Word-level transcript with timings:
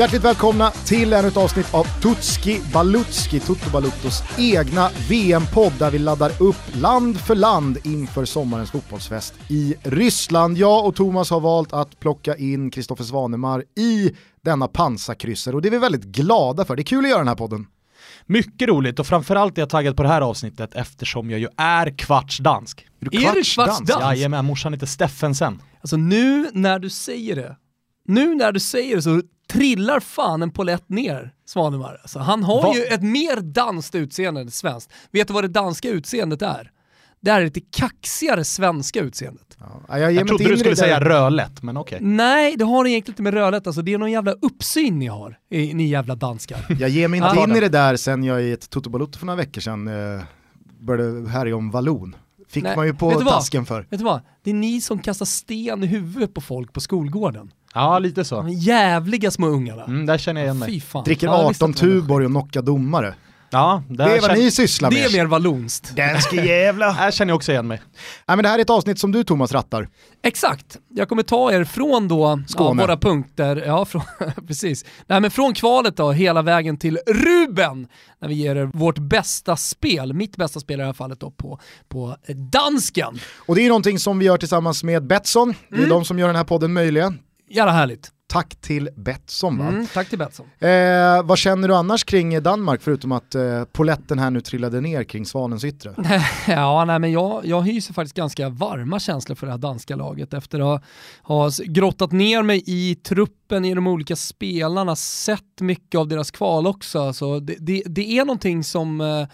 Hjärtligt 0.00 0.24
välkomna 0.24 0.70
till 0.70 1.12
ännu 1.12 1.28
ett 1.28 1.36
avsnitt 1.36 1.74
av 1.74 1.84
Tutski 1.84 2.60
Balutski, 2.72 3.40
Toto 3.40 3.70
Balutos 3.70 4.22
egna 4.38 4.90
VM-podd 5.08 5.72
där 5.78 5.90
vi 5.90 5.98
laddar 5.98 6.42
upp 6.42 6.56
land 6.74 7.20
för 7.20 7.34
land 7.34 7.78
inför 7.84 8.24
sommarens 8.24 8.70
fotbollsfest 8.70 9.34
i 9.48 9.74
Ryssland. 9.82 10.58
Jag 10.58 10.86
och 10.86 10.96
Thomas 10.96 11.30
har 11.30 11.40
valt 11.40 11.72
att 11.72 12.00
plocka 12.00 12.36
in 12.36 12.70
Kristoffer 12.70 13.04
Svanemar 13.04 13.64
i 13.76 14.16
denna 14.44 14.68
pansarkryssare 14.68 15.56
och 15.56 15.62
det 15.62 15.68
är 15.68 15.70
vi 15.70 15.78
väldigt 15.78 16.04
glada 16.04 16.64
för. 16.64 16.76
Det 16.76 16.82
är 16.82 16.84
kul 16.84 17.04
att 17.04 17.10
göra 17.10 17.18
den 17.18 17.28
här 17.28 17.34
podden. 17.34 17.66
Mycket 18.26 18.68
roligt 18.68 18.98
och 18.98 19.06
framförallt 19.06 19.58
är 19.58 19.62
jag 19.62 19.70
taggad 19.70 19.96
på 19.96 20.02
det 20.02 20.08
här 20.08 20.20
avsnittet 20.20 20.74
eftersom 20.74 21.30
jag 21.30 21.40
ju 21.40 21.48
är 21.56 21.98
kvartsdansk. 21.98 22.86
Är 23.00 23.10
du 23.10 23.24
Är 23.26 23.34
du 23.34 23.42
kvartsdansk? 23.42 24.04
Jajamän, 24.04 24.44
morsan 24.44 24.72
heter 24.72 24.86
Steffensen. 24.86 25.62
Alltså 25.80 25.96
nu 25.96 26.50
när 26.52 26.78
du 26.78 26.90
säger 26.90 27.36
det, 27.36 27.56
nu 28.08 28.34
när 28.34 28.52
du 28.52 28.60
säger 28.60 28.96
det 28.96 29.02
så 29.02 29.22
trillar 29.50 30.00
fan 30.00 30.42
en 30.42 30.50
polett 30.50 30.88
ner 30.88 31.32
Svanemar. 31.46 31.98
Alltså, 32.02 32.18
han 32.18 32.42
har 32.42 32.62
Va? 32.62 32.72
ju 32.76 32.84
ett 32.84 33.02
mer 33.02 33.40
danskt 33.40 33.94
utseende 33.94 34.40
än 34.40 34.50
svenskt. 34.50 34.92
Vet 35.10 35.28
du 35.28 35.34
vad 35.34 35.44
det 35.44 35.48
danska 35.48 35.88
utseendet 35.88 36.42
är? 36.42 36.70
Det 37.22 37.30
är 37.30 37.38
det 37.38 37.44
lite 37.44 37.60
kaxigare 37.60 38.44
svenska 38.44 39.00
utseendet. 39.00 39.58
Ja, 39.88 39.98
jag 39.98 40.12
Jag 40.12 40.28
trodde 40.28 40.44
du 40.44 40.56
skulle 40.56 40.76
säga 40.76 41.00
rödlätt, 41.00 41.62
men 41.62 41.76
okej. 41.76 41.98
Nej, 42.00 42.56
det 42.56 42.64
har 42.64 42.86
egentligen 42.86 43.12
inte 43.12 43.22
med 43.22 43.34
rödlätt, 43.34 43.66
alltså 43.66 43.82
det 43.82 43.94
är 43.94 43.98
någon 43.98 44.10
jävla 44.12 44.32
uppsyn 44.32 44.98
ni 44.98 45.06
har, 45.06 45.38
i- 45.50 45.74
ni 45.74 45.86
jävla 45.88 46.14
danskar. 46.14 46.66
Jag 46.80 46.88
ger 46.90 47.08
mig 47.08 47.20
inte 47.20 47.40
in 47.50 47.56
i 47.56 47.60
det 47.60 47.68
där 47.68 47.96
sen 47.96 48.24
jag 48.24 48.42
i 48.42 48.52
ett 48.52 48.70
Toto 48.70 49.08
för 49.18 49.26
några 49.26 49.36
veckor 49.36 49.60
sedan 49.60 49.88
eh, 49.88 50.22
började 50.80 51.28
härja 51.28 51.56
om 51.56 51.70
vallon. 51.70 52.16
Fick 52.48 52.64
Nej, 52.64 52.76
man 52.76 52.86
ju 52.86 52.94
på 52.94 53.10
tasken 53.20 53.66
för. 53.66 53.80
Vet 53.90 53.98
du 54.00 54.04
vad? 54.04 54.20
Det 54.42 54.50
är 54.50 54.54
ni 54.54 54.80
som 54.80 54.98
kastar 54.98 55.26
sten 55.26 55.84
i 55.84 55.86
huvudet 55.86 56.34
på 56.34 56.40
folk 56.40 56.72
på 56.72 56.80
skolgården. 56.80 57.52
Ja, 57.74 57.98
lite 57.98 58.24
så. 58.24 58.36
De 58.36 58.48
jävliga 58.48 59.30
små 59.30 59.46
ungarna. 59.46 59.84
Mm, 59.84 60.06
där 60.06 60.18
känner 60.18 60.40
jag 60.40 60.46
igen 60.46 60.58
mig. 60.58 60.68
Fy 60.68 60.80
fan. 60.80 61.04
Dricker 61.04 61.26
Ja, 61.26 61.40
jag 61.42 61.48
visste 61.48 61.64
18 61.64 61.70
att 61.70 61.80
det 61.80 61.86
var 61.86 61.94
det. 61.94 62.00
Tuborg 62.00 62.24
och 62.26 62.30
knockar 62.30 62.62
domare. 62.62 63.14
Ja, 63.52 63.82
Det 63.88 64.02
är 64.04 64.08
vad 64.08 64.20
känner, 64.22 64.34
ni 64.34 64.50
sysslar 64.50 64.90
Det 64.90 64.98
är 65.00 65.02
med. 65.02 65.12
mer 65.12 65.26
vallonskt. 65.26 65.96
Danske 65.96 66.36
jävla. 66.46 66.90
Här 66.90 67.10
känner 67.10 67.30
jag 67.30 67.36
också 67.36 67.52
igen 67.52 67.66
mig. 67.66 67.80
Nej 68.28 68.36
men 68.36 68.42
det 68.42 68.48
här 68.48 68.58
är 68.58 68.62
ett 68.62 68.70
avsnitt 68.70 68.98
som 68.98 69.12
du 69.12 69.24
Thomas 69.24 69.52
rattar. 69.52 69.88
Exakt, 70.22 70.78
jag 70.88 71.08
kommer 71.08 71.22
ta 71.22 71.52
er 71.52 71.64
från 71.64 72.08
då 72.08 72.20
ja, 72.20 72.38
Skåne. 72.48 72.82
våra 72.82 72.96
punkter, 72.96 73.62
ja 73.66 73.84
från, 73.84 74.02
precis. 74.46 74.84
Nej 75.06 75.20
men 75.20 75.30
från 75.30 75.54
kvalet 75.54 75.96
då, 75.96 76.12
hela 76.12 76.42
vägen 76.42 76.76
till 76.76 76.98
Ruben, 77.06 77.86
när 78.20 78.28
vi 78.28 78.34
ger 78.34 78.56
er 78.56 78.64
vårt 78.74 78.98
bästa 78.98 79.56
spel, 79.56 80.12
mitt 80.12 80.36
bästa 80.36 80.60
spel 80.60 80.74
i 80.80 80.82
det 80.82 80.86
här 80.86 80.92
fallet 80.92 81.20
då 81.20 81.30
på, 81.30 81.60
på 81.88 82.16
dansken. 82.52 83.18
Och 83.46 83.54
det 83.54 83.62
är 83.64 83.68
någonting 83.68 83.98
som 83.98 84.18
vi 84.18 84.24
gör 84.26 84.36
tillsammans 84.36 84.84
med 84.84 85.06
Betsson. 85.06 85.54
Det 85.68 85.74
är 85.74 85.78
Mm. 85.78 85.90
de 85.90 86.04
som 86.04 86.18
gör 86.18 86.26
den 86.26 86.36
här 86.36 86.44
podden 86.44 86.72
möjliga. 86.72 87.14
Jävla 87.50 87.72
härligt. 87.72 88.10
Tack 88.26 88.56
till 88.60 88.88
Betsson 88.96 89.58
va? 89.58 89.66
Mm, 89.66 89.86
tack 89.86 90.08
till 90.08 90.18
Betsson. 90.18 90.46
Eh, 90.58 91.22
vad 91.24 91.38
känner 91.38 91.68
du 91.68 91.74
annars 91.74 92.04
kring 92.04 92.42
Danmark 92.42 92.82
förutom 92.82 93.12
att 93.12 93.34
eh, 93.34 93.64
poletten 93.64 94.18
här 94.18 94.30
nu 94.30 94.40
trillade 94.40 94.80
ner 94.80 95.04
kring 95.04 95.26
Svanens 95.26 95.64
yttre? 95.64 95.94
Ja, 96.48 96.84
nej, 96.84 96.98
men 96.98 97.12
jag, 97.12 97.46
jag 97.46 97.62
hyser 97.62 97.94
faktiskt 97.94 98.16
ganska 98.16 98.48
varma 98.48 99.00
känslor 99.00 99.36
för 99.36 99.46
det 99.46 99.52
här 99.52 99.58
danska 99.58 99.96
laget 99.96 100.34
efter 100.34 100.58
att 100.60 100.82
ha, 101.22 101.44
ha 101.44 101.50
grottat 101.64 102.12
ner 102.12 102.42
mig 102.42 102.62
i 102.66 102.94
truppen, 102.94 103.64
i 103.64 103.74
de 103.74 103.86
olika 103.86 104.16
spelarna, 104.16 104.96
sett 104.96 105.60
mycket 105.60 105.98
av 105.98 106.08
deras 106.08 106.30
kval 106.30 106.66
också. 106.66 107.00
Alltså, 107.00 107.40
det, 107.40 107.56
det, 107.58 107.82
det 107.86 108.18
är 108.18 108.24
någonting 108.24 108.64
som 108.64 109.00
eh, 109.00 109.26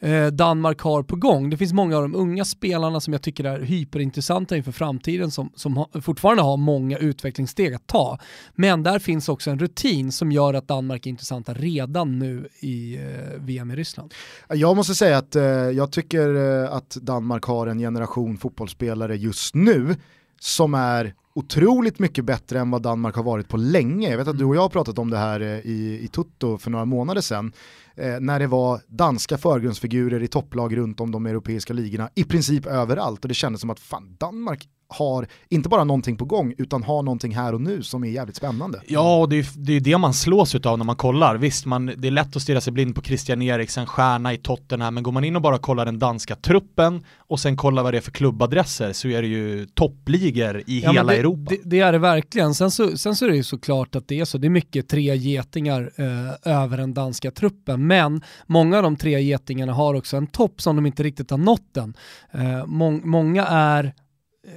eh, 0.00 0.26
Danmark 0.26 0.80
har 0.80 1.02
på 1.02 1.16
gång. 1.16 1.50
Det 1.50 1.56
finns 1.56 1.72
många 1.72 1.96
av 1.96 2.02
de 2.02 2.14
unga 2.14 2.44
spelarna 2.44 3.00
som 3.00 3.12
jag 3.12 3.22
tycker 3.22 3.44
är 3.44 3.60
hyperintressanta 3.60 4.56
inför 4.56 4.72
framtiden 4.72 5.30
som, 5.30 5.52
som 5.54 5.76
ha, 5.76 5.88
fortfarande 6.02 6.42
har 6.42 6.56
många 6.56 6.98
utvecklingssteg 6.98 7.74
att 7.74 7.86
ta. 7.86 8.18
Men 8.54 8.82
där 8.82 8.98
finns 8.98 9.28
också 9.28 9.50
en 9.50 9.58
rutin 9.58 10.12
som 10.12 10.32
gör 10.32 10.54
att 10.54 10.68
Danmark 10.68 11.06
är 11.06 11.10
intressanta 11.10 11.54
redan 11.54 12.18
nu 12.18 12.48
i 12.60 12.96
eh, 12.96 13.40
VM 13.40 13.70
i 13.70 13.76
Ryssland. 13.76 14.14
Jag 14.48 14.76
måste 14.76 14.94
säga 14.94 15.18
att 15.18 15.36
eh, 15.36 15.42
jag 15.44 15.92
tycker 15.92 16.34
eh, 16.34 16.72
att 16.72 16.90
Danmark 16.90 17.44
har 17.44 17.66
en 17.66 17.78
generation 17.78 18.36
fotbollsspelare 18.38 19.16
just 19.16 19.54
nu 19.54 19.96
som 20.40 20.74
är 20.74 21.14
otroligt 21.38 21.98
mycket 21.98 22.24
bättre 22.24 22.60
än 22.60 22.70
vad 22.70 22.82
Danmark 22.82 23.14
har 23.14 23.22
varit 23.22 23.48
på 23.48 23.56
länge. 23.56 24.10
Jag 24.10 24.18
vet 24.18 24.28
att 24.28 24.38
du 24.38 24.44
och 24.44 24.56
jag 24.56 24.60
har 24.60 24.68
pratat 24.68 24.98
om 24.98 25.10
det 25.10 25.18
här 25.18 25.40
eh, 25.40 25.48
i, 25.48 26.00
i 26.02 26.08
Tutto 26.08 26.58
för 26.58 26.70
några 26.70 26.84
månader 26.84 27.20
sedan. 27.20 27.52
Eh, 27.96 28.20
när 28.20 28.38
det 28.38 28.46
var 28.46 28.80
danska 28.86 29.38
förgrundsfigurer 29.38 30.22
i 30.22 30.28
topplag 30.28 30.76
runt 30.76 31.00
om 31.00 31.10
de 31.10 31.26
europeiska 31.26 31.72
ligorna 31.72 32.10
i 32.14 32.24
princip 32.24 32.66
överallt 32.66 33.24
och 33.24 33.28
det 33.28 33.34
kändes 33.34 33.60
som 33.60 33.70
att 33.70 33.80
fan 33.80 34.16
Danmark 34.18 34.68
har 34.88 35.26
inte 35.48 35.68
bara 35.68 35.84
någonting 35.84 36.16
på 36.16 36.24
gång 36.24 36.54
utan 36.58 36.82
har 36.82 37.02
någonting 37.02 37.34
här 37.34 37.54
och 37.54 37.60
nu 37.60 37.82
som 37.82 38.04
är 38.04 38.08
jävligt 38.08 38.36
spännande. 38.36 38.80
Ja, 38.86 39.16
och 39.16 39.28
det 39.28 39.36
är 39.36 39.42
ju 39.42 39.44
det, 39.56 39.72
är 39.72 39.80
det 39.80 39.98
man 39.98 40.14
slås 40.14 40.54
av 40.54 40.78
när 40.78 40.84
man 40.84 40.96
kollar. 40.96 41.36
Visst, 41.36 41.66
man, 41.66 41.86
det 41.96 42.08
är 42.08 42.10
lätt 42.10 42.36
att 42.36 42.42
stirra 42.42 42.60
sig 42.60 42.72
blind 42.72 42.94
på 42.94 43.02
Christian 43.02 43.42
Eriksen, 43.42 43.86
stjärna 43.86 44.32
i 44.32 44.36
Tottenham, 44.36 44.94
men 44.94 45.02
går 45.02 45.12
man 45.12 45.24
in 45.24 45.36
och 45.36 45.42
bara 45.42 45.58
kollar 45.58 45.84
den 45.84 45.98
danska 45.98 46.36
truppen 46.36 47.04
och 47.16 47.40
sen 47.40 47.56
kollar 47.56 47.82
vad 47.82 47.94
det 47.94 47.96
är 47.96 48.02
för 48.02 48.10
klubbadresser 48.10 48.92
så 48.92 49.08
är 49.08 49.22
det 49.22 49.28
ju 49.28 49.66
toppligor 49.66 50.62
i 50.66 50.80
Ja, 50.80 50.92
hela 50.92 51.12
det, 51.12 51.18
Europa. 51.18 51.50
Det, 51.50 51.60
det 51.64 51.80
är 51.80 51.92
det 51.92 51.98
verkligen. 51.98 52.54
Sen 52.54 52.70
så, 52.70 52.96
sen 52.98 53.16
så 53.16 53.24
är 53.24 53.28
det 53.28 53.36
ju 53.36 53.42
såklart 53.42 53.96
att 53.96 54.08
det 54.08 54.20
är 54.20 54.24
så. 54.24 54.38
Det 54.38 54.46
är 54.46 54.50
mycket 54.50 54.88
tre 54.88 55.16
getingar 55.16 55.90
eh, 55.96 56.52
över 56.62 56.76
den 56.76 56.94
danska 56.94 57.30
truppen. 57.30 57.86
Men 57.86 58.22
många 58.46 58.76
av 58.76 58.82
de 58.82 58.96
tre 58.96 59.20
getingarna 59.22 59.72
har 59.72 59.94
också 59.94 60.16
en 60.16 60.26
topp 60.26 60.60
som 60.60 60.76
de 60.76 60.86
inte 60.86 61.02
riktigt 61.02 61.30
har 61.30 61.38
nått 61.38 61.76
än. 61.76 61.94
Eh, 62.32 62.66
mång, 62.66 63.00
många 63.04 63.46
är, 63.46 63.94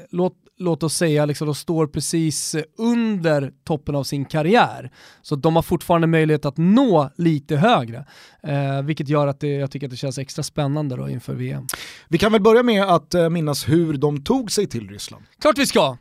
låt, 0.10 0.34
låt 0.58 0.84
oss 0.84 0.96
säga, 0.96 1.26
liksom, 1.26 1.48
de 1.48 1.56
står 1.56 1.88
precis 1.88 2.56
eh, 2.56 2.64
under 2.78 3.52
toppen 3.64 3.96
av 3.96 4.04
sin 4.04 4.26
karriär. 4.26 4.92
Så 5.22 5.36
de 5.36 5.56
har 5.56 5.64
fortfarande 5.64 6.08
möjlighet 6.08 6.46
att 6.46 6.58
nå 6.58 7.12
lite 7.16 7.58
högre. 7.58 8.06
Eh, 8.44 8.82
vilket 8.82 9.10
gör 9.10 9.28
att 9.28 9.40
det, 9.40 9.48
jag 9.48 9.72
tycker 9.72 9.88
att 9.88 9.92
det 9.92 9.98
känns 9.98 10.18
extra 10.18 10.44
spännande 10.44 10.96
då 10.96 11.10
inför 11.10 11.34
VM. 11.34 11.68
Vi 12.08 12.18
kan 12.18 12.32
väl 12.32 12.42
börja 12.42 12.64
med 12.64 12.84
att 12.84 13.14
eh, 13.14 13.30
minnas 13.30 13.70
hur 13.70 13.94
de 13.94 14.24
tog 14.24 14.52
sig 14.52 14.68
till 14.68 14.90
Ryssland. 14.90 15.24
Klart 15.42 15.58
vi 15.58 15.66
ska! 15.66 15.98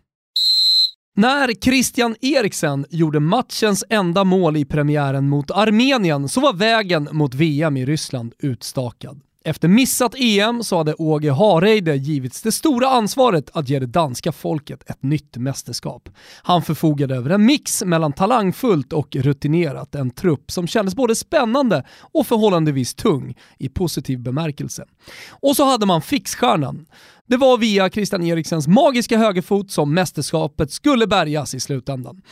När 1.16 1.54
Christian 1.64 2.16
Eriksen 2.20 2.86
gjorde 2.90 3.20
matchens 3.20 3.84
enda 3.88 4.24
mål 4.24 4.56
i 4.56 4.64
premiären 4.64 5.28
mot 5.28 5.50
Armenien 5.50 6.28
så 6.28 6.40
var 6.40 6.52
vägen 6.52 7.08
mot 7.12 7.34
VM 7.34 7.76
i 7.76 7.86
Ryssland 7.86 8.34
utstakad. 8.38 9.20
Efter 9.44 9.68
missat 9.68 10.14
EM 10.18 10.64
så 10.64 10.76
hade 10.76 10.94
Åge 10.94 11.30
Hareide 11.30 11.96
givits 11.96 12.42
det 12.42 12.52
stora 12.52 12.88
ansvaret 12.88 13.50
att 13.52 13.68
ge 13.68 13.78
det 13.78 13.86
danska 13.86 14.32
folket 14.32 14.90
ett 14.90 15.02
nytt 15.02 15.36
mästerskap. 15.36 16.08
Han 16.42 16.62
förfogade 16.62 17.14
över 17.16 17.30
en 17.30 17.46
mix 17.46 17.84
mellan 17.84 18.12
talangfullt 18.12 18.92
och 18.92 19.16
rutinerat, 19.16 19.94
en 19.94 20.10
trupp 20.10 20.50
som 20.50 20.66
kändes 20.66 20.94
både 20.94 21.14
spännande 21.14 21.84
och 22.00 22.26
förhållandevis 22.26 22.94
tung 22.94 23.34
i 23.58 23.68
positiv 23.68 24.18
bemärkelse. 24.18 24.84
Och 25.30 25.56
så 25.56 25.64
hade 25.64 25.86
man 25.86 26.02
fixstjärnan. 26.02 26.86
Det 27.30 27.36
var 27.36 27.58
via 27.58 27.90
Christian 27.90 28.22
Eriksens 28.22 28.68
magiska 28.68 29.18
högerfot 29.18 29.70
som 29.70 29.94
mästerskapet 29.94 30.72
skulle 30.72 31.06
bärgas 31.06 31.54
i 31.54 31.60
slutändan. 31.60 32.22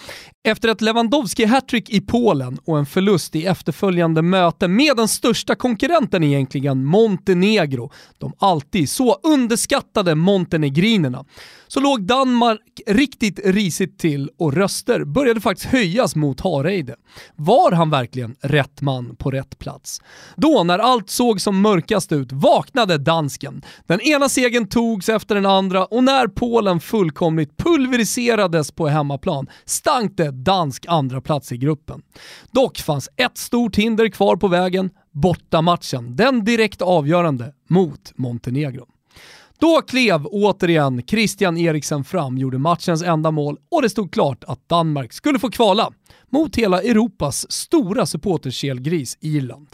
Efter 0.44 0.68
ett 0.68 0.80
Lewandowski-hattrick 0.80 1.90
i 1.90 2.00
Polen 2.00 2.58
och 2.64 2.78
en 2.78 2.86
förlust 2.86 3.36
i 3.36 3.46
efterföljande 3.46 4.22
möte 4.22 4.68
med 4.68 4.96
den 4.96 5.08
största 5.08 5.54
konkurrenten 5.54 6.24
egentligen, 6.24 6.84
Montenegro, 6.84 7.90
de 8.18 8.32
alltid 8.38 8.90
så 8.90 9.14
underskattade 9.22 10.14
montenegrinerna, 10.14 11.24
så 11.68 11.80
låg 11.80 12.02
Danmark 12.02 12.80
riktigt 12.86 13.40
risigt 13.44 13.98
till 13.98 14.30
och 14.38 14.52
röster 14.52 15.04
började 15.04 15.40
faktiskt 15.40 15.70
höjas 15.70 16.16
mot 16.16 16.40
Hareide. 16.40 16.94
Var 17.36 17.72
han 17.72 17.90
verkligen 17.90 18.36
rätt 18.40 18.80
man 18.80 19.16
på 19.16 19.30
rätt 19.30 19.58
plats? 19.58 20.00
Då, 20.36 20.64
när 20.64 20.78
allt 20.78 21.10
såg 21.10 21.40
som 21.40 21.60
mörkast 21.60 22.12
ut, 22.12 22.32
vaknade 22.32 22.98
dansken. 22.98 23.62
Den 23.86 24.00
ena 24.00 24.28
segern 24.28 24.68
tog 24.68 24.87
togs 24.88 25.08
efter 25.08 25.34
den 25.34 25.46
andra 25.46 25.84
och 25.84 26.04
när 26.04 26.26
Polen 26.26 26.80
fullkomligt 26.80 27.56
pulveriserades 27.56 28.72
på 28.72 28.88
hemmaplan 28.88 29.46
stank 29.64 30.16
det 30.16 30.30
dansk 30.30 30.86
andra 30.88 31.20
plats 31.20 31.52
i 31.52 31.56
gruppen. 31.56 32.02
Dock 32.50 32.78
fanns 32.78 33.08
ett 33.16 33.38
stort 33.38 33.76
hinder 33.76 34.08
kvar 34.08 34.36
på 34.36 34.48
vägen, 34.48 34.90
bortamatchen, 35.12 36.16
den 36.16 36.44
direkt 36.44 36.82
avgörande 36.82 37.52
mot 37.68 38.12
Montenegro. 38.16 38.86
Då 39.58 39.82
klev 39.82 40.26
återigen 40.26 41.02
Christian 41.06 41.58
Eriksen 41.58 42.04
fram, 42.04 42.38
gjorde 42.38 42.58
matchens 42.58 43.02
enda 43.02 43.30
mål 43.30 43.56
och 43.70 43.82
det 43.82 43.90
stod 43.90 44.12
klart 44.12 44.44
att 44.44 44.68
Danmark 44.68 45.12
skulle 45.12 45.38
få 45.38 45.50
kvala 45.50 45.92
mot 46.30 46.56
hela 46.56 46.82
Europas 46.82 47.52
stora 47.52 48.06
supporterkelgris 48.06 49.18
Irland. 49.20 49.68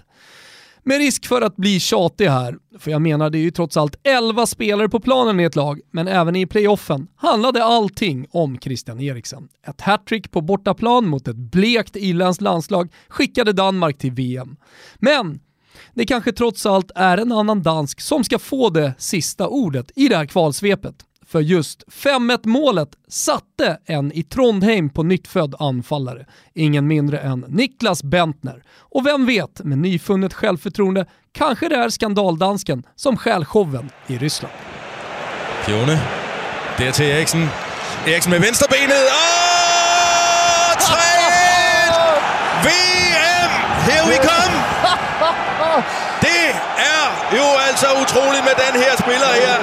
Med 0.86 0.98
risk 0.98 1.26
för 1.26 1.42
att 1.42 1.56
bli 1.56 1.80
tjatig 1.80 2.26
här, 2.26 2.58
för 2.78 2.90
jag 2.90 3.02
menar 3.02 3.30
det 3.30 3.38
är 3.38 3.42
ju 3.42 3.50
trots 3.50 3.76
allt 3.76 3.96
11 4.02 4.46
spelare 4.46 4.88
på 4.88 5.00
planen 5.00 5.40
i 5.40 5.44
ett 5.44 5.56
lag, 5.56 5.80
men 5.90 6.08
även 6.08 6.36
i 6.36 6.46
playoffen 6.46 7.06
handlade 7.16 7.64
allting 7.64 8.26
om 8.30 8.58
Christian 8.58 9.00
Eriksen. 9.00 9.48
Ett 9.66 9.80
hattrick 9.80 10.30
på 10.30 10.40
bortaplan 10.40 11.08
mot 11.08 11.28
ett 11.28 11.36
blekt 11.36 11.96
irländskt 11.96 12.42
landslag 12.42 12.92
skickade 13.08 13.52
Danmark 13.52 13.98
till 13.98 14.12
VM. 14.12 14.56
Men 14.96 15.40
det 15.94 16.06
kanske 16.06 16.32
trots 16.32 16.66
allt 16.66 16.90
är 16.94 17.18
en 17.18 17.32
annan 17.32 17.62
dansk 17.62 18.00
som 18.00 18.24
ska 18.24 18.38
få 18.38 18.70
det 18.70 18.94
sista 18.98 19.48
ordet 19.48 19.90
i 19.96 20.08
det 20.08 20.16
här 20.16 20.26
kvalsvepet. 20.26 20.94
För 21.34 21.40
just 21.40 21.84
5-1 21.86 22.40
målet 22.44 22.88
satte 23.08 23.78
en 23.86 24.12
i 24.12 24.22
Trondheim 24.22 24.90
på 24.90 25.02
nyttfödd 25.02 25.54
anfallare. 25.58 26.26
Ingen 26.54 26.86
mindre 26.86 27.18
än 27.18 27.44
Niklas 27.48 28.02
Bentner. 28.02 28.62
Och 28.78 29.06
vem 29.06 29.26
vet, 29.26 29.64
med 29.64 29.78
nyfunnet 29.78 30.34
självförtroende 30.34 31.06
kanske 31.32 31.68
det 31.68 31.76
är 31.76 31.88
skandaldansken 31.88 32.82
som 32.96 33.16
stjäl 33.16 33.44
showen 33.44 33.90
i 34.06 34.18
Ryssland. 34.18 34.54
Pione. 35.66 36.00
Der 36.78 36.90
til 36.92 37.06
Eriksen. 37.06 37.48
Eriksen 38.06 38.30
med 38.30 38.40
venstrebenet. 38.40 38.96
Åh! 39.10 40.74
3 40.78 40.94
VM! 42.64 43.50
Here 43.86 44.06
we 44.08 44.16
come! 44.16 44.54
så 47.84 47.90
utroligt 48.04 48.44
med 48.48 48.56
den 48.64 48.74
her 48.82 48.92
spiller 49.04 49.32
her. 49.42 49.54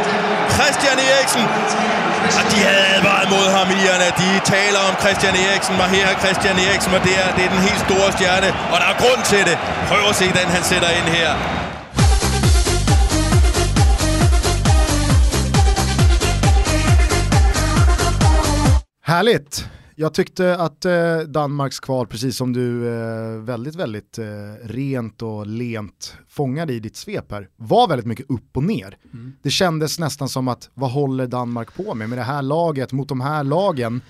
Christian 0.58 0.98
Eriksen. 1.10 1.46
Og 2.40 2.44
de 2.52 2.58
havde 2.68 2.86
advaret 2.96 3.28
mod 3.36 3.48
ham, 3.58 3.68
Ierne. 3.80 4.08
De 4.24 4.30
taler 4.56 4.82
om 4.90 4.94
Christian 5.04 5.36
Eriksen, 5.46 5.76
og 5.84 5.88
her 5.96 6.06
er 6.12 6.18
Christian 6.24 6.58
Eriksen, 6.66 6.92
og 6.98 7.02
det 7.08 7.14
er, 7.24 7.28
det 7.36 7.44
er 7.48 7.52
den 7.56 7.64
helt 7.70 7.82
store 7.88 8.08
stjerne. 8.16 8.50
Og 8.74 8.78
der 8.82 8.88
er 8.94 8.98
grund 9.04 9.22
til 9.32 9.42
det. 9.50 9.58
Prøv 9.90 10.02
at 10.12 10.16
se 10.22 10.28
den, 10.40 10.48
han 10.56 10.64
sætter 10.72 10.90
ind 11.00 11.08
her. 11.18 11.30
Härligt! 19.12 19.54
Jag 19.96 20.14
tyckte 20.14 20.58
att 20.58 20.86
eh, 20.86 21.20
Danmarks 21.20 21.80
kval, 21.80 22.08
precis 22.08 22.38
som 22.38 22.54
du 22.54 22.88
eh, 22.88 23.42
väldigt, 23.42 23.76
väldigt 23.76 24.18
eh, 24.18 24.26
rent 24.64 25.22
och 25.22 25.48
lent 25.48 26.18
fångade 26.28 26.74
i 26.74 26.80
ditt 26.80 26.96
svep 26.96 27.32
här, 27.32 27.50
var 27.56 27.88
väldigt 27.88 28.06
mycket 28.08 28.30
upp 28.30 28.58
och 28.58 28.64
ner. 28.64 28.98
Mm. 29.14 29.34
Det 29.42 29.50
kändes 29.50 30.00
nästan 30.00 30.30
som 30.30 30.48
att, 30.48 30.70
vad 30.74 30.92
håller 30.92 31.28
Danmark 31.28 31.76
på 31.76 31.96
med? 31.96 32.10
Med 32.10 32.18
det 32.18 32.24
här 32.24 32.42
laget, 32.42 32.92
mot 32.92 33.10
de 33.10 33.22
här 33.22 33.44
lagen, 33.44 34.02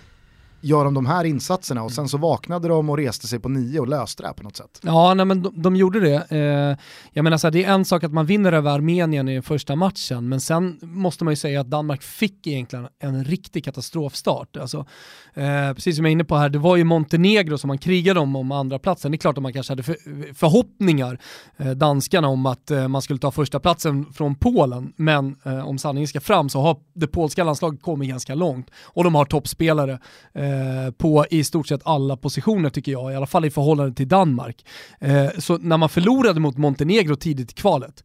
gör 0.62 0.84
de 0.86 0.94
de 0.94 1.06
här 1.06 1.24
insatserna 1.24 1.84
och 1.84 1.92
sen 1.92 2.10
så 2.10 2.18
vaknade 2.18 2.68
de 2.68 2.90
och 2.90 2.98
reste 2.98 3.28
sig 3.28 3.40
på 3.40 3.50
nio 3.50 3.80
och 3.80 3.88
löste 3.88 4.24
det 4.24 4.28
här 4.28 4.34
på 4.34 4.44
något 4.44 4.58
sätt. 4.58 4.80
Ja, 4.84 5.14
nej, 5.14 5.26
men 5.26 5.42
de, 5.42 5.62
de 5.62 5.76
gjorde 5.76 6.00
det. 6.00 6.32
Eh, 6.32 6.78
jag 7.14 7.24
menar 7.24 7.38
så 7.38 7.48
här, 7.48 7.52
det 7.52 7.64
är 7.64 7.74
en 7.74 7.86
sak 7.86 8.04
att 8.04 8.14
man 8.14 8.26
vinner 8.26 8.54
över 8.54 8.72
Armenien 8.72 9.30
i 9.30 9.42
första 9.42 9.76
matchen, 9.76 10.30
men 10.30 10.42
sen 10.42 10.80
måste 10.82 11.24
man 11.24 11.32
ju 11.32 11.36
säga 11.36 11.62
att 11.62 11.70
Danmark 11.70 12.04
fick 12.04 12.48
egentligen 12.48 12.88
en 13.00 13.24
riktig 13.24 13.66
katastrofstart. 13.66 14.58
Alltså, 14.58 14.86
eh, 15.34 15.74
precis 15.74 15.96
som 15.96 16.06
jag 16.06 16.10
är 16.10 16.12
inne 16.12 16.24
på 16.24 16.36
här, 16.36 16.50
det 16.50 16.60
var 16.60 16.76
ju 16.76 16.84
Montenegro 16.84 17.58
som 17.58 17.68
man 17.68 17.78
krigade 17.78 18.20
om 18.20 18.36
om 18.36 18.52
andra 18.52 18.80
platsen. 18.80 19.12
Det 19.12 19.16
är 19.16 19.20
klart 19.20 19.38
att 19.38 19.44
man 19.44 19.54
kanske 19.54 19.72
hade 19.72 19.84
för, 19.84 19.96
förhoppningar, 20.34 21.20
eh, 21.58 21.72
danskarna, 21.72 22.28
om 22.28 22.46
att 22.46 22.72
eh, 22.72 22.88
man 22.88 23.02
skulle 23.02 23.20
ta 23.20 23.32
första 23.32 23.60
platsen 23.60 24.14
från 24.14 24.36
Polen, 24.36 24.94
men 24.96 25.36
eh, 25.46 25.68
om 25.68 25.78
sanningen 25.78 26.08
ska 26.08 26.20
fram 26.20 26.50
så 26.50 26.62
har 26.62 26.78
det 26.94 27.08
polska 27.08 27.44
landslaget 27.44 27.82
kommit 27.82 28.10
ganska 28.10 28.36
långt 28.36 28.70
och 28.84 29.04
de 29.04 29.16
har 29.16 29.26
toppspelare 29.26 30.00
eh, 30.34 30.51
Eh, 30.52 30.92
på 30.92 31.26
i 31.30 31.44
stort 31.44 31.68
sett 31.68 31.82
alla 31.84 32.18
positioner 32.18 32.70
tycker 32.70 32.92
jag, 32.92 33.14
i 33.14 33.16
alla 33.16 33.28
fall 33.28 33.46
i 33.46 33.50
förhållande 33.50 33.96
till 33.96 34.08
Danmark. 34.08 34.66
Eh, 35.00 35.30
så 35.40 35.58
när 35.58 35.78
man 35.78 35.90
förlorade 35.90 36.40
mot 36.40 36.58
Montenegro 36.58 37.16
tidigt 37.16 37.52
i 37.52 37.54
kvalet, 37.54 38.04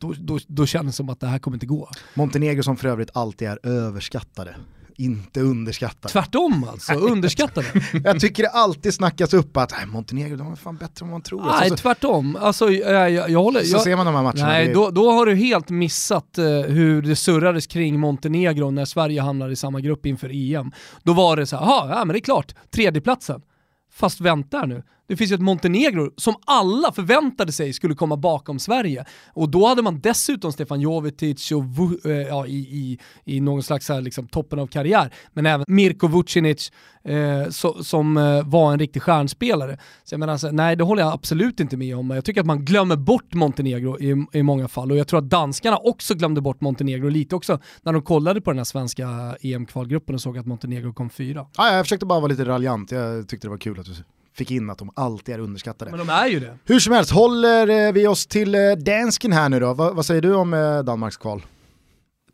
då, 0.00 0.14
då, 0.18 0.38
då 0.46 0.66
kändes 0.66 0.94
det 0.94 0.96
som 0.96 1.08
att 1.08 1.20
det 1.20 1.26
här 1.26 1.38
kommer 1.38 1.56
inte 1.56 1.66
gå. 1.66 1.90
Montenegro 2.14 2.62
som 2.62 2.76
för 2.76 2.88
övrigt 2.88 3.10
alltid 3.14 3.48
är 3.48 3.66
överskattade 3.66 4.56
inte 4.96 5.40
underskattade. 5.40 6.12
Tvärtom 6.12 6.66
alltså, 6.70 6.92
underskattade. 6.94 7.66
jag 8.04 8.20
tycker 8.20 8.42
det 8.42 8.48
alltid 8.48 8.94
snackas 8.94 9.34
upp 9.34 9.56
att 9.56 9.72
Montenegro, 9.86 10.36
de 10.36 10.52
är 10.52 10.56
fan 10.56 10.76
bättre 10.76 11.04
än 11.04 11.10
man 11.10 11.22
tror. 11.22 11.42
Nej, 11.42 11.50
alltså, 11.50 11.76
tvärtom. 11.76 12.36
Alltså, 12.40 12.70
jag, 12.70 13.10
jag, 13.10 13.30
jag 13.30 13.42
håller, 13.42 13.60
så 13.60 13.76
jag, 13.76 13.82
ser 13.82 13.96
man 13.96 14.06
de 14.06 14.14
här 14.14 14.22
matcherna. 14.22 14.46
Nej, 14.46 14.72
då, 14.74 14.90
då 14.90 15.10
har 15.10 15.26
du 15.26 15.34
helt 15.34 15.70
missat 15.70 16.38
uh, 16.38 16.44
hur 16.60 17.02
det 17.02 17.16
surrades 17.16 17.66
kring 17.66 18.00
Montenegro 18.00 18.70
när 18.70 18.84
Sverige 18.84 19.22
hamnade 19.22 19.52
i 19.52 19.56
samma 19.56 19.80
grupp 19.80 20.06
inför 20.06 20.30
EM. 20.32 20.72
Då 21.02 21.12
var 21.12 21.36
det 21.36 21.46
så 21.46 21.56
här, 21.56 21.88
ja 21.88 22.04
men 22.04 22.08
det 22.08 22.18
är 22.18 22.20
klart, 22.20 22.54
tredjeplatsen. 22.70 23.42
Fast 23.92 24.20
vänta 24.20 24.66
nu, 24.66 24.82
det 25.06 25.16
finns 25.16 25.30
ju 25.30 25.34
ett 25.34 25.40
Montenegro 25.40 26.10
som 26.16 26.34
alla 26.44 26.92
förväntade 26.92 27.52
sig 27.52 27.72
skulle 27.72 27.94
komma 27.94 28.16
bakom 28.16 28.58
Sverige. 28.58 29.04
Och 29.28 29.48
då 29.48 29.66
hade 29.66 29.82
man 29.82 30.00
dessutom 30.00 30.52
Stefan 30.52 30.80
Jovetic 30.80 31.52
och, 31.52 32.06
eh, 32.10 32.28
ja, 32.28 32.46
i, 32.46 32.56
i, 32.56 32.98
i 33.24 33.40
någon 33.40 33.62
slags 33.62 33.88
här, 33.88 34.00
liksom, 34.00 34.26
toppen 34.26 34.58
av 34.58 34.66
karriär. 34.66 35.14
Men 35.32 35.46
även 35.46 35.64
Mirko 35.68 36.08
Vucinic 36.08 36.72
eh, 37.04 37.50
so, 37.50 37.84
som 37.84 38.16
eh, 38.16 38.42
var 38.48 38.72
en 38.72 38.78
riktig 38.78 39.02
stjärnspelare. 39.02 39.78
Så 40.04 40.14
jag 40.14 40.20
menar, 40.20 40.32
alltså, 40.32 40.50
nej 40.50 40.76
det 40.76 40.84
håller 40.84 41.02
jag 41.02 41.12
absolut 41.12 41.60
inte 41.60 41.76
med 41.76 41.96
om. 41.96 42.10
Jag 42.10 42.24
tycker 42.24 42.40
att 42.40 42.46
man 42.46 42.64
glömmer 42.64 42.96
bort 42.96 43.34
Montenegro 43.34 43.98
i, 44.00 44.26
i 44.32 44.42
många 44.42 44.68
fall. 44.68 44.90
Och 44.90 44.96
jag 44.96 45.08
tror 45.08 45.18
att 45.18 45.30
danskarna 45.30 45.76
också 45.76 46.14
glömde 46.14 46.40
bort 46.40 46.60
Montenegro 46.60 47.08
lite 47.08 47.36
också 47.36 47.60
när 47.82 47.92
de 47.92 48.02
kollade 48.02 48.40
på 48.40 48.50
den 48.50 48.58
här 48.58 48.64
svenska 48.64 49.36
EM-kvalgruppen 49.40 50.14
och 50.14 50.20
såg 50.20 50.38
att 50.38 50.46
Montenegro 50.46 50.92
kom 50.92 51.10
fyra. 51.10 51.46
Ja, 51.56 51.76
jag 51.76 51.84
försökte 51.84 52.06
bara 52.06 52.20
vara 52.20 52.30
lite 52.30 52.44
raljant, 52.44 52.90
jag 52.90 53.28
tyckte 53.28 53.46
det 53.46 53.50
var 53.50 53.58
kul 53.58 53.80
att 53.80 53.86
du 53.86 53.94
fick 54.34 54.50
in 54.50 54.70
att 54.70 54.78
de 54.78 54.90
alltid 54.96 55.34
är 55.34 55.38
underskattade. 55.38 55.90
Men 55.90 56.06
de 56.06 56.08
är 56.08 56.26
ju 56.26 56.40
det. 56.40 56.58
Hur 56.64 56.80
som 56.80 56.92
helst, 56.92 57.10
håller 57.10 57.86
eh, 57.86 57.92
vi 57.92 58.06
oss 58.06 58.26
till 58.26 58.54
eh, 58.54 58.60
dansken 58.72 59.32
här 59.32 59.48
nu 59.48 59.60
då? 59.60 59.74
Va, 59.74 59.92
vad 59.92 60.06
säger 60.06 60.22
du 60.22 60.34
om 60.34 60.54
eh, 60.54 60.78
Danmarks 60.78 61.16
kval? 61.16 61.42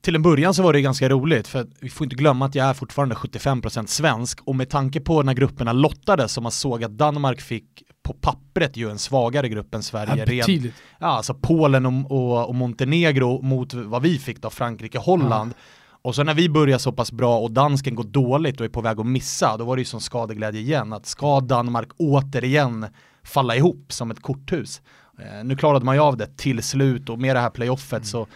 Till 0.02 0.14
en 0.14 0.22
början 0.22 0.54
så 0.54 0.62
var 0.62 0.72
det 0.72 0.80
ganska 0.80 1.08
roligt, 1.08 1.48
för 1.48 1.66
vi 1.80 1.90
får 1.90 2.04
inte 2.04 2.16
glömma 2.16 2.46
att 2.46 2.54
jag 2.54 2.66
är 2.66 2.74
fortfarande 2.74 3.14
75% 3.14 3.86
svensk 3.86 4.40
och 4.44 4.56
med 4.56 4.70
tanke 4.70 5.00
på 5.00 5.22
när 5.22 5.34
grupperna 5.34 5.72
lottades 5.72 6.32
så 6.32 6.40
man 6.40 6.52
såg 6.52 6.84
att 6.84 6.90
Danmark 6.90 7.40
fick 7.40 7.82
på 8.02 8.12
pappret 8.12 8.76
ju 8.76 8.90
en 8.90 8.98
svagare 8.98 9.48
grupp 9.48 9.74
än 9.74 9.82
Sverige. 9.82 10.16
Ja, 10.16 10.26
betydligt. 10.26 10.74
ja, 10.98 11.06
alltså 11.06 11.34
Polen 11.34 11.86
och, 11.86 12.10
och, 12.10 12.48
och, 12.48 12.54
Montenegro 12.54 13.42
mot 13.42 13.74
vad 13.74 14.02
vi 14.02 14.18
fick 14.18 14.42
då, 14.42 14.50
Frankrike, 14.50 14.98
Holland. 14.98 15.52
Ja. 15.56 15.62
Och 16.02 16.14
så 16.14 16.24
när 16.24 16.34
vi 16.34 16.48
börjar 16.48 16.78
så 16.78 16.92
pass 16.92 17.12
bra 17.12 17.38
och 17.38 17.50
dansken 17.50 17.94
går 17.94 18.04
dåligt 18.04 18.60
och 18.60 18.66
är 18.66 18.70
på 18.70 18.80
väg 18.80 19.00
att 19.00 19.06
missa, 19.06 19.56
då 19.56 19.64
var 19.64 19.76
det 19.76 19.80
ju 19.80 19.86
som 19.86 20.00
skadeglädje 20.00 20.60
igen. 20.60 20.92
Att 20.92 21.06
ska 21.06 21.40
Danmark 21.40 21.88
återigen 21.96 22.86
falla 23.22 23.56
ihop 23.56 23.92
som 23.92 24.10
ett 24.10 24.22
korthus? 24.22 24.82
Eh, 25.18 25.44
nu 25.44 25.56
klarade 25.56 25.84
man 25.84 25.94
ju 25.94 26.00
av 26.00 26.16
det 26.16 26.36
till 26.36 26.62
slut 26.62 27.08
och 27.08 27.18
med 27.18 27.36
det 27.36 27.40
här 27.40 27.50
playoffet 27.50 27.92
mm. 27.92 28.04
så 28.04 28.26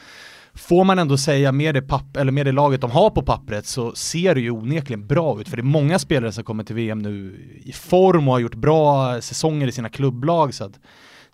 får 0.54 0.84
man 0.84 0.98
ändå 0.98 1.16
säga 1.16 1.52
med 1.52 1.74
det, 1.74 1.82
papp, 1.82 2.16
eller 2.16 2.32
med 2.32 2.46
det 2.46 2.52
laget 2.52 2.80
de 2.80 2.90
har 2.90 3.10
på 3.10 3.22
pappret 3.22 3.66
så 3.66 3.94
ser 3.94 4.34
det 4.34 4.40
ju 4.40 4.50
onekligen 4.50 5.06
bra 5.06 5.40
ut. 5.40 5.48
För 5.48 5.56
det 5.56 5.60
är 5.60 5.64
många 5.64 5.98
spelare 5.98 6.32
som 6.32 6.44
kommer 6.44 6.64
till 6.64 6.76
VM 6.76 6.98
nu 6.98 7.40
i 7.64 7.72
form 7.72 8.28
och 8.28 8.34
har 8.34 8.40
gjort 8.40 8.54
bra 8.54 9.20
säsonger 9.20 9.66
i 9.66 9.72
sina 9.72 9.88
klubblag. 9.88 10.54
Så 10.54 10.64
att 10.64 10.80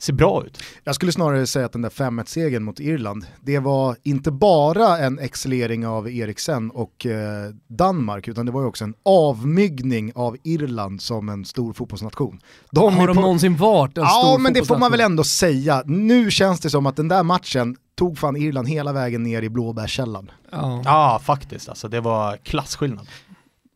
ser 0.02 0.12
bra 0.12 0.44
ut. 0.46 0.62
Jag 0.84 0.94
skulle 0.94 1.12
snarare 1.12 1.46
säga 1.46 1.66
att 1.66 1.72
den 1.72 1.82
där 1.82 1.90
5-1-segern 1.90 2.62
mot 2.62 2.80
Irland, 2.80 3.26
det 3.40 3.58
var 3.58 3.96
inte 4.02 4.30
bara 4.30 4.98
en 4.98 5.18
excellering 5.18 5.86
av 5.86 6.08
Eriksen 6.10 6.70
och 6.70 7.06
eh, 7.06 7.50
Danmark, 7.66 8.28
utan 8.28 8.46
det 8.46 8.52
var 8.52 8.60
ju 8.60 8.66
också 8.66 8.84
en 8.84 8.94
avmyggning 9.02 10.12
av 10.14 10.36
Irland 10.42 11.02
som 11.02 11.28
en 11.28 11.44
stor 11.44 11.72
fotbollsnation. 11.72 12.40
De 12.70 12.96
Har 12.96 13.06
de 13.06 13.16
på... 13.16 13.20
någonsin 13.20 13.56
varit 13.56 13.98
en 13.98 14.04
ja, 14.04 14.08
stor 14.08 14.32
Ja, 14.32 14.38
men 14.38 14.52
det 14.52 14.64
får 14.64 14.78
man 14.78 14.90
väl 14.90 15.00
ändå 15.00 15.24
säga. 15.24 15.82
Nu 15.86 16.30
känns 16.30 16.60
det 16.60 16.70
som 16.70 16.86
att 16.86 16.96
den 16.96 17.08
där 17.08 17.22
matchen 17.22 17.76
tog 17.94 18.18
fan 18.18 18.36
Irland 18.36 18.68
hela 18.68 18.92
vägen 18.92 19.22
ner 19.22 19.42
i 19.42 19.48
blåbärskällan. 19.48 20.30
Ja. 20.50 20.82
ja, 20.84 21.20
faktiskt 21.24 21.68
alltså. 21.68 21.88
Det 21.88 22.00
var 22.00 22.36
klasskillnad. 22.36 23.08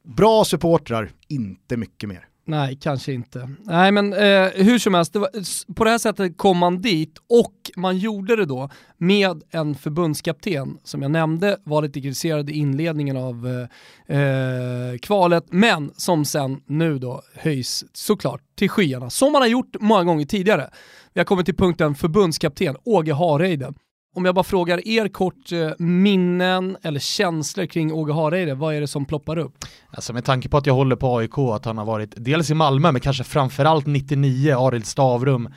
Bra 0.04 0.44
supportrar, 0.44 1.10
inte 1.28 1.76
mycket 1.76 2.08
mer. 2.08 2.28
Nej, 2.46 2.78
kanske 2.80 3.12
inte. 3.12 3.48
Nej, 3.58 3.92
men 3.92 4.12
eh, 4.12 4.48
hur 4.54 4.78
som 4.78 4.94
helst, 4.94 5.12
det 5.12 5.18
var, 5.18 5.30
på 5.74 5.84
det 5.84 5.90
här 5.90 5.98
sättet 5.98 6.38
kom 6.38 6.58
man 6.58 6.80
dit 6.82 7.18
och 7.28 7.54
man 7.76 7.98
gjorde 7.98 8.36
det 8.36 8.44
då 8.44 8.70
med 8.98 9.42
en 9.50 9.74
förbundskapten 9.74 10.78
som 10.84 11.02
jag 11.02 11.10
nämnde 11.10 11.56
var 11.64 11.82
lite 11.82 12.00
kritiserad 12.00 12.50
i 12.50 12.52
inledningen 12.52 13.16
av 13.16 13.68
eh, 14.08 14.18
eh, 14.18 14.98
kvalet, 14.98 15.44
men 15.50 15.90
som 15.96 16.24
sen 16.24 16.60
nu 16.66 16.98
då 16.98 17.22
höjs 17.34 17.84
såklart 17.92 18.42
till 18.54 18.70
skyarna, 18.70 19.10
som 19.10 19.32
man 19.32 19.42
har 19.42 19.48
gjort 19.48 19.76
många 19.80 20.04
gånger 20.04 20.26
tidigare. 20.26 20.70
Vi 21.12 21.20
har 21.20 21.24
kommit 21.24 21.46
till 21.46 21.56
punkten 21.56 21.94
förbundskapten 21.94 22.76
Åge 22.84 23.14
Hareide. 23.14 23.72
Om 24.16 24.24
jag 24.24 24.34
bara 24.34 24.44
frågar 24.44 24.88
er 24.88 25.08
kort 25.08 25.52
eh, 25.52 25.70
minnen 25.78 26.76
eller 26.82 27.00
känslor 27.00 27.66
kring 27.66 27.92
Åge 27.92 28.12
Hareide, 28.12 28.54
vad 28.54 28.74
är 28.74 28.80
det 28.80 28.86
som 28.86 29.04
ploppar 29.04 29.38
upp? 29.38 29.64
Alltså 29.90 30.12
med 30.12 30.24
tanke 30.24 30.48
på 30.48 30.56
att 30.56 30.66
jag 30.66 30.74
håller 30.74 30.96
på 30.96 31.16
AIK, 31.16 31.38
att 31.38 31.64
han 31.64 31.78
har 31.78 31.84
varit 31.84 32.14
dels 32.16 32.50
i 32.50 32.54
Malmö, 32.54 32.92
men 32.92 33.00
kanske 33.00 33.24
framförallt 33.24 33.86
99, 33.86 34.58
Arild 34.58 34.86
Stavrum, 34.86 35.48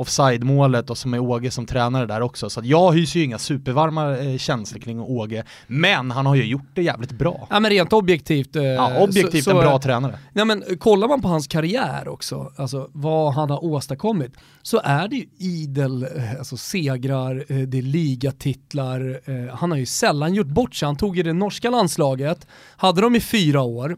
offside-målet 0.00 0.90
och 0.90 0.98
som 0.98 1.14
är 1.14 1.18
Åge 1.18 1.50
som 1.50 1.66
tränare 1.66 2.06
där 2.06 2.20
också. 2.20 2.50
Så 2.50 2.60
jag 2.64 2.92
hyser 2.92 3.18
ju 3.20 3.24
inga 3.24 3.38
supervarma 3.38 4.18
eh, 4.18 4.38
känslor 4.38 4.80
kring 4.80 5.00
Åge, 5.00 5.44
men 5.66 6.10
han 6.10 6.26
har 6.26 6.34
ju 6.34 6.44
gjort 6.44 6.70
det 6.74 6.82
jävligt 6.82 7.12
bra. 7.12 7.46
Ja 7.50 7.60
men 7.60 7.70
rent 7.70 7.92
objektivt. 7.92 8.56
Eh, 8.56 8.62
ja, 8.62 9.00
objektivt 9.00 9.44
så, 9.44 9.50
en 9.50 9.56
bra 9.56 9.78
tränare. 9.78 10.18
Ja 10.32 10.44
men 10.44 10.64
kollar 10.78 11.08
man 11.08 11.22
på 11.22 11.28
hans 11.28 11.46
karriär 11.46 12.08
också, 12.08 12.52
alltså 12.56 12.90
vad 12.92 13.34
han 13.34 13.50
har 13.50 13.64
åstadkommit, 13.64 14.32
så 14.62 14.80
är 14.84 15.08
det 15.08 15.16
ju 15.16 15.26
idel 15.38 16.02
eh, 16.02 16.38
alltså, 16.38 16.56
segrar, 16.56 17.44
det 17.66 17.78
är 17.78 17.82
ligatitlar, 17.82 19.20
han 19.56 19.70
har 19.70 19.78
ju 19.78 19.86
sällan 19.86 20.34
gjort 20.34 20.46
bort 20.46 20.74
sig. 20.74 20.86
Han 20.86 20.96
tog 20.96 21.16
ju 21.16 21.22
det 21.22 21.32
norska 21.32 21.70
landslaget, 21.70 22.46
hade 22.76 23.00
dem 23.00 23.16
i 23.16 23.20
fyra 23.20 23.62
år, 23.62 23.96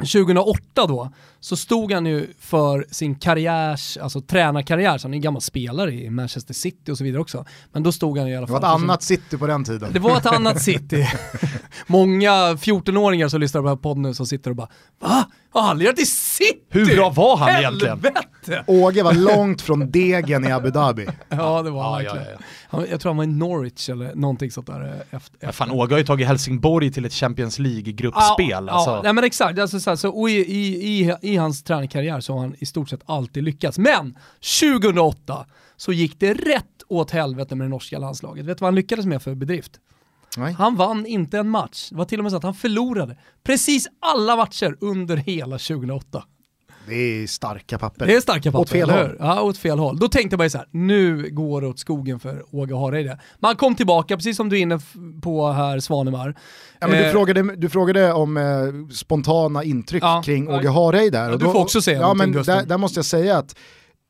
2008 0.00 0.86
då, 0.86 1.12
så 1.40 1.56
stod 1.56 1.92
han 1.92 2.06
ju 2.06 2.26
för 2.38 2.86
sin 2.90 3.14
karriärs, 3.14 3.96
alltså 3.96 4.20
tränarkarriär, 4.20 4.98
så 4.98 5.06
han 5.08 5.14
är 5.14 5.16
en 5.16 5.22
gammal 5.22 5.42
spelare 5.42 5.92
i 5.94 6.10
Manchester 6.10 6.54
City 6.54 6.92
och 6.92 6.98
så 6.98 7.04
vidare 7.04 7.20
också. 7.22 7.44
Men 7.72 7.82
då 7.82 7.92
stod 7.92 8.18
han 8.18 8.28
i 8.28 8.36
alla 8.36 8.46
Det 8.46 8.52
fall 8.52 8.62
var 8.62 8.68
ett 8.68 8.72
för 8.74 8.78
sin- 8.80 8.90
annat 8.90 9.02
city 9.02 9.38
på 9.38 9.46
den 9.46 9.64
tiden. 9.64 9.90
det 9.92 9.98
var 9.98 10.16
ett 10.16 10.26
annat 10.26 10.62
city. 10.62 11.06
Många 11.86 12.30
14-åringar 12.54 13.28
som 13.28 13.40
lyssnar 13.40 13.60
på 13.60 13.66
den 13.66 13.76
här 13.76 13.82
podden 13.82 14.02
nu 14.02 14.14
som 14.14 14.26
sitter 14.26 14.50
och 14.50 14.56
bara 14.56 14.68
Va? 15.00 15.24
Har 15.52 15.62
han 15.62 15.78
lirat 15.78 15.98
i 15.98 16.06
city? 16.06 16.60
Hur 16.68 16.96
bra 16.96 17.10
var 17.10 17.36
han 17.36 17.48
egentligen? 17.50 18.00
Helvete! 18.04 18.64
Åge 18.66 19.02
var 19.02 19.12
långt 19.14 19.62
från 19.62 19.90
degen 19.90 20.44
i 20.46 20.52
Abu 20.52 20.70
Dhabi. 20.70 21.06
Ja 21.28 21.62
det 21.62 21.70
var 21.70 21.82
Ja, 21.84 21.94
han 21.94 22.04
ja, 22.04 22.14
verkligen. 22.14 22.36
ja. 22.40 22.44
Han, 22.68 22.86
jag 22.90 23.00
tror 23.00 23.10
han 23.10 23.16
var 23.16 23.24
i 23.24 23.26
Norwich 23.26 23.88
eller 23.88 24.14
någonting 24.14 24.50
sånt 24.50 24.66
där. 24.66 24.84
eh, 25.10 25.16
Efter, 25.16 25.36
Ja, 25.40 25.52
fan, 25.52 25.70
Åge 25.70 25.94
har 25.94 25.98
ju 25.98 26.04
tagit 26.04 26.26
Helsingborg 26.26 26.92
till 26.92 27.04
ett 27.04 27.12
Champions 27.12 27.58
League-gruppspel. 27.58 28.48
Ja, 28.66 28.72
alltså. 28.72 28.90
ja, 28.90 29.00
nej 29.04 29.12
men 29.12 29.24
exakt, 29.24 29.58
alltså, 29.58 29.80
så, 29.80 29.90
här, 29.90 29.96
så, 29.96 30.08
och 30.10 30.30
i, 30.30 30.32
i, 30.32 31.00
i, 31.00 31.14
i 31.22 31.36
hans 31.36 31.62
tränarkarriär 31.62 32.20
så 32.20 32.32
har 32.32 32.40
han 32.40 32.54
i 32.58 32.66
stort 32.66 32.88
sett 32.88 33.00
alltid 33.06 33.42
lyckats. 33.44 33.78
Men 33.78 34.18
2008 34.60 35.46
så 35.76 35.92
gick 35.92 36.20
det 36.20 36.34
rätt 36.34 36.64
åt 36.88 37.10
helvete 37.10 37.54
med 37.54 37.64
det 37.64 37.68
norska 37.70 37.98
landslaget. 37.98 38.46
Vet 38.46 38.58
du 38.58 38.62
vad 38.62 38.66
han 38.66 38.74
lyckades 38.74 39.06
med 39.06 39.22
för 39.22 39.34
bedrift? 39.34 39.72
Nej. 40.36 40.52
Han 40.52 40.76
vann 40.76 41.06
inte 41.06 41.38
en 41.38 41.48
match. 41.48 41.88
Det 41.90 41.96
var 41.96 42.04
till 42.04 42.18
och 42.18 42.22
med 42.22 42.30
så 42.32 42.36
att 42.36 42.42
han 42.44 42.54
förlorade 42.54 43.16
precis 43.44 43.86
alla 44.00 44.36
matcher 44.36 44.76
under 44.80 45.16
hela 45.16 45.58
2008. 45.58 46.24
Det 46.86 46.94
är 47.22 47.26
starka 47.26 47.78
papper. 47.78 48.06
Det 48.06 48.16
är 48.16 48.20
starka 48.20 48.52
papper, 48.52 48.62
Åt 48.62 48.70
fel 48.70 48.90
håll. 48.90 49.16
Ja, 49.18 49.42
åt 49.42 49.58
fel 49.58 49.78
håll. 49.78 49.98
Då 49.98 50.08
tänkte 50.08 50.34
jag 50.34 50.38
bara 50.38 50.50
så 50.50 50.58
här, 50.58 50.66
nu 50.70 51.30
går 51.30 51.60
det 51.60 51.66
åt 51.66 51.78
skogen 51.78 52.20
för 52.20 52.44
Åge 52.56 52.74
Hareide. 52.74 53.18
Man 53.38 53.56
kom 53.56 53.74
tillbaka, 53.74 54.16
precis 54.16 54.36
som 54.36 54.48
du 54.48 54.56
är 54.58 54.60
inne 54.60 54.80
på 55.22 55.52
här 55.52 55.80
Svanemar. 55.80 56.34
Ja, 56.80 56.86
men 56.88 56.96
du, 56.98 57.04
Eh, 57.04 57.12
frågade, 57.12 57.56
du 57.56 57.68
frågade 57.68 58.12
om 58.12 58.36
eh, 58.36 58.42
spontana 58.94 59.64
intryck 59.64 60.02
Ja. 60.02 60.22
kring 60.24 60.48
Åge 60.48 60.68
Hareide 60.70 61.18
där. 61.18 61.30
Ja, 61.30 61.36
du 61.36 61.44
får 61.44 61.58
också 61.60 61.82
säga 61.82 62.00
ja, 62.00 62.14
men 62.14 62.32
där, 62.32 62.66
där 62.66 62.78
måste 62.78 62.98
jag 62.98 63.04
säga 63.06 63.38
att 63.38 63.56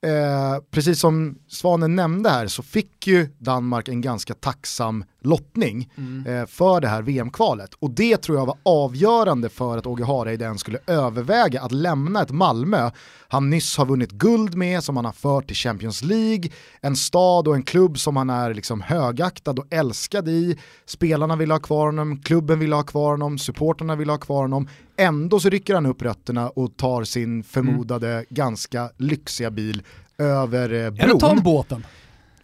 eh, 0.06 0.62
precis 0.70 1.00
som 1.00 1.38
Svanen 1.48 1.96
nämnde 1.96 2.30
här 2.30 2.46
så 2.46 2.62
fick 2.62 3.06
ju 3.06 3.28
Danmark 3.38 3.88
en 3.88 4.00
ganska 4.00 4.34
tacksam 4.34 5.04
lottning 5.20 5.90
Mm. 5.96 6.26
eh, 6.40 6.46
för 6.46 6.80
det 6.80 6.88
här 6.88 7.02
VM-kvalet. 7.02 7.74
Och 7.78 7.90
det 7.90 8.16
tror 8.16 8.38
jag 8.38 8.46
var 8.46 8.56
avgörande 8.62 9.48
för 9.48 9.78
att 9.78 9.86
Åge 9.86 10.04
Hareide 10.04 10.44
ens 10.44 10.60
skulle 10.60 10.78
överväga 10.86 11.62
att 11.62 11.72
lämna 11.72 12.22
ett 12.22 12.30
Malmö 12.30 12.90
han 13.28 13.50
nyss 13.50 13.76
har 13.76 13.86
vunnit 13.86 14.10
guld 14.10 14.54
med, 14.54 14.84
som 14.84 14.96
han 14.96 15.04
har 15.04 15.12
fört 15.12 15.46
till 15.46 15.56
Champions 15.56 16.02
League, 16.02 16.50
en 16.80 16.96
stad 16.96 17.48
och 17.48 17.54
en 17.54 17.62
klubb 17.62 17.98
som 17.98 18.16
han 18.16 18.30
är 18.30 18.54
liksom 18.54 18.80
högaktad 18.80 19.50
och 19.58 19.66
älskad 19.70 20.28
i. 20.28 20.58
Spelarna 20.86 21.36
vill 21.36 21.50
ha 21.50 21.58
kvar 21.58 21.86
honom, 21.86 22.18
klubben 22.22 22.58
vill 22.58 22.72
ha 22.72 22.82
kvar 22.82 23.10
honom, 23.10 23.38
supporterna 23.38 23.96
vill 23.96 24.10
ha 24.10 24.18
kvar 24.18 24.42
honom. 24.42 24.68
Ändå 24.96 25.40
så 25.40 25.48
rycker 25.48 25.74
han 25.74 25.86
upp 25.86 26.02
rötterna 26.02 26.48
och 26.48 26.76
tar 26.76 27.04
sin 27.04 27.42
förmodade 27.44 28.24
ganska 28.30 28.90
lyxiga 28.96 29.50
bil 29.50 29.82
över 30.18 30.72
eh, 30.72 30.86
Eller 30.86 31.14
ta 31.14 31.30
en 31.30 31.36
bron, 31.36 31.42
båten. 31.44 31.86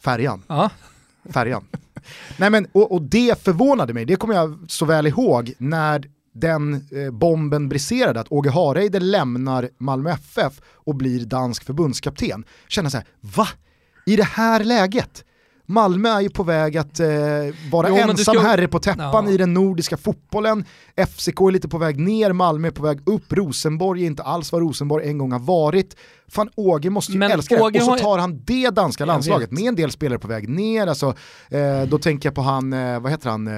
färjan 0.00 0.42
Ja. 0.48 0.70
färjan. 1.30 1.64
Nej 2.36 2.50
men, 2.50 2.66
och, 2.72 2.92
och 2.92 3.02
det 3.02 3.42
förvånade 3.42 3.94
mig, 3.94 4.04
det 4.04 4.16
kommer 4.16 4.34
jag 4.34 4.58
så 4.68 4.84
väl 4.84 5.06
ihåg 5.06 5.52
när 5.58 6.04
den 6.34 6.74
eh, 6.74 7.10
bomben 7.12 7.68
briserade, 7.68 8.20
att 8.20 8.32
Åge 8.32 8.50
Hareide 8.50 9.00
lämnar 9.00 9.70
Malmö 9.78 10.10
FF 10.10 10.60
och 10.64 10.94
blir 10.94 11.24
dansk 11.24 11.64
förbundskapten. 11.64 12.44
Känner 12.68 12.90
så 12.90 12.96
här, 12.96 13.06
va? 13.20 13.48
I 14.06 14.16
det 14.16 14.24
här 14.24 14.64
läget? 14.64 15.24
Malmö 15.66 16.08
är 16.08 16.20
ju 16.20 16.30
på 16.30 16.42
väg 16.42 16.76
att 16.76 17.00
eh, 17.00 17.06
vara 17.72 17.88
Jo, 17.88 17.96
ensam 17.96 18.34
ska- 18.34 18.40
herre 18.40 18.68
på 18.68 18.78
täppan 18.78 19.26
Ja. 19.26 19.30
i 19.30 19.36
den 19.36 19.54
nordiska 19.54 19.96
fotbollen. 19.96 20.64
FCK 20.96 21.40
är 21.40 21.50
lite 21.50 21.68
på 21.68 21.78
väg 21.78 22.00
ner, 22.00 22.32
Malmö 22.32 22.68
är 22.68 22.72
på 22.72 22.82
väg 22.82 23.08
upp, 23.08 23.32
Rosenborg 23.32 24.02
är 24.02 24.06
inte 24.06 24.22
alls 24.22 24.52
vad 24.52 24.62
Rosenborg 24.62 25.08
en 25.08 25.18
gång 25.18 25.32
har 25.32 25.38
varit. 25.38 25.96
Fan 26.28 26.50
Åge 26.54 26.90
måste 26.90 27.12
ju 27.12 27.18
Men 27.18 27.30
älska 27.30 27.62
Åge 27.62 27.78
det. 27.78 27.84
Och 27.84 27.98
så 27.98 28.04
tar 28.04 28.18
han 28.18 28.42
det 28.44 28.70
danska 28.70 29.04
landslaget 29.04 29.50
med 29.50 29.62
en 29.64 29.76
del 29.76 29.90
spelare 29.90 30.18
på 30.18 30.28
väg 30.28 30.48
ner. 30.48 30.86
Alltså, 30.86 31.14
eh, 31.50 31.82
då 31.88 31.98
tänker 31.98 32.26
jag 32.28 32.34
på 32.34 32.42
han, 32.42 32.72
eh, 32.72 33.00
vad 33.00 33.10
heter 33.12 33.30
han, 33.30 33.46
eh, 33.46 33.52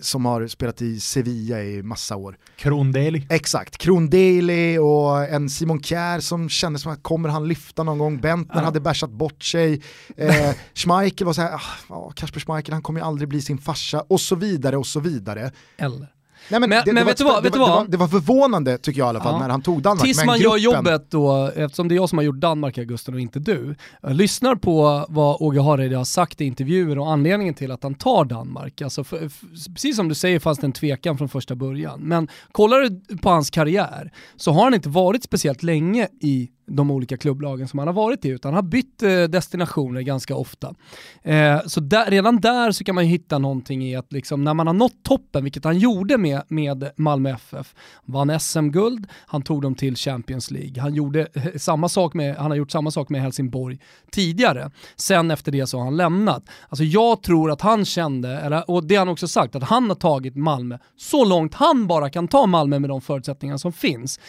som 0.00 0.24
har 0.24 0.46
spelat 0.46 0.82
i 0.82 1.00
Sevilla 1.00 1.62
i 1.62 1.82
massa 1.82 2.16
år. 2.16 2.36
Krondeli. 2.56 3.26
Exakt, 3.30 3.78
Kron 3.78 4.10
Daly 4.10 4.78
och 4.78 5.24
en 5.24 5.50
Simon 5.50 5.82
Kjär 5.82 6.20
som 6.20 6.48
kändes 6.48 6.82
som 6.82 6.92
att 6.92 7.02
kommer 7.02 7.28
han 7.28 7.48
lyfta 7.48 7.82
någon 7.82 7.98
gång, 7.98 8.20
Bentner 8.20 8.60
Ja. 8.60 8.64
hade 8.64 8.80
bärsat 8.80 9.10
bort 9.10 9.42
sig, 9.42 9.82
eh, 10.16 10.54
Schmeichel 10.74 11.26
var 11.26 11.32
så 11.32 11.42
här, 11.42 11.60
ah, 11.88 12.10
Kasper 12.10 12.40
Schmeichel 12.40 12.72
han 12.72 12.82
kommer 12.82 13.00
ju 13.00 13.06
aldrig 13.06 13.28
bli 13.28 13.40
sin 13.42 13.58
farsa 13.58 14.00
och 14.08 14.20
så 14.20 14.36
vidare 14.36 14.76
och 14.76 14.86
så 14.86 15.00
vidare. 15.00 15.52
Eller? 15.76 16.08
Nej, 16.50 16.60
men 16.60 16.70
Men- 16.70 16.82
det, 16.84 16.92
men 16.92 16.94
det, 16.94 17.04
vet 17.04 17.16
du 17.18 17.24
var, 17.24 17.32
vad, 17.32 17.42
det, 17.52 17.58
var, 17.58 17.86
det, 17.88 17.96
var, 17.96 18.08
förvånande 18.08 18.78
tycker 18.78 18.98
jag 18.98 19.06
i 19.06 19.08
alla 19.08 19.20
fall 19.20 19.32
Ja. 19.34 19.38
när 19.40 19.48
han 19.48 19.62
tog 19.62 19.82
Danmark. 19.82 20.04
Tills 20.04 20.24
man 20.24 20.38
gör 20.38 20.50
gruppen- 20.58 20.62
jobbet 20.62 21.10
då, 21.10 21.50
eftersom 21.56 21.88
det 21.88 21.94
är 21.94 21.96
jag 21.96 22.08
som 22.08 22.18
har 22.18 22.22
gjort 22.24 22.40
Danmark 22.40 22.78
Augusten 22.78 23.14
och 23.14 23.20
inte 23.20 23.38
du, 23.38 23.74
jag 24.02 24.14
lyssnar 24.14 24.54
på 24.56 25.06
vad 25.08 25.36
Åge 25.40 25.60
Hareide 25.62 25.96
har 25.96 26.04
sagt 26.04 26.40
i 26.40 26.44
intervjuer 26.44 26.98
och 26.98 27.10
anledningen 27.12 27.54
till 27.54 27.70
att 27.70 27.82
han 27.82 27.94
tar 27.94 28.24
Danmark. 28.24 28.80
Alltså 28.82 29.04
för, 29.04 29.18
för, 29.28 29.72
precis 29.74 29.96
som 29.96 30.08
du 30.08 30.14
säger 30.14 30.38
fanns 30.38 30.58
det 30.58 30.66
en 30.66 30.72
tvekan 30.72 31.18
från 31.18 31.28
första 31.28 31.54
början. 31.54 32.00
Men 32.00 32.28
kollar 32.52 32.80
du 32.80 33.16
på 33.18 33.30
hans 33.30 33.50
karriär 33.50 34.12
så 34.36 34.52
har 34.52 34.64
han 34.64 34.74
inte 34.74 34.88
varit 34.88 35.24
speciellt 35.24 35.62
länge 35.62 36.08
i 36.20 36.48
de 36.66 36.90
olika 36.90 37.16
klubblagen 37.16 37.68
som 37.68 37.78
han 37.78 37.88
har 37.88 37.94
varit 37.94 38.24
i, 38.24 38.28
utan 38.28 38.54
han 38.54 38.64
har 38.64 38.70
bytt 38.70 39.02
eh, 39.02 39.22
destinationer 39.22 40.00
ganska 40.00 40.36
ofta. 40.36 40.74
Eh, 41.22 41.60
så 41.66 41.80
där, 41.80 42.10
redan 42.10 42.40
där 42.40 42.72
så 42.72 42.84
kan 42.84 42.94
man 42.94 43.04
ju 43.04 43.10
hitta 43.10 43.38
någonting 43.38 43.84
i 43.84 43.96
att 43.96 44.12
liksom, 44.12 44.44
när 44.44 44.54
man 44.54 44.66
har 44.66 44.74
nått 44.74 45.02
toppen, 45.02 45.44
vilket 45.44 45.64
han 45.64 45.78
gjorde 45.78 46.18
med, 46.18 46.33
med 46.48 46.90
Malmö 46.96 47.30
FF, 47.30 47.74
vann 48.04 48.40
SM-guld, 48.40 49.06
han 49.26 49.42
tog 49.42 49.62
dem 49.62 49.74
till 49.74 49.96
Champions 49.96 50.50
League, 50.50 50.82
han, 50.82 50.94
gjorde 50.94 51.26
eh, 51.34 51.42
samma 51.56 51.88
sak 51.88 52.14
med, 52.14 52.36
han 52.36 52.50
har 52.50 52.56
gjort 52.56 52.70
samma 52.70 52.90
sak 52.90 53.08
med 53.08 53.22
Helsingborg 53.22 53.78
tidigare. 54.10 54.70
Sen 54.96 55.30
efter 55.30 55.52
det 55.52 55.66
så 55.66 55.78
har 55.78 55.84
han 55.84 55.96
lämnat. 55.96 56.44
Alltså 56.68 56.84
jag 56.84 57.22
tror 57.22 57.50
att 57.50 57.60
han 57.60 57.84
kände, 57.84 58.38
eller, 58.38 58.70
och 58.70 58.84
det 58.84 58.94
har 58.94 59.00
han 59.00 59.12
också 59.12 59.28
sagt, 59.28 59.54
att 59.54 59.62
han 59.62 59.88
har 59.88 59.96
tagit 59.96 60.36
Malmö 60.36 60.78
så 60.96 61.24
långt 61.24 61.54
han 61.54 61.86
bara 61.86 62.10
kan 62.10 62.28
ta 62.28 62.46
Malmö 62.46 62.78
med 62.78 62.90
de 62.90 63.00
förutsättningar 63.00 63.56
som 63.56 63.72
finns. 63.72 64.20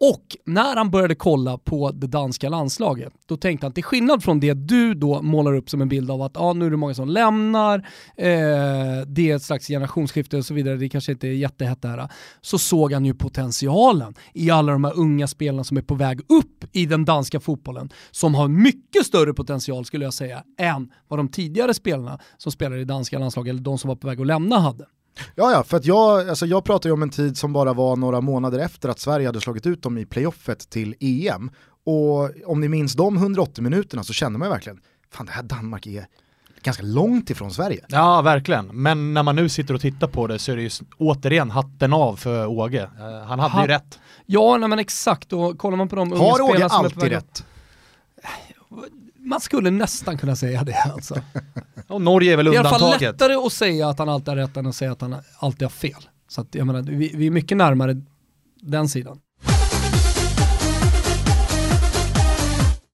Och 0.00 0.36
när 0.46 0.76
han 0.76 0.90
började 0.90 1.14
kolla 1.14 1.58
på 1.58 1.90
det 1.90 2.06
danska 2.06 2.48
landslaget, 2.48 3.12
då 3.26 3.36
tänkte 3.36 3.66
han 3.66 3.72
till 3.72 3.84
skillnad 3.84 4.22
från 4.22 4.40
det 4.40 4.54
du 4.54 4.94
då 4.94 5.22
målar 5.22 5.54
upp 5.54 5.70
som 5.70 5.80
en 5.80 5.88
bild 5.88 6.10
av 6.10 6.22
att 6.22 6.36
ah, 6.36 6.52
nu 6.52 6.66
är 6.66 6.70
det 6.70 6.76
många 6.76 6.94
som 6.94 7.08
lämnar, 7.08 7.78
eh, 8.16 8.26
det 9.06 9.30
är 9.30 9.36
ett 9.36 9.42
slags 9.42 9.66
generationsskifte 9.66 10.36
och 10.36 10.44
så 10.44 10.54
vidare, 10.54 10.76
det 10.76 10.88
kanske 10.88 11.12
inte 11.12 11.28
är 11.28 11.32
jättehett 11.32 11.82
det 11.82 11.88
här, 11.88 12.08
så 12.40 12.58
såg 12.58 12.92
han 12.92 13.04
ju 13.04 13.14
potentialen 13.14 14.14
i 14.34 14.50
alla 14.50 14.72
de 14.72 14.84
här 14.84 14.98
unga 14.98 15.26
spelarna 15.26 15.64
som 15.64 15.76
är 15.76 15.82
på 15.82 15.94
väg 15.94 16.20
upp 16.20 16.64
i 16.72 16.86
den 16.86 17.04
danska 17.04 17.40
fotbollen, 17.40 17.90
som 18.10 18.34
har 18.34 18.48
mycket 18.48 19.06
större 19.06 19.34
potential 19.34 19.84
skulle 19.84 20.04
jag 20.04 20.14
säga, 20.14 20.44
än 20.58 20.90
vad 21.08 21.18
de 21.18 21.28
tidigare 21.28 21.74
spelarna 21.74 22.18
som 22.36 22.52
spelar 22.52 22.76
i 22.76 22.84
danska 22.84 23.18
landslaget, 23.18 23.50
eller 23.50 23.62
de 23.62 23.78
som 23.78 23.88
var 23.88 23.96
på 23.96 24.06
väg 24.06 24.20
att 24.20 24.26
lämna 24.26 24.58
hade. 24.58 24.86
Ja, 25.34 25.52
ja, 25.52 25.62
för 25.64 25.76
att 25.76 25.84
jag, 25.86 26.28
alltså 26.28 26.46
jag 26.46 26.64
pratar 26.64 26.88
ju 26.88 26.92
om 26.92 27.02
en 27.02 27.10
tid 27.10 27.36
som 27.38 27.52
bara 27.52 27.72
var 27.72 27.96
några 27.96 28.20
månader 28.20 28.58
efter 28.58 28.88
att 28.88 28.98
Sverige 29.00 29.26
hade 29.26 29.40
slagit 29.40 29.66
ut 29.66 29.82
dem 29.82 29.98
i 29.98 30.06
playoffet 30.06 30.70
till 30.70 30.94
EM. 31.00 31.50
Och 31.84 32.30
om 32.46 32.60
ni 32.60 32.68
minns 32.68 32.94
de 32.94 33.16
180 33.16 33.62
minuterna 33.64 34.04
så 34.04 34.12
kände 34.12 34.38
man 34.38 34.48
ju 34.48 34.52
verkligen, 34.52 34.80
fan 35.12 35.26
det 35.26 35.32
här 35.32 35.42
Danmark 35.42 35.86
är 35.86 36.06
ganska 36.62 36.82
långt 36.82 37.30
ifrån 37.30 37.50
Sverige. 37.50 37.84
Ja, 37.88 38.22
verkligen. 38.22 38.66
Men 38.66 39.14
när 39.14 39.22
man 39.22 39.36
nu 39.36 39.48
sitter 39.48 39.74
och 39.74 39.80
tittar 39.80 40.06
på 40.06 40.26
det 40.26 40.38
så 40.38 40.52
är 40.52 40.56
det 40.56 40.62
ju 40.62 40.70
återigen 40.98 41.50
hatten 41.50 41.92
av 41.92 42.16
för 42.16 42.46
Åge. 42.46 42.82
Eh, 42.82 43.26
han 43.26 43.38
hade 43.38 43.52
Han- 43.52 43.62
ju 43.62 43.68
rätt. 43.68 43.98
Ja, 44.26 44.56
nej, 44.56 44.68
men 44.68 44.78
exakt, 44.78 45.32
och 45.32 45.58
kollar 45.58 45.76
man 45.76 45.88
på 45.88 45.96
de 45.96 46.12
unga 46.12 46.22
Har 46.22 46.40
Åge 46.40 46.50
spelarna 46.52 46.68
som 46.68 46.78
är 46.84 46.88
på 46.90 46.94
alltid 46.94 47.00
väg 47.10 47.12
rätt? 47.16 47.44
Man 49.30 49.40
skulle 49.40 49.70
nästan 49.70 50.18
kunna 50.18 50.36
säga 50.36 50.64
det 50.64 50.74
alltså. 50.94 51.22
Och 51.88 52.02
Norge 52.02 52.32
är 52.32 52.36
väl 52.36 52.46
Det 52.46 52.50
är 52.50 52.54
i 52.54 52.58
alla 52.58 52.68
fall 52.70 52.80
undantaget. 52.82 53.12
lättare 53.12 53.34
att 53.34 53.52
säga 53.52 53.88
att 53.88 53.98
han 53.98 54.08
alltid 54.08 54.28
har 54.28 54.36
rätt 54.36 54.56
än 54.56 54.66
att 54.66 54.74
säga 54.74 54.92
att 54.92 55.00
han 55.00 55.16
alltid 55.38 55.62
har 55.62 55.70
fel. 55.70 56.08
Så 56.28 56.40
att, 56.40 56.54
jag 56.54 56.66
menar, 56.66 56.82
vi, 56.82 57.12
vi 57.14 57.26
är 57.26 57.30
mycket 57.30 57.56
närmare 57.56 57.96
den 58.60 58.88
sidan. 58.88 59.20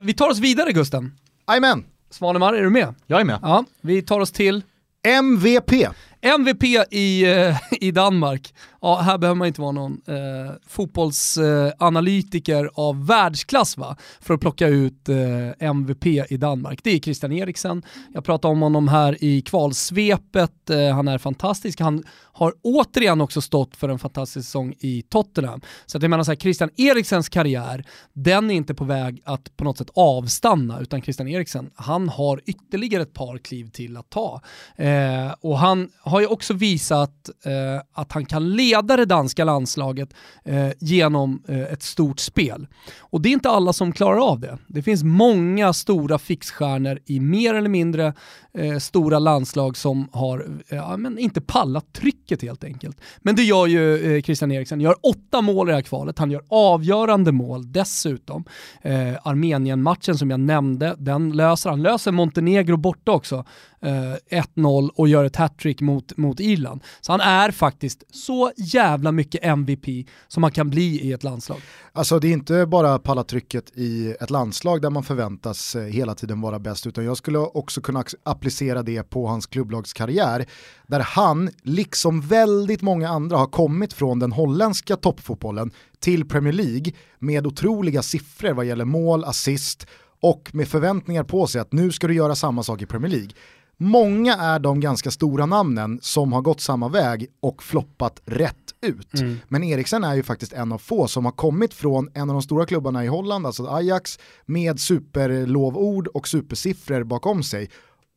Vi 0.01 0.15
tar 0.15 0.31
oss 0.31 0.39
vidare 0.39 0.73
Gusten. 0.73 1.13
Jajamän, 1.49 1.85
Svanemar, 2.11 2.55
är 2.55 2.63
du 2.63 2.71
med? 2.71 2.95
Jag 3.07 3.21
är 3.21 3.25
med. 3.25 3.39
Ja, 3.43 3.65
vi 3.81 4.03
tar 4.03 4.21
oss 4.21 4.33
till 4.33 4.63
MVP. 5.03 5.73
MVP 6.21 6.65
i, 6.91 7.25
eh, 7.35 7.57
i 7.71 7.91
Danmark. 7.91 8.55
Ja, 8.81 8.97
här 8.97 9.19
behöver 9.19 9.39
man 9.39 9.47
inte 9.47 9.61
vara 9.61 9.73
någon 9.73 10.01
eh, 10.07 10.53
fotbollsanalytiker 10.67 12.71
av 12.75 13.07
världsklass 13.07 13.77
va? 13.77 13.97
för 14.21 14.35
att 14.35 14.41
plocka 14.41 14.69
ut 14.69 15.09
eh, 15.09 15.69
MVP 15.69 16.07
i 16.07 16.37
Danmark. 16.37 16.81
Det 16.83 16.91
är 16.91 16.99
Christian 16.99 17.33
Eriksen. 17.33 17.83
Jag 18.15 18.25
pratade 18.25 18.53
om 18.53 18.63
honom 18.63 18.89
här 18.89 19.25
i 19.25 19.43
kvalsvepet. 19.43 20.71
Eh, 20.71 20.95
han 20.95 21.09
är 21.09 21.19
fantastisk. 21.19 21.81
Han 21.81 22.05
har 22.37 22.55
återigen 22.63 23.21
också 23.21 23.41
stått 23.41 23.77
för 23.77 23.89
en 23.89 23.99
fantastisk 23.99 24.47
säsong 24.47 24.75
i 24.79 25.03
Tottenham. 25.03 25.61
Så 25.87 25.99
att 25.99 26.03
jag 26.03 26.11
menar 26.11 26.25
så 26.25 26.31
här, 26.31 26.37
Christian 26.37 26.71
Eriksens 26.77 27.29
karriär, 27.29 27.85
den 28.13 28.51
är 28.51 28.55
inte 28.55 28.75
på 28.75 28.85
väg 28.85 29.23
att 29.25 29.57
på 29.57 29.65
något 29.65 29.79
sätt 29.79 29.91
avstanna, 29.95 30.81
utan 30.81 31.03
Christian 31.03 31.29
Eriksen, 31.29 31.71
han 31.75 32.09
har 32.09 32.41
ytterligare 32.47 33.03
ett 33.03 33.13
par 33.13 33.39
kliv 33.39 33.71
till 33.71 33.97
att 33.97 34.11
ta. 34.11 34.41
Eh, 34.77 35.35
och 35.41 35.59
han 35.59 35.89
har 36.01 36.21
ju 36.21 36.27
också 36.27 36.55
visat 36.55 37.31
eh, 37.45 37.83
att 37.93 38.13
han 38.13 38.27
kan 38.27 38.51
leva 38.51 38.76
leda 38.77 38.97
det 38.97 39.05
danska 39.05 39.45
landslaget 39.45 40.15
eh, 40.45 40.69
genom 40.79 41.43
eh, 41.49 41.73
ett 41.73 41.83
stort 41.83 42.21
spel. 42.21 42.67
Och 42.99 43.21
det 43.21 43.29
är 43.29 43.33
inte 43.33 43.51
alla 43.51 43.73
som 43.73 43.93
klarar 43.93 44.31
av 44.31 44.41
det. 44.41 44.59
Det 44.67 44.83
finns 44.83 45.05
många 45.05 45.73
stora 45.73 46.19
fixstjärnor 46.19 46.99
i 47.07 47.21
mer 47.21 47.55
eller 47.55 47.69
mindre 47.69 48.15
eh, 48.55 48.79
stora 48.79 49.19
landslag 49.19 49.77
som 49.77 50.09
har 50.13 50.47
eh, 50.69 50.97
men 50.97 51.19
inte 51.19 51.41
pallat 51.41 51.93
trycket 51.93 52.43
helt 52.43 52.65
enkelt. 52.65 53.01
Men 53.19 53.37
det 53.37 53.43
gör 53.43 53.67
ju 53.67 54.17
eh, 54.17 54.23
Christian 54.23 54.53
Eriksen, 54.53 54.81
gör 54.81 54.95
åtta 55.03 55.41
mål 55.43 55.69
i 55.69 55.71
det 55.71 55.77
här 55.77 55.83
kvalet, 55.83 56.19
han 56.19 56.31
gör 56.31 56.43
avgörande 56.49 57.33
mål 57.33 57.73
dessutom. 57.73 58.45
Eh, 58.83 59.15
Armenien-matchen 59.23 60.19
som 60.19 60.31
jag 60.31 60.41
nämnde, 60.41 60.95
den 60.99 61.33
löser 61.33 61.71
han. 61.71 61.83
Löser 61.83 62.13
Montenegro 62.13 62.77
borta 62.77 63.13
också, 63.13 63.45
eh, 63.87 64.41
1-0 64.57 64.91
och 64.95 65.09
gör 65.09 65.25
ett 65.25 65.37
hattrick 65.37 65.81
mot, 65.81 66.17
mot 66.17 66.41
Irland. 66.41 66.81
Så 67.01 67.13
han 67.13 67.21
är 67.21 67.51
faktiskt 67.51 68.05
så 68.11 68.53
jävla 68.57 69.13
mycket 69.13 69.45
MVP 69.45 70.07
som 70.29 70.41
man 70.41 70.51
kan 70.51 70.71
bli 70.71 71.01
i 71.03 71.13
ett 71.13 71.25
landslag. 71.25 71.61
Alltså 71.93 72.19
det 72.19 72.29
är 72.29 72.33
inte 72.33 72.67
bara 72.67 72.99
pallatrycket 72.99 73.71
i 73.75 74.15
ett 74.21 74.31
landslag 74.31 74.83
där 74.83 74.91
man 74.91 75.03
förväntas 75.03 75.77
eh, 75.77 75.83
hela 75.83 76.15
tiden 76.15 76.41
vara 76.41 76.59
bäst, 76.59 76.87
utan 76.87 77.05
jag 77.05 77.17
skulle 77.17 77.39
också 77.39 77.81
kunna 77.81 78.05
applicera 78.23 78.83
det 78.83 79.03
på 79.03 79.27
hans 79.27 79.47
klubblagskarriär, 79.47 80.47
där 80.87 81.01
han, 81.01 81.51
liksom 81.63 82.21
väldigt 82.21 82.83
många 82.83 83.09
andra, 83.09 83.37
har 83.37 83.47
kommit 83.47 83.93
från 83.93 84.19
den 84.19 84.33
holländska 84.33 84.97
toppfotbollen 84.97 85.71
till 85.99 86.29
Premier 86.29 86.53
League 86.53 86.93
med 87.19 87.47
otroliga 87.47 88.03
siffror 88.03 88.53
vad 88.53 88.65
gäller 88.65 88.85
mål, 88.85 89.25
assist 89.25 89.87
och 90.21 90.51
med 90.53 90.69
förväntningar 90.69 91.25
på 91.25 91.47
sig 91.47 91.61
att 91.61 91.73
nu 91.73 91.93
ska 91.93 92.07
du 92.07 92.15
göra 92.15 92.35
samma 92.35 92.63
sak 92.63 92.83
i 92.83 92.87
Premier 92.87 93.11
League. 93.11 93.31
Många 93.79 94.35
är 94.35 94.59
de 94.59 94.81
ganska 94.81 95.11
stora 95.11 95.47
namnen 95.47 95.99
som 96.03 96.33
har 96.33 96.43
gått 96.43 96.61
samma 96.61 96.89
väg 96.89 97.27
och 97.41 97.63
floppat 97.63 98.23
rätt 98.25 98.75
ut. 98.83 99.15
Mm. 99.15 99.39
Men 99.49 99.65
Eriksen 99.65 100.05
är 100.05 100.15
ju 100.15 100.23
faktiskt 100.23 100.53
en 100.53 100.73
av 100.73 100.79
få 100.79 101.09
som 101.09 101.25
har 101.25 101.33
kommit 101.33 101.75
från 101.75 102.09
en 102.15 102.31
av 102.31 102.35
de 102.35 102.43
stora 102.43 102.67
klubbarna 102.67 103.05
i 103.05 103.09
Holland, 103.09 103.47
alltså 103.47 103.67
Ajax, 103.67 104.19
med 104.47 104.81
superlovord 104.81 106.07
och 106.07 106.29
supersiffror 106.29 107.05
bakom 107.05 107.43
sig 107.43 107.71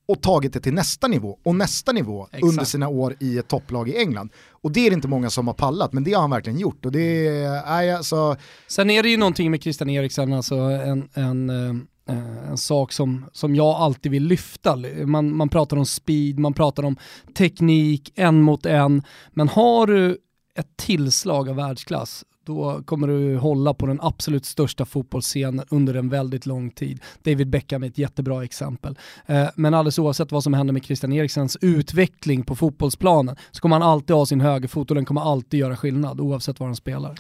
och 0.08 0.22
tagit 0.22 0.54
det 0.54 0.60
till 0.60 0.74
nästa 0.74 1.08
nivå 1.08 1.40
och 1.44 1.56
nästa 1.56 1.92
nivå 1.92 2.28
Exakt. 2.32 2.44
under 2.44 2.64
sina 2.64 2.88
år 2.88 3.16
i 3.20 3.38
ett 3.38 3.48
topplag 3.48 3.90
i 3.90 3.98
England. 3.98 4.30
Och 4.52 4.72
det 4.72 4.86
är 4.86 4.90
det 4.90 4.94
inte 4.94 5.08
många 5.08 5.30
som 5.30 5.48
har 5.48 5.54
pallat, 5.54 5.94
men 5.94 6.04
det 6.04 6.14
har 6.14 6.22
han 6.22 6.30
verkligen 6.30 6.60
gjort. 6.60 6.86
Och 6.86 6.92
det 6.92 7.28
är, 7.28 7.64
alltså... 7.96 8.36
Sen 8.68 8.90
är 8.90 9.04
det 9.04 9.10
ju 9.10 9.18
någonting 9.18 9.52
med 9.52 9.64
Christian 9.64 9.90
Eriksen, 9.90 10.34
alltså 10.34 10.56
en, 10.56 11.10
en 11.14 11.50
eh, 11.50 11.76
Eh, 12.10 12.50
en 12.50 12.58
sak 12.58 12.92
som, 12.92 13.26
som 13.34 13.56
jag 13.56 13.76
alltid 13.76 14.12
vill 14.12 14.24
lyfta. 14.24 14.78
Man, 15.06 15.36
man 15.36 15.50
pratar 15.50 15.78
om 15.78 15.86
speed, 15.86 16.40
man 16.40 16.54
pratar 16.54 16.84
om 16.84 16.98
teknik, 17.38 18.12
en 18.16 18.42
mot 18.42 18.66
en. 18.66 19.04
Men 19.32 19.48
har 19.48 19.88
du 19.88 20.18
ett 20.56 20.78
tillslag 20.78 21.50
av 21.50 21.56
världsklass, 21.56 22.26
då 22.46 22.84
kommer 22.86 23.08
du 23.08 23.38
hålla 23.38 23.74
på 23.74 23.86
den 23.86 24.00
absolut 24.02 24.46
största 24.46 24.86
fotbollsscenen 24.86 25.66
under 25.70 25.94
en 25.94 26.10
väldigt 26.10 26.46
lång 26.46 26.72
tid. 26.72 27.00
David 27.24 27.50
Beckham 27.50 27.84
är 27.84 27.88
ett 27.88 27.98
jättebra 27.98 28.44
exempel. 28.44 28.98
Eh, 29.26 29.48
men 29.56 29.74
alldeles 29.74 30.00
oavsett 30.00 30.32
vad 30.32 30.44
som 30.44 30.54
händer 30.54 30.74
med 30.74 30.84
Christian 30.84 31.14
Eriksens 31.14 31.58
utveckling 31.62 32.44
på 32.44 32.56
fotbollsplanen 32.56 33.36
så 33.52 33.62
kommer 33.62 33.76
han 33.76 33.90
alltid 33.90 34.16
ha 34.16 34.26
sin 34.26 34.42
högerfot 34.42 34.92
och 34.92 34.96
den 34.96 35.06
kommer 35.06 35.22
alltid 35.22 35.60
göra 35.60 35.78
skillnad 35.78 36.20
oavsett 36.20 36.60
var 36.60 36.68
han 36.68 36.76
spelar. 36.76 37.20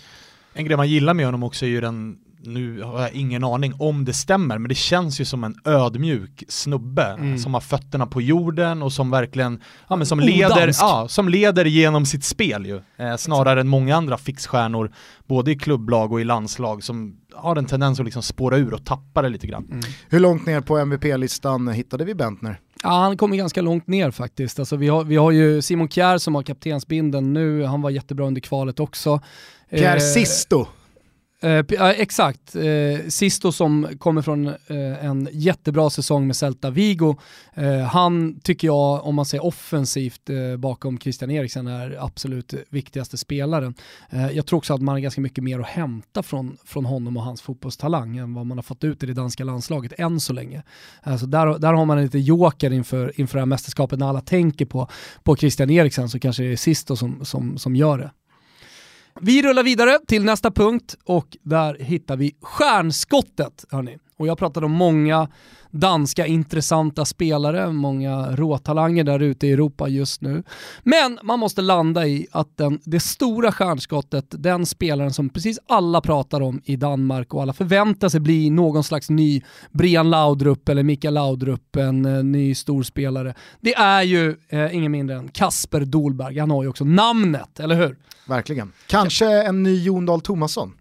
En 0.53 0.65
grej 0.65 0.77
man 0.77 0.89
gillar 0.89 1.13
med 1.13 1.25
honom 1.25 1.43
också 1.43 1.65
är 1.65 1.69
ju 1.69 1.81
den 1.81 2.17
nu 2.43 2.81
har 2.81 3.01
jag 3.01 3.11
ingen 3.11 3.43
aning 3.43 3.73
om 3.79 4.05
det 4.05 4.13
stämmer, 4.13 4.57
men 4.57 4.69
det 4.69 4.75
känns 4.75 5.21
ju 5.21 5.25
som 5.25 5.43
en 5.43 5.55
ödmjuk 5.65 6.43
snubbe 6.47 7.05
mm. 7.05 7.37
som 7.37 7.53
har 7.53 7.61
fötterna 7.61 8.05
på 8.05 8.21
jorden 8.21 8.81
och 8.81 8.93
som 8.93 9.11
verkligen, 9.11 9.61
ja 9.89 9.95
men 9.95 10.05
som 10.05 10.19
leder, 10.19 10.71
ja, 10.79 11.07
som 11.09 11.29
leder 11.29 11.65
genom 11.65 12.05
sitt 12.05 12.23
spel 12.23 12.65
ju. 12.65 12.81
Eh, 12.97 13.15
snarare 13.15 13.61
än 13.61 13.67
många 13.67 13.95
andra 13.95 14.17
fixstjärnor, 14.17 14.91
både 15.27 15.51
i 15.51 15.55
klubblag 15.55 16.11
och 16.11 16.21
i 16.21 16.23
landslag, 16.23 16.83
som 16.83 17.17
har 17.35 17.55
en 17.55 17.65
tendens 17.65 17.99
att 17.99 18.05
liksom 18.05 18.23
spåra 18.23 18.57
ur 18.57 18.73
och 18.73 18.85
tappa 18.85 19.21
det 19.21 19.29
lite 19.29 19.47
grann. 19.47 19.65
Mm. 19.65 19.81
Hur 20.09 20.19
långt 20.19 20.45
ner 20.45 20.61
på 20.61 20.77
MVP-listan 20.77 21.67
hittade 21.67 22.05
vi 22.05 22.15
Bentner? 22.15 22.59
Ja, 22.83 22.89
han 22.89 23.17
kommer 23.17 23.37
ganska 23.37 23.61
långt 23.61 23.87
ner 23.87 24.11
faktiskt. 24.11 24.59
Alltså, 24.59 24.75
vi, 24.75 24.87
har, 24.87 25.03
vi 25.03 25.15
har 25.15 25.31
ju 25.31 25.61
Simon 25.61 25.89
Kjär 25.89 26.17
som 26.17 26.35
har 26.35 26.43
kaptensbinden 26.43 27.33
nu, 27.33 27.63
han 27.63 27.81
var 27.81 27.89
jättebra 27.89 28.25
under 28.25 28.41
kvalet 28.41 28.79
också. 28.79 29.21
Pierre 29.69 29.95
eh, 29.95 29.99
Sisto. 29.99 30.67
Eh, 31.41 31.65
exakt, 31.79 32.55
eh, 32.55 33.07
Sisto 33.07 33.51
som 33.51 33.87
kommer 33.99 34.21
från 34.21 34.47
eh, 34.47 35.05
en 35.05 35.29
jättebra 35.31 35.89
säsong 35.89 36.27
med 36.27 36.35
Celta 36.35 36.69
Vigo. 36.69 37.15
Eh, 37.53 37.79
han 37.79 38.39
tycker 38.39 38.67
jag, 38.67 39.05
om 39.05 39.15
man 39.15 39.25
säger 39.25 39.45
offensivt 39.45 40.29
eh, 40.29 40.57
bakom 40.57 40.99
Christian 40.99 41.31
Eriksen, 41.31 41.67
är 41.67 41.97
absolut 41.99 42.53
viktigaste 42.69 43.17
spelaren. 43.17 43.73
Eh, 44.09 44.31
jag 44.31 44.45
tror 44.45 44.57
också 44.57 44.73
att 44.73 44.81
man 44.81 44.93
har 44.93 44.99
ganska 44.99 45.21
mycket 45.21 45.43
mer 45.43 45.59
att 45.59 45.67
hämta 45.67 46.23
från, 46.23 46.57
från 46.65 46.85
honom 46.85 47.17
och 47.17 47.23
hans 47.23 47.41
fotbollstalang 47.41 48.17
än 48.17 48.33
vad 48.33 48.45
man 48.45 48.57
har 48.57 48.63
fått 48.63 48.83
ut 48.83 49.03
i 49.03 49.05
det 49.05 49.13
danska 49.13 49.43
landslaget 49.43 49.93
än 49.97 50.19
så 50.19 50.33
länge. 50.33 50.63
Alltså 51.03 51.25
där, 51.25 51.59
där 51.59 51.73
har 51.73 51.85
man 51.85 52.01
lite 52.01 52.19
joker 52.19 52.73
inför, 52.73 53.19
inför 53.19 53.37
det 53.37 53.41
här 53.41 53.45
mästerskapet. 53.45 53.99
När 53.99 54.09
alla 54.09 54.21
tänker 54.21 54.65
på, 54.65 54.87
på 55.23 55.35
Christian 55.35 55.69
Eriksen 55.69 56.09
så 56.09 56.19
kanske 56.19 56.43
det 56.43 56.51
är 56.51 56.55
Sisto 56.55 56.95
som, 56.95 57.25
som, 57.25 57.57
som 57.57 57.75
gör 57.75 57.97
det. 57.97 58.11
Vi 59.21 59.41
rullar 59.41 59.63
vidare 59.63 59.99
till 60.07 60.23
nästa 60.23 60.51
punkt 60.51 60.97
och 61.03 61.37
där 61.43 61.77
hittar 61.79 62.17
vi 62.17 62.35
stjärnskottet. 62.41 63.65
Hörrni. 63.71 63.97
Och 64.19 64.27
jag 64.27 64.37
pratade 64.37 64.65
om 64.65 64.71
många 64.71 65.27
danska 65.71 66.25
intressanta 66.25 67.05
spelare, 67.05 67.71
många 67.71 68.35
råtalanger 68.35 69.03
där 69.03 69.19
ute 69.19 69.47
i 69.47 69.51
Europa 69.51 69.87
just 69.87 70.21
nu. 70.21 70.43
Men 70.83 71.19
man 71.23 71.39
måste 71.39 71.61
landa 71.61 72.07
i 72.07 72.27
att 72.31 72.57
den, 72.57 72.79
det 72.83 72.99
stora 72.99 73.51
stjärnskottet, 73.51 74.25
den 74.29 74.65
spelaren 74.65 75.13
som 75.13 75.29
precis 75.29 75.59
alla 75.67 76.01
pratar 76.01 76.41
om 76.41 76.61
i 76.65 76.75
Danmark 76.75 77.33
och 77.33 77.41
alla 77.41 77.53
förväntar 77.53 78.09
sig 78.09 78.19
bli 78.19 78.49
någon 78.49 78.83
slags 78.83 79.09
ny 79.09 79.41
Brian 79.71 80.09
Laudrup 80.09 80.69
eller 80.69 80.83
Mikael 80.83 81.13
Laudrup, 81.13 81.75
en 81.75 82.05
eh, 82.05 82.23
ny 82.23 82.55
storspelare. 82.55 83.33
Det 83.61 83.73
är 83.73 84.03
ju 84.03 84.35
eh, 84.49 84.75
ingen 84.75 84.91
mindre 84.91 85.15
än 85.15 85.27
Kasper 85.27 85.81
Dolberg. 85.81 86.39
Han 86.39 86.51
har 86.51 86.63
ju 86.63 86.69
också 86.69 86.85
namnet, 86.85 87.59
eller 87.59 87.75
hur? 87.75 87.97
Verkligen. 88.27 88.71
Kanske 88.87 89.43
en 89.43 89.63
ny 89.63 89.83
Jon 89.83 90.05
Dahl 90.05 90.21
Tomasson? 90.21 90.73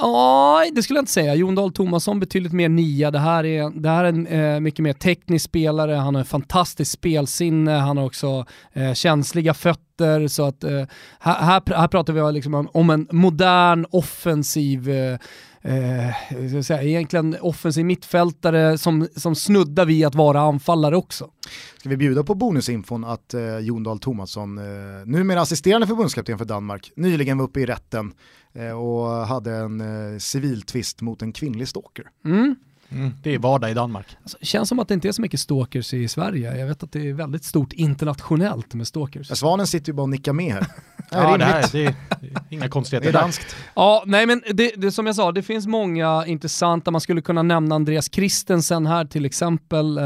Ja, 0.00 0.64
det 0.72 0.82
skulle 0.82 0.96
jag 0.96 1.02
inte 1.02 1.12
säga. 1.12 1.34
Jon 1.34 1.54
Dahl 1.54 1.72
Tomasson 1.72 2.20
betydligt 2.20 2.52
mer 2.52 2.68
nia. 2.68 3.10
Det 3.10 3.18
här 3.18 3.44
är, 3.44 3.80
det 3.80 3.88
här 3.88 4.04
är 4.04 4.08
en 4.08 4.26
eh, 4.26 4.60
mycket 4.60 4.82
mer 4.82 4.92
teknisk 4.92 5.44
spelare, 5.44 5.92
han 5.92 6.14
har 6.14 6.20
en 6.20 6.26
fantastisk 6.26 6.92
spelsinne, 6.92 7.72
han 7.72 7.96
har 7.96 8.04
också 8.04 8.46
eh, 8.72 8.94
känsliga 8.94 9.54
fötter. 9.54 10.28
Så 10.28 10.44
att, 10.44 10.64
eh, 10.64 10.84
här, 11.20 11.62
här, 11.76 11.88
pratar 11.88 12.12
vi 12.12 12.32
liksom 12.32 12.54
om, 12.54 12.68
om 12.72 12.90
en 12.90 13.08
modern 13.10 13.86
offensiv 13.90 14.90
eh, 14.90 15.18
eh, 15.62 16.60
säga, 16.62 16.82
egentligen 16.82 17.36
offensiv 17.40 17.84
mittfältare 17.84 18.78
som, 18.78 19.08
som 19.16 19.34
snuddar 19.34 19.84
vid 19.84 20.06
att 20.06 20.14
vara 20.14 20.40
anfallare 20.40 20.96
också. 20.96 21.30
Ska 21.78 21.88
vi 21.88 21.96
bjuda 21.96 22.24
på 22.24 22.34
bonusinfon 22.34 23.04
att 23.04 23.34
eh, 23.34 23.58
Jon 23.58 23.82
Dahl 23.82 23.98
Tomasson, 23.98 24.58
eh, 24.58 24.64
numera 25.06 25.40
assisterande 25.40 25.86
förbundskapten 25.86 26.38
för 26.38 26.44
Danmark, 26.44 26.92
nyligen 26.96 27.38
var 27.38 27.44
uppe 27.44 27.60
i 27.60 27.66
rätten 27.66 28.12
Eh, 28.58 28.72
och 28.72 29.06
hade 29.06 29.54
en 29.54 29.80
eh, 29.80 30.18
civiltvist 30.18 31.00
mot 31.00 31.22
en 31.22 31.32
kvinnlig 31.32 31.68
stalker. 31.68 32.10
Mm. 32.24 32.56
Mm, 32.90 33.14
det 33.22 33.34
är 33.34 33.38
vardag 33.38 33.70
i 33.70 33.74
Danmark. 33.74 34.06
Alltså, 34.22 34.38
känns 34.40 34.68
som 34.68 34.78
att 34.78 34.88
det 34.88 34.94
inte 34.94 35.08
är 35.08 35.12
så 35.12 35.22
mycket 35.22 35.40
stalkers 35.40 35.94
i 35.94 36.08
Sverige. 36.08 36.58
Jag 36.58 36.66
vet 36.66 36.82
att 36.82 36.92
det 36.92 37.08
är 37.08 37.12
väldigt 37.12 37.44
stort 37.44 37.72
internationellt 37.72 38.74
med 38.74 38.86
stalkers. 38.86 39.30
Ja, 39.30 39.36
svanen 39.36 39.66
sitter 39.66 39.88
ju 39.88 39.92
bara 39.92 40.02
och 40.02 40.08
nickar 40.08 40.32
med 40.32 40.52
här. 40.52 40.66
ja, 41.10 41.36
det, 41.36 41.44
här, 41.44 41.68
det 41.72 41.84
är 41.84 41.94
inga 42.50 42.68
konstigheter. 42.68 43.12
Det 43.12 43.18
är 43.18 43.22
danskt. 43.22 43.56
Ja, 43.74 44.02
nej 44.06 44.26
men 44.26 44.42
det, 44.54 44.72
det, 44.76 44.92
som 44.92 45.06
jag 45.06 45.16
sa, 45.16 45.32
det 45.32 45.42
finns 45.42 45.66
många 45.66 46.26
intressanta. 46.26 46.90
Man 46.90 47.00
skulle 47.00 47.22
kunna 47.22 47.42
nämna 47.42 47.74
Andreas 47.74 48.12
Christensen 48.12 48.86
här 48.86 49.04
till 49.04 49.24
exempel. 49.24 49.98
Eh, 49.98 50.04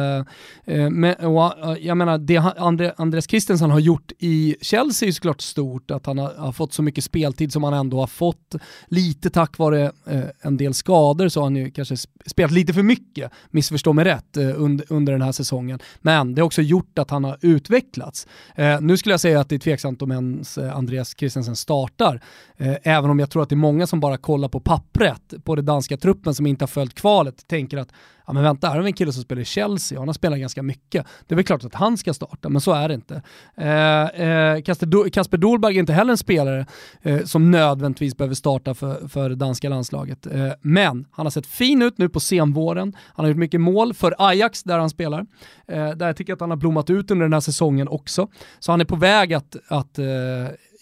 eh, 0.65 0.91
med, 0.91 1.17
och, 1.25 1.59
eh, 1.59 1.87
jag 1.87 1.97
menar, 1.97 2.19
det 2.19 2.37
Andre, 2.37 2.95
Andreas 2.97 3.29
Christensen 3.29 3.71
har 3.71 3.81
gjort 3.81 4.13
i 4.19 4.57
Chelsea 4.61 5.09
är 5.09 5.13
såklart 5.13 5.41
stort, 5.41 5.91
att 5.91 6.07
han 6.07 6.19
har, 6.19 6.35
har, 6.35 6.53
fått 6.53 6.73
så 6.73 6.83
mycket 6.83 7.05
speltid 7.05 7.53
som 7.53 7.63
han 7.65 7.75
ändå 7.75 8.01
har 8.01 8.07
fått. 8.07 8.55
Lite 8.87 9.31
tack 9.31 9.59
vare 9.59 9.93
en 10.41 10.57
del 10.57 10.75
skador 10.75 11.29
så 11.29 11.41
har 11.41 11.45
han 11.45 11.57
ju 11.57 11.71
kanske 11.71 11.97
spelat 12.27 12.53
lite 12.53 12.72
lite 12.73 12.79
för 12.79 12.83
mycket, 12.83 13.33
missförstå 13.51 13.93
mig 13.93 14.05
rätt, 14.05 14.37
eh, 14.37 14.51
under, 14.57 14.87
under 14.93 15.13
den 15.13 15.23
här 15.23 15.33
säsongen. 15.33 15.79
Men 16.03 16.35
det 16.35 16.43
har 16.43 16.47
också 16.47 16.63
gjort 16.63 16.99
att 16.99 17.11
han 17.11 17.25
har 17.25 17.39
utvecklats. 17.41 18.27
Eh, 18.55 18.81
nu 18.81 18.97
skulle 18.97 19.13
jag 19.13 19.21
säga 19.21 19.41
att 19.41 19.49
det 19.49 19.55
är 19.55 19.59
tveksamt 19.59 20.03
om 20.03 20.13
ens 20.13 20.59
eh, 20.59 20.77
Andreas 20.77 21.15
Christensen 21.19 21.57
startar, 21.57 22.21
eh, 22.57 22.77
även 22.83 23.11
om 23.11 23.19
jag 23.19 23.31
tror 23.31 23.43
att 23.43 23.49
det 23.49 23.55
är 23.55 23.57
många 23.57 23.87
som 23.87 24.01
bara 24.01 24.17
kollar 24.17 24.49
på 24.49 24.61
pappret 24.61 25.35
på 25.45 25.57
den 25.57 25.65
danska 25.65 25.97
truppen 25.97 26.35
som 26.35 26.47
inte 26.47 26.63
har 26.63 26.69
följt 26.69 26.95
kvalet, 26.95 27.47
tänker 27.49 27.79
att 27.79 27.93
ja 28.27 28.33
men 28.33 28.43
vänta, 28.43 28.69
här 28.69 28.75
har 28.75 28.83
vi 28.83 28.89
en 28.89 28.93
kille 28.93 29.13
som 29.13 29.23
spelar 29.23 29.43
i 29.43 29.45
Chelsea 29.45 29.99
han 30.03 30.09
har 30.09 30.13
spelat 30.13 30.39
ganska 30.39 30.63
mycket. 30.63 31.07
Det 31.27 31.35
är 31.35 31.37
väl 31.37 31.45
klart 31.45 31.65
att 31.65 31.75
han 31.75 31.99
ska 31.99 32.15
starta, 32.15 32.49
men 32.49 32.61
så 32.61 32.73
är 32.73 32.89
det 32.89 32.95
inte. 32.95 33.23
Eh, 33.57 34.27
eh, 34.29 34.63
Kasper, 34.63 35.37
Dolberg 35.37 35.77
är 35.77 35.81
inte 35.81 35.93
heller 35.93 36.11
en 36.11 36.19
spelare 36.19 36.67
eh, 37.03 37.25
som 37.25 37.51
nödvändigtvis 37.51 38.17
behöver 38.17 38.35
starta 38.35 38.75
för, 38.75 39.09
för 39.09 39.29
det 39.29 39.35
danska 39.35 39.69
landslaget. 39.69 40.27
Eh, 40.27 40.53
men 40.61 41.07
han 41.11 41.27
har 41.27 41.31
sett 41.31 41.47
fin 41.47 41.83
ut 41.83 41.99
nu 41.99 42.09
på 42.09 42.21
senvåren. 42.21 42.97
Han 43.15 43.25
har 43.25 43.29
gjort 43.31 43.39
mycket 43.39 43.61
mål 43.61 43.95
för 43.95 44.15
Ajax 44.19 44.63
där 44.63 44.79
han 44.79 44.91
spelar. 44.91 45.27
Eh, 45.69 45.91
där 45.91 46.07
jag 46.07 46.17
tycker 46.17 46.33
att 46.33 46.41
han 46.41 46.51
har 46.51 46.57
blommat 46.57 46.91
ut 46.91 47.11
under 47.11 47.25
den 47.25 47.33
här 47.33 47.41
säsongen 47.41 47.89
också. 47.89 48.29
Så 48.59 48.73
han 48.73 48.81
är 48.81 48.85
på 48.85 48.97
väg 48.97 49.35
att, 49.35 49.57
att 49.69 49.99
eh, 49.99 50.05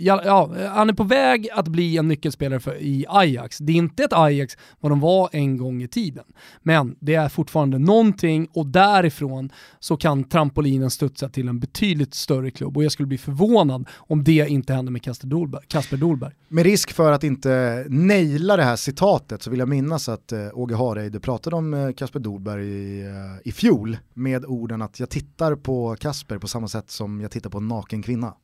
ja, 0.00 0.22
ja, 0.24 0.50
han 0.68 0.88
är 0.88 0.92
på 0.92 1.04
väg 1.04 1.48
att 1.52 1.68
bli 1.68 1.96
en 1.96 2.08
nyckelspelare 2.08 2.60
för, 2.60 2.76
i 2.76 3.06
Ajax. 3.08 3.58
Det 3.58 3.72
är 3.72 3.76
inte 3.76 4.04
ett 4.04 4.12
Ajax 4.12 4.56
vad 4.80 4.92
de 4.92 5.00
var 5.00 5.28
en 5.32 5.56
gång 5.56 5.82
i 5.82 5.88
tiden. 5.88 6.24
Men 6.62 6.96
det 7.00 7.14
är 7.14 7.28
fortfarande 7.28 7.78
någonting 7.78 8.48
och 8.52 8.66
därifrån 8.66 9.52
så 9.78 9.96
kan 9.96 10.24
trampolinen 10.24 10.90
studsa 10.90 11.28
till 11.28 11.48
en 11.48 11.60
betydligt 11.60 12.14
större 12.14 12.50
klubb 12.50 12.76
och 12.76 12.84
jag 12.84 12.92
skulle 12.92 13.06
bli 13.06 13.18
förvånad 13.18 13.88
om 13.96 14.24
det 14.24 14.48
inte 14.48 14.72
händer 14.72 14.92
med 14.92 15.02
Kasper 15.02 15.26
Dolberg. 15.26 15.62
Kasper 15.68 15.96
Dolberg. 15.96 16.32
Med 16.48 16.64
risk 16.64 16.92
för 16.92 17.12
att 17.12 17.24
inte 17.24 17.84
naila 17.88 18.56
det 18.56 18.62
här 18.62 18.76
citatet 18.76 19.42
så 19.42 19.50
vill 19.50 19.58
jag 19.58 19.68
minnas 19.68 20.08
att 20.08 20.32
uh, 20.32 20.48
Åge 20.52 20.76
Hareide 20.76 21.20
pratade 21.20 21.56
om 21.56 21.74
uh, 21.74 21.92
Kasper 21.92 22.20
Dolberg 22.20 22.66
i, 22.68 23.04
uh, 23.04 23.12
i 23.44 23.52
fjol 23.52 23.98
med 24.14 24.44
orden 24.44 24.82
att 24.82 25.00
jag 25.00 25.10
tittar 25.10 25.54
på 25.54 25.96
Kasper 26.00 26.38
på 26.38 26.48
samma 26.48 26.68
sätt 26.68 26.90
som 26.90 27.20
jag 27.20 27.30
tittar 27.30 27.50
på 27.50 27.58
en 27.58 27.68
naken 27.68 28.02
kvinna. 28.02 28.34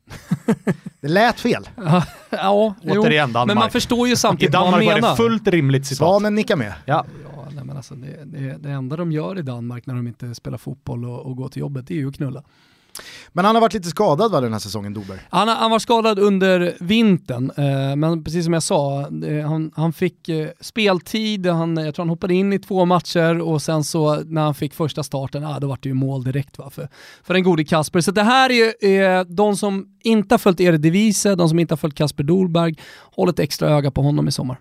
det 1.00 1.08
lät 1.08 1.40
fel. 1.48 1.68
ja, 2.30 2.74
Återigen 2.82 3.32
Danmark. 3.32 3.46
Men 3.46 3.58
man 3.58 3.70
förstår 3.70 4.08
ju 4.08 4.16
samtidigt 4.16 4.54
vad 4.54 4.68
han 4.68 4.78
menar. 4.78 4.82
I. 4.82 4.86
Danmark 4.86 5.02
var 5.02 5.10
det 5.10 5.16
fullt 5.16 5.48
rimligt 5.48 5.86
citat. 5.86 5.98
Svanen 5.98 6.34
nickar 6.34 6.56
med. 6.56 6.74
Ja. 6.84 7.04
Ja, 7.36 7.48
nej, 7.54 7.64
men 7.64 7.76
alltså 7.76 7.94
det, 7.94 8.24
det, 8.24 8.56
det 8.58 8.70
enda 8.70 8.96
de 8.96 9.12
gör 9.12 9.38
i 9.38 9.42
Danmark 9.42 9.86
när 9.86 9.94
de 9.94 10.06
inte 10.06 10.34
spelar 10.34 10.58
fotboll 10.58 11.04
och, 11.04 11.26
och 11.26 11.36
går 11.36 11.48
till 11.48 11.60
jobbet, 11.60 11.86
det 11.86 11.94
är 11.94 11.98
ju 11.98 12.08
att 12.08 12.16
knulla. 12.16 12.42
Men 13.32 13.44
han 13.44 13.54
har 13.54 13.60
varit 13.60 13.74
lite 13.74 13.88
skadad 13.88 14.32
va, 14.32 14.40
den 14.40 14.52
här 14.52 14.60
säsongen, 14.60 14.94
Dober? 14.94 15.20
Han, 15.30 15.48
han 15.48 15.70
var 15.70 15.78
skadad 15.78 16.18
under 16.18 16.76
vintern, 16.80 17.50
eh, 17.56 17.96
men 17.96 18.24
precis 18.24 18.44
som 18.44 18.52
jag 18.52 18.62
sa, 18.62 19.00
eh, 19.00 19.48
han, 19.48 19.72
han 19.76 19.92
fick 19.92 20.28
eh, 20.28 20.48
speltid, 20.60 21.46
han, 21.46 21.76
jag 21.76 21.94
tror 21.94 22.02
han 22.02 22.10
hoppade 22.10 22.34
in 22.34 22.52
i 22.52 22.58
två 22.58 22.84
matcher 22.84 23.40
och 23.40 23.62
sen 23.62 23.84
så 23.84 24.20
när 24.24 24.42
han 24.42 24.54
fick 24.54 24.74
första 24.74 25.02
starten, 25.02 25.44
ah, 25.44 25.60
då 25.60 25.68
var 25.68 25.78
det 25.82 25.88
ju 25.88 25.94
mål 25.94 26.24
direkt 26.24 26.58
va, 26.58 26.70
för, 26.70 26.88
för 27.22 27.34
den 27.34 27.42
gode 27.42 27.64
Kasper. 27.64 28.00
Så 28.00 28.10
det 28.10 28.22
här 28.22 28.50
är 28.50 29.18
eh, 29.18 29.24
de 29.24 29.56
som 29.56 29.86
inte 30.02 30.32
har 30.34 30.38
följt 30.38 30.60
Eredivisie, 30.60 31.34
de 31.34 31.48
som 31.48 31.58
inte 31.58 31.72
har 31.72 31.76
följt 31.76 31.96
Kasper 31.96 32.24
Dolberg, 32.24 32.74
håll 33.16 33.28
ett 33.28 33.38
extra 33.38 33.68
öga 33.68 33.90
på 33.90 34.02
honom 34.02 34.28
i 34.28 34.32
sommar. 34.32 34.58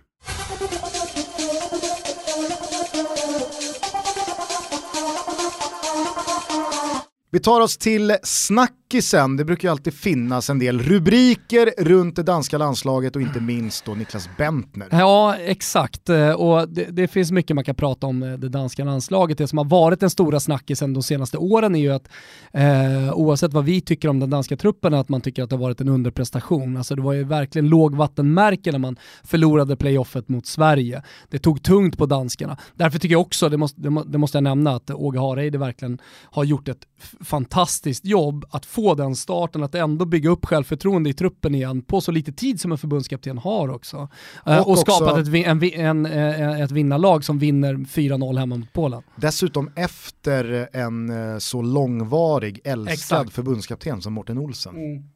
Vi 7.30 7.40
tar 7.40 7.60
oss 7.60 7.76
till 7.76 8.16
snack 8.22 8.85
snackisen, 8.90 9.36
det 9.36 9.44
brukar 9.44 9.68
ju 9.68 9.72
alltid 9.72 9.94
finnas 9.94 10.50
en 10.50 10.58
del 10.58 10.80
rubriker 10.80 11.72
runt 11.78 12.16
det 12.16 12.22
danska 12.22 12.58
landslaget 12.58 13.16
och 13.16 13.22
inte 13.22 13.40
minst 13.40 13.84
då 13.84 13.94
Niklas 13.94 14.28
Bentner. 14.38 14.88
Ja, 14.90 15.36
exakt. 15.36 16.08
Eh, 16.08 16.30
och 16.30 16.68
det, 16.68 16.84
det, 16.84 17.08
finns 17.08 17.30
mycket 17.30 17.54
man 17.54 17.64
kan 17.64 17.74
prata 17.74 18.06
om 18.06 18.22
eh, 18.22 18.32
det 18.32 18.48
danska 18.48 18.84
landslaget. 18.84 19.38
Det 19.38 19.48
som 19.48 19.58
har 19.58 19.64
varit 19.64 20.00
den 20.00 20.10
stora 20.10 20.40
snackisen 20.40 20.94
de 20.94 21.02
senaste 21.02 21.38
åren 21.38 21.74
är 21.74 21.80
ju 21.80 21.92
att 21.92 22.08
eh, 22.52 23.12
oavsett 23.14 23.52
vad 23.52 23.64
vi 23.64 23.80
tycker 23.80 24.08
om 24.08 24.20
den 24.20 24.30
danska 24.30 24.56
truppen, 24.56 24.94
att 24.94 25.08
man 25.08 25.20
tycker 25.20 25.42
att 25.42 25.50
det 25.50 25.56
har 25.56 25.62
varit 25.62 25.80
en 25.80 25.88
underprestation. 25.88 26.76
Alltså 26.76 26.94
det 26.94 27.02
var 27.02 27.12
ju 27.12 27.24
verkligen 27.24 27.68
lågvattenmärke 27.68 28.72
när 28.72 28.78
man 28.78 28.96
förlorade 29.24 29.76
playoffet 29.76 30.28
mot 30.28 30.46
Sverige. 30.46 31.02
Det 31.30 31.38
tog 31.38 31.62
tungt 31.62 31.98
på 31.98 32.06
danskarna. 32.06 32.56
Därför 32.74 32.98
tycker 32.98 33.14
jag 33.14 33.20
också, 33.20 33.48
det 33.48 33.56
måste, 33.56 33.80
det 34.06 34.18
måste 34.18 34.36
jag 34.36 34.42
nämna, 34.44 34.74
att 34.74 34.90
Åge 34.90 35.18
Hareide 35.18 35.58
verkligen 35.58 35.98
har 36.24 36.44
gjort 36.44 36.68
ett 36.68 36.86
fantastiskt 37.24 38.04
jobb 38.04 38.44
att 38.50 38.66
få 38.76 38.94
den 38.94 39.16
starten, 39.16 39.62
att 39.62 39.74
ändå 39.74 40.04
bygga 40.04 40.30
upp 40.30 40.46
självförtroende 40.46 41.10
i 41.10 41.12
truppen 41.12 41.54
igen 41.54 41.82
på 41.82 42.00
så 42.00 42.12
lite 42.12 42.32
tid 42.32 42.60
som 42.60 42.72
en 42.72 42.78
förbundskapten 42.78 43.38
har 43.38 43.68
också. 43.68 44.08
Och, 44.44 44.70
och 44.70 44.78
skapat 44.78 45.18
ett, 45.18 45.34
en, 45.34 45.62
en, 45.62 46.06
en, 46.06 46.62
ett 46.62 46.70
vinnarlag 46.70 47.24
som 47.24 47.38
vinner 47.38 47.74
4-0 47.74 48.38
hemma 48.38 48.56
mot 48.56 48.72
Polen. 48.72 49.02
Dessutom 49.16 49.70
efter 49.74 50.68
en 50.72 51.40
så 51.40 51.62
långvarig, 51.62 52.60
älskad 52.64 52.92
Exakt. 52.92 53.32
förbundskapten 53.32 54.02
som 54.02 54.12
Morten 54.12 54.38
Olsen. 54.38 54.74
Mm. 54.76 55.15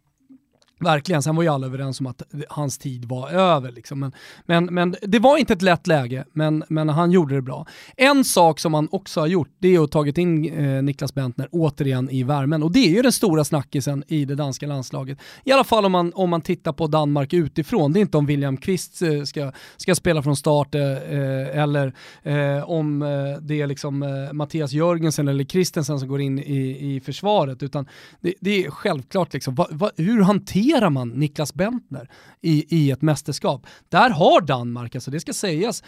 Verkligen, 0.81 1.23
sen 1.23 1.37
var 1.37 1.43
ju 1.43 1.49
alla 1.49 1.67
överens 1.67 2.01
om 2.01 2.07
att 2.07 2.23
hans 2.49 2.79
tid 2.79 3.05
var 3.05 3.31
över. 3.31 3.73
Liksom. 3.73 4.01
Men, 4.01 4.13
men, 4.47 4.65
men 4.65 4.97
det 5.03 5.19
var 5.19 5.37
inte 5.37 5.53
ett 5.53 5.63
lätt 5.63 5.87
läge, 5.87 6.25
men, 6.33 6.65
men 6.69 6.89
han 6.89 7.11
gjorde 7.11 7.35
det 7.35 7.43
bra. 7.43 7.67
En 7.97 8.25
sak 8.25 8.61
som 8.61 8.75
han 8.75 8.89
också 8.93 9.21
har 9.21 9.27
gjort, 9.27 9.49
det 9.59 9.75
är 9.75 9.85
att 9.85 9.91
tagit 9.91 10.19
in 10.19 10.53
eh, 10.53 10.83
Niklas 10.83 11.15
Bentner 11.15 11.49
återigen 11.53 12.11
i 12.11 12.23
värmen. 12.23 12.63
Och 12.63 12.73
det 12.73 12.79
är 12.79 12.91
ju 12.91 13.03
den 13.03 13.13
stora 13.13 13.45
snackisen 13.45 14.05
i 14.09 14.25
det 14.25 14.35
danska 14.35 14.67
landslaget. 14.67 15.19
I 15.45 15.53
alla 15.53 15.65
fall 15.65 15.85
om 15.85 15.93
man, 15.93 16.13
om 16.15 16.31
man 16.31 16.41
tittar 16.41 16.73
på 16.73 16.87
Danmark 16.87 17.33
utifrån. 17.33 17.93
Det 17.93 17.99
är 17.99 18.01
inte 18.01 18.19
om 18.19 18.27
William 18.27 18.57
Kvist 18.57 19.03
eh, 19.03 19.23
ska, 19.23 19.53
ska 19.77 19.95
spela 19.95 20.23
från 20.23 20.37
start 20.37 20.75
eh, 20.75 20.83
eh 20.83 21.63
eller 21.63 21.95
eh, 22.23 22.71
om 22.71 23.03
eh, 23.03 23.09
det 23.41 23.61
är 23.61 23.67
liksom 23.67 24.03
eh, 24.03 24.33
Mattias 24.33 24.73
Jörgensen 24.73 25.29
eller 25.29 25.45
Christensen 25.45 25.99
som 25.99 26.09
går 26.09 26.21
in 26.21 26.39
i, 26.39 26.95
i 26.95 27.01
försvaret, 27.01 27.63
utan 27.63 27.87
det, 28.21 28.35
det 28.41 28.65
är 28.65 28.71
självklart 28.71 29.33
liksom, 29.33 29.55
va, 29.55 29.67
va, 29.71 29.91
hur 29.97 30.23
hanterar 30.23 30.70
hanterar 30.71 30.91
man 30.91 31.09
Niklas 31.09 31.55
Bentner 31.55 32.11
i, 32.41 32.77
i 32.77 32.91
ett 32.91 33.03
mästerskap? 33.03 33.67
Där 33.89 34.11
har 34.11 34.41
Danmark, 34.41 34.95
alltså 34.95 35.11
det 35.11 35.21
ska 35.21 35.33
sägas, 35.33 35.83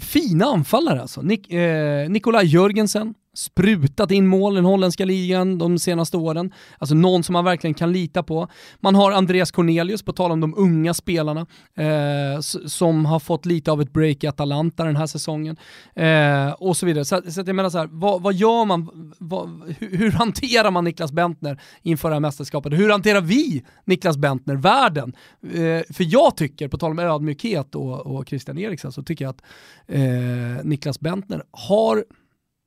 fina 0.00 0.44
anfallare 0.44 1.02
alltså. 1.02 1.22
Nik 1.22 1.52
eh, 1.52 2.10
Nikolaj 2.10 2.46
Jörgensen, 2.46 3.14
sprutat 3.34 4.10
in 4.10 4.26
mål 4.26 4.52
i 4.52 4.56
den 4.56 4.64
holländska 4.64 5.04
ligan 5.04 5.58
de 5.58 5.78
senaste 5.78 6.16
åren. 6.16 6.52
Alltså 6.78 6.94
någon 6.94 7.22
som 7.22 7.32
man 7.32 7.44
verkligen 7.44 7.74
kan 7.74 7.92
lita 7.92 8.22
på. 8.22 8.48
Man 8.80 8.94
har 8.94 9.12
Andreas 9.12 9.50
Cornelius, 9.50 10.02
på 10.02 10.12
tal 10.12 10.32
om 10.32 10.40
de 10.40 10.54
unga 10.56 10.94
spelarna, 10.94 11.46
eh, 11.76 12.40
som 12.66 13.06
har 13.06 13.20
fått 13.20 13.46
lite 13.46 13.72
av 13.72 13.82
ett 13.82 13.92
break 13.92 14.24
i 14.24 14.26
Atalanta 14.26 14.84
den 14.84 14.96
här 14.96 15.06
säsongen. 15.06 15.56
Eh, 15.94 16.52
och 16.52 16.76
så 16.76 16.86
vidare. 16.86 17.04
Så, 17.04 17.22
så 17.28 17.40
att 17.40 17.46
jag 17.46 17.56
menar 17.56 17.70
så 17.70 17.78
här, 17.78 17.88
vad, 17.90 18.22
vad 18.22 18.34
gör 18.34 18.64
man, 18.64 19.12
vad, 19.18 19.74
hur, 19.78 19.96
hur, 19.96 20.12
hanterar 20.12 20.70
man 20.70 20.84
Niklas 20.84 21.12
Bentner 21.12 21.60
inför 21.82 22.08
det 22.08 22.14
här 22.14 22.20
mästerskapet? 22.20 22.72
Hur 22.72 22.90
hanterar 22.90 23.20
vi 23.20 23.64
Niklas 23.84 24.16
Bentner, 24.16 24.54
världen? 24.54 25.12
Eh, 25.42 25.94
för 25.94 26.12
jag 26.12 26.36
tycker, 26.36 26.68
på 26.68 26.78
tal 26.78 26.90
om 26.90 26.98
ödmjukhet 26.98 27.74
och, 27.74 28.06
och 28.06 28.28
Christian 28.28 28.58
Eriksen, 28.58 28.92
så 28.92 29.02
tycker 29.02 29.24
jag 29.24 29.30
att 29.30 29.42
eh, 29.86 30.64
Niklas 30.64 31.00
Bentner 31.00 31.42
har 31.50 32.04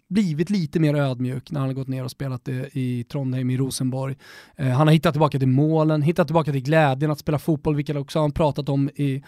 blivit 0.09 0.49
lite 0.49 0.79
mer 0.79 0.95
ödmjuk 0.95 1.51
när 1.51 1.59
han 1.59 1.69
har 1.69 1.73
gått 1.73 1.87
ner 1.87 2.03
och 2.03 2.11
spelat 2.11 2.47
i 2.71 3.03
Trondheim, 3.03 3.49
i 3.49 3.57
Rosenborg. 3.57 4.15
Eh, 4.55 4.67
han 4.67 4.87
har 4.87 4.93
hittat 4.93 5.13
tillbaka 5.13 5.39
till 5.39 5.47
målen, 5.47 6.01
hittat 6.01 6.27
tillbaka 6.27 6.51
till 6.51 6.61
glädjen 6.61 7.11
att 7.11 7.19
spela 7.19 7.39
fotboll, 7.39 7.75
vilket 7.75 7.95
också 7.95 8.19
han 8.19 8.31
pratat 8.31 8.69
om 8.69 8.89
i, 8.95 9.23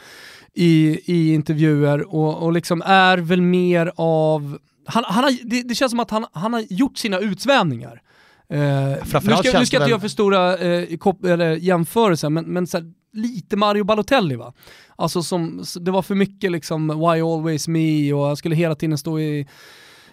i, 0.53 0.99
i 1.05 1.33
intervjuer 1.33 2.15
och, 2.15 2.43
och 2.43 2.51
liksom 2.51 2.81
är 2.85 3.17
väl 3.17 3.41
mer 3.41 3.91
av, 3.95 4.57
han, 4.85 5.03
han 5.07 5.23
har, 5.23 5.49
det, 5.49 5.63
det 5.63 5.75
känns 5.75 5.91
som 5.91 5.99
att 5.99 6.11
han, 6.11 6.25
han 6.31 6.53
har 6.53 6.63
gjort 6.69 6.97
sina 6.97 7.19
utsvävningar. 7.19 8.01
Eh, 8.49 8.59
nu 8.59 9.05
ska, 9.05 9.19
nu 9.19 9.35
ska 9.43 9.51
jag 9.51 9.65
inte 9.65 9.89
göra 9.89 9.99
för 9.99 10.07
stora 10.07 10.57
eh, 10.57 10.97
kop, 10.97 11.25
eller 11.25 11.55
jämförelser, 11.55 12.29
men, 12.29 12.45
men 12.45 12.67
så 12.67 12.77
här, 12.77 12.93
lite 13.13 13.57
Mario 13.57 13.83
Balotelli 13.83 14.35
va? 14.35 14.53
Alltså 14.95 15.23
som, 15.23 15.63
det 15.79 15.91
var 15.91 16.01
för 16.01 16.15
mycket 16.15 16.51
liksom 16.51 16.87
why 16.87 17.21
always 17.21 17.67
me 17.67 18.13
och 18.13 18.29
jag 18.29 18.37
skulle 18.37 18.55
hela 18.55 18.75
tiden 18.75 18.97
stå 18.97 19.19
i 19.19 19.47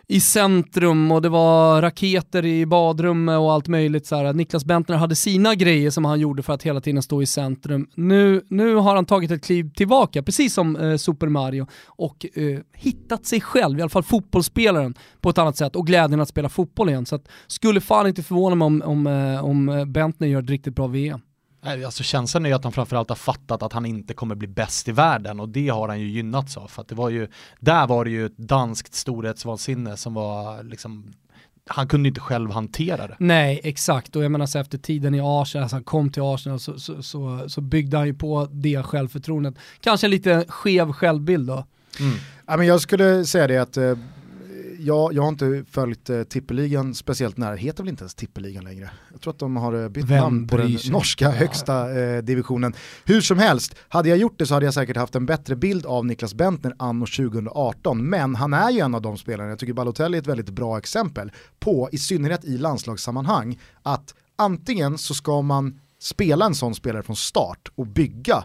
i 0.06 0.20
centrum 0.20 1.12
och 1.12 1.22
det 1.22 1.28
var 1.28 1.82
raketer 1.82 2.44
i 2.44 2.66
badrummet 2.66 3.38
och 3.38 3.52
allt 3.52 3.68
möjligt. 3.68 4.06
Så 4.06 4.16
här. 4.16 4.32
Niklas 4.32 4.64
Bentner 4.64 4.96
hade 4.96 5.16
sina 5.16 5.54
grejer 5.54 5.90
som 5.90 6.04
han 6.04 6.20
gjorde 6.20 6.42
för 6.42 6.52
att 6.52 6.62
hela 6.62 6.80
tiden 6.80 7.02
stå 7.02 7.22
i 7.22 7.26
centrum. 7.26 7.88
Nu, 7.94 8.42
nu 8.48 8.74
har 8.74 8.94
han 8.94 9.06
tagit 9.06 9.30
ett 9.30 9.44
kliv 9.44 9.70
tillbaka, 9.70 10.22
precis 10.22 10.54
som 10.54 10.76
eh, 10.76 10.96
Super 10.96 11.28
Mario, 11.28 11.66
och 11.86 12.26
eh, 12.34 12.58
hittat 12.72 13.26
sig 13.26 13.40
själv, 13.40 13.78
i 13.78 13.82
alla 13.82 13.88
fall 13.88 14.02
fotbollsspelaren, 14.02 14.94
på 15.20 15.30
ett 15.30 15.38
annat 15.38 15.56
sätt 15.56 15.76
och 15.76 15.86
glädjen 15.86 16.20
att 16.20 16.28
spela 16.28 16.48
fotboll 16.48 16.88
igen. 16.88 17.06
Så 17.06 17.16
att, 17.16 17.28
skulle 17.46 17.80
fan 17.80 18.06
inte 18.06 18.22
förvåna 18.22 18.54
mig 18.54 18.66
om, 18.66 18.82
om, 18.82 19.06
eh, 19.06 19.44
om 19.44 19.68
eh, 19.68 19.84
Bentner 19.84 20.28
gör 20.28 20.42
ett 20.42 20.50
riktigt 20.50 20.74
bra 20.74 20.86
VM. 20.86 21.20
Alltså 21.64 22.02
känslan 22.02 22.44
är 22.44 22.48
ju 22.50 22.54
att 22.54 22.64
han 22.64 22.72
framförallt 22.72 23.08
har 23.08 23.16
fattat 23.16 23.62
att 23.62 23.72
han 23.72 23.86
inte 23.86 24.14
kommer 24.14 24.34
bli 24.34 24.48
bäst 24.48 24.88
i 24.88 24.92
världen 24.92 25.40
och 25.40 25.48
det 25.48 25.68
har 25.68 25.88
han 25.88 26.00
ju 26.00 26.08
gynnats 26.08 26.56
av. 26.56 26.68
För 26.68 26.82
att 26.82 26.88
det 26.88 26.94
var 26.94 27.10
ju, 27.10 27.28
där 27.60 27.86
var 27.86 28.04
det 28.04 28.10
ju 28.10 28.26
ett 28.26 28.38
danskt 28.38 28.94
storhetsvansinne 28.94 29.96
som 29.96 30.14
var 30.14 30.62
liksom 30.62 31.12
han 31.66 31.88
kunde 31.88 32.08
inte 32.08 32.20
själv 32.20 32.50
hantera 32.50 33.06
det. 33.06 33.16
Nej, 33.18 33.60
exakt. 33.64 34.16
Och 34.16 34.24
jag 34.24 34.32
menar 34.32 34.46
så 34.46 34.58
efter 34.58 34.78
tiden 34.78 35.14
i 35.14 35.20
Arsenal, 35.22 35.62
alltså 35.62 35.76
han 35.76 35.84
kom 35.84 36.12
till 36.12 36.22
Arsenal 36.22 36.60
så, 36.60 36.78
så, 36.78 37.02
så, 37.02 37.48
så 37.48 37.60
byggde 37.60 37.96
han 37.96 38.06
ju 38.06 38.14
på 38.14 38.48
det 38.52 38.82
självförtroendet. 38.82 39.54
Kanske 39.80 40.06
en 40.06 40.10
lite 40.10 40.44
skev 40.48 40.92
självbild 40.92 41.46
då. 41.46 41.66
Mm. 42.00 42.16
Ja, 42.46 42.56
men 42.56 42.66
jag 42.66 42.80
skulle 42.80 43.24
säga 43.24 43.46
det 43.46 43.58
att 43.58 43.76
eh, 43.76 43.98
jag, 44.84 45.12
jag 45.12 45.22
har 45.22 45.28
inte 45.28 45.64
följt 45.70 46.10
eh, 46.10 46.22
tippeligan 46.22 46.94
speciellt 46.94 47.36
nära, 47.36 47.54
heter 47.54 47.82
väl 47.82 47.90
inte 47.90 48.02
ens 48.02 48.14
tippeligan 48.14 48.64
längre. 48.64 48.90
Jag 49.12 49.20
tror 49.20 49.32
att 49.32 49.38
de 49.38 49.56
har 49.56 49.82
eh, 49.82 49.88
bytt 49.88 50.04
Vem 50.04 50.18
namn 50.18 50.46
på 50.46 50.56
den 50.56 50.78
norska 50.90 51.30
högsta 51.30 52.00
eh, 52.00 52.22
divisionen. 52.22 52.74
Hur 53.04 53.20
som 53.20 53.38
helst, 53.38 53.76
hade 53.88 54.08
jag 54.08 54.18
gjort 54.18 54.38
det 54.38 54.46
så 54.46 54.54
hade 54.54 54.66
jag 54.66 54.74
säkert 54.74 54.96
haft 54.96 55.14
en 55.14 55.26
bättre 55.26 55.56
bild 55.56 55.86
av 55.86 56.06
Niklas 56.06 56.34
Bentner 56.34 56.74
anno 56.78 57.06
2018, 57.06 58.08
men 58.08 58.34
han 58.34 58.52
är 58.52 58.70
ju 58.70 58.80
en 58.80 58.94
av 58.94 59.02
de 59.02 59.18
spelarna, 59.18 59.50
jag 59.50 59.58
tycker 59.58 59.72
Balotelli 59.72 60.18
är 60.18 60.22
ett 60.22 60.28
väldigt 60.28 60.50
bra 60.50 60.78
exempel 60.78 61.32
på, 61.60 61.88
i 61.92 61.98
synnerhet 61.98 62.44
i 62.44 62.58
landslagssammanhang, 62.58 63.60
att 63.82 64.14
antingen 64.36 64.98
så 64.98 65.14
ska 65.14 65.42
man 65.42 65.80
spela 66.00 66.46
en 66.46 66.54
sån 66.54 66.74
spelare 66.74 67.02
från 67.02 67.16
start 67.16 67.68
och 67.74 67.86
bygga 67.86 68.44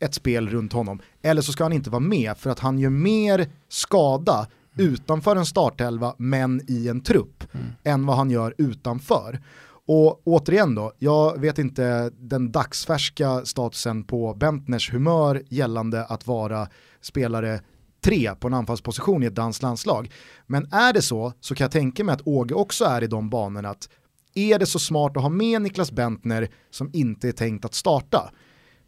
ett 0.00 0.14
spel 0.14 0.48
runt 0.48 0.72
honom, 0.72 1.00
eller 1.22 1.42
så 1.42 1.52
ska 1.52 1.64
han 1.64 1.72
inte 1.72 1.90
vara 1.90 2.00
med 2.00 2.38
för 2.38 2.50
att 2.50 2.58
han 2.58 2.78
gör 2.78 2.90
mer 2.90 3.48
skada 3.68 4.46
utanför 4.78 5.36
en 5.36 5.46
startelva 5.46 6.14
men 6.18 6.60
i 6.68 6.88
en 6.88 7.00
trupp 7.00 7.44
mm. 7.54 7.66
än 7.84 8.06
vad 8.06 8.16
han 8.16 8.30
gör 8.30 8.54
utanför. 8.58 9.40
Och 9.86 10.22
återigen 10.24 10.74
då, 10.74 10.92
jag 10.98 11.40
vet 11.40 11.58
inte 11.58 12.10
den 12.18 12.52
dagsfärska 12.52 13.44
statusen 13.44 14.04
på 14.04 14.34
Bentners 14.34 14.92
humör 14.92 15.42
gällande 15.48 16.04
att 16.04 16.26
vara 16.26 16.68
spelare 17.00 17.60
tre 18.04 18.34
på 18.34 18.46
en 18.46 18.54
anfallsposition 18.54 19.22
i 19.22 19.26
ett 19.26 19.34
danskt 19.34 19.62
landslag. 19.62 20.12
Men 20.46 20.72
är 20.72 20.92
det 20.92 21.02
så, 21.02 21.32
så 21.40 21.54
kan 21.54 21.64
jag 21.64 21.72
tänka 21.72 22.04
mig 22.04 22.12
att 22.12 22.26
Åge 22.26 22.54
också 22.54 22.84
är 22.84 23.04
i 23.04 23.06
de 23.06 23.30
banorna 23.30 23.68
att 23.68 23.88
är 24.34 24.58
det 24.58 24.66
så 24.66 24.78
smart 24.78 25.16
att 25.16 25.22
ha 25.22 25.30
med 25.30 25.62
Niklas 25.62 25.92
Bentner 25.92 26.48
som 26.70 26.90
inte 26.92 27.28
är 27.28 27.32
tänkt 27.32 27.64
att 27.64 27.74
starta? 27.74 28.30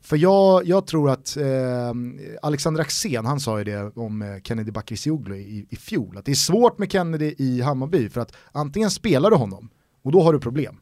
För 0.02 0.16
jag, 0.16 0.66
jag 0.66 0.86
tror 0.86 1.10
att 1.10 1.36
eh, 1.36 1.92
Alexander 2.42 2.80
Axén, 2.80 3.26
han 3.26 3.40
sa 3.40 3.58
ju 3.58 3.64
det 3.64 3.92
om 3.96 4.22
eh, 4.22 4.42
Kennedy 4.42 4.70
Bakircioglu 4.70 5.36
i, 5.36 5.66
i 5.70 5.76
fjol, 5.76 6.18
att 6.18 6.24
det 6.24 6.30
är 6.30 6.34
svårt 6.34 6.78
med 6.78 6.92
Kennedy 6.92 7.34
i 7.38 7.60
Hammarby 7.60 8.08
för 8.08 8.20
att 8.20 8.36
antingen 8.52 8.90
spelar 8.90 9.30
du 9.30 9.36
honom 9.36 9.70
och 10.02 10.12
då 10.12 10.22
har 10.22 10.32
du 10.32 10.40
problem. 10.40 10.76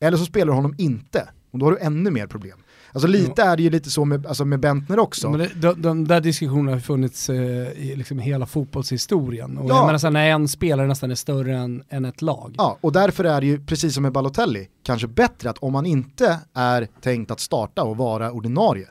Eller 0.00 0.18
så 0.18 0.24
spelar 0.24 0.46
du 0.46 0.52
honom 0.52 0.74
inte 0.78 1.28
och 1.50 1.58
då 1.58 1.66
har 1.66 1.72
du 1.72 1.78
ännu 1.78 2.10
mer 2.10 2.26
problem. 2.26 2.58
Alltså 2.92 3.08
lite 3.08 3.42
är 3.42 3.56
det 3.56 3.62
ju 3.62 3.70
lite 3.70 3.90
så 3.90 4.04
med, 4.04 4.26
alltså 4.26 4.44
med 4.44 4.60
Bentner 4.60 4.98
också. 4.98 5.30
Men 5.30 5.38
det, 5.40 5.50
de, 5.54 5.82
de 5.82 6.08
där 6.08 6.20
diskussionerna 6.20 6.72
har 6.72 6.80
funnits 6.80 7.30
eh, 7.30 7.36
i 7.72 7.94
liksom 7.96 8.18
hela 8.18 8.46
fotbollshistorien. 8.46 9.58
Och 9.58 9.70
Ja. 9.70 9.76
jag 9.76 9.86
menar 9.86 9.98
så 9.98 10.10
när 10.10 10.26
en 10.30 10.48
spelare 10.48 10.86
nästan 10.86 11.10
är 11.10 11.14
större 11.14 11.56
än, 11.56 11.82
än 11.88 12.04
ett 12.04 12.22
lag. 12.22 12.54
Ja, 12.58 12.78
och 12.80 12.92
därför 12.92 13.24
är 13.24 13.40
det 13.40 13.46
ju 13.46 13.60
precis 13.66 13.94
som 13.94 14.02
med 14.02 14.12
Balotelli, 14.12 14.68
kanske 14.82 15.06
bättre 15.08 15.50
att 15.50 15.58
om 15.58 15.72
man 15.72 15.86
inte 15.86 16.38
är 16.54 16.88
tänkt 17.00 17.30
att 17.30 17.40
starta 17.40 17.82
och 17.82 17.96
vara 17.96 18.32
ordinarie, 18.32 18.86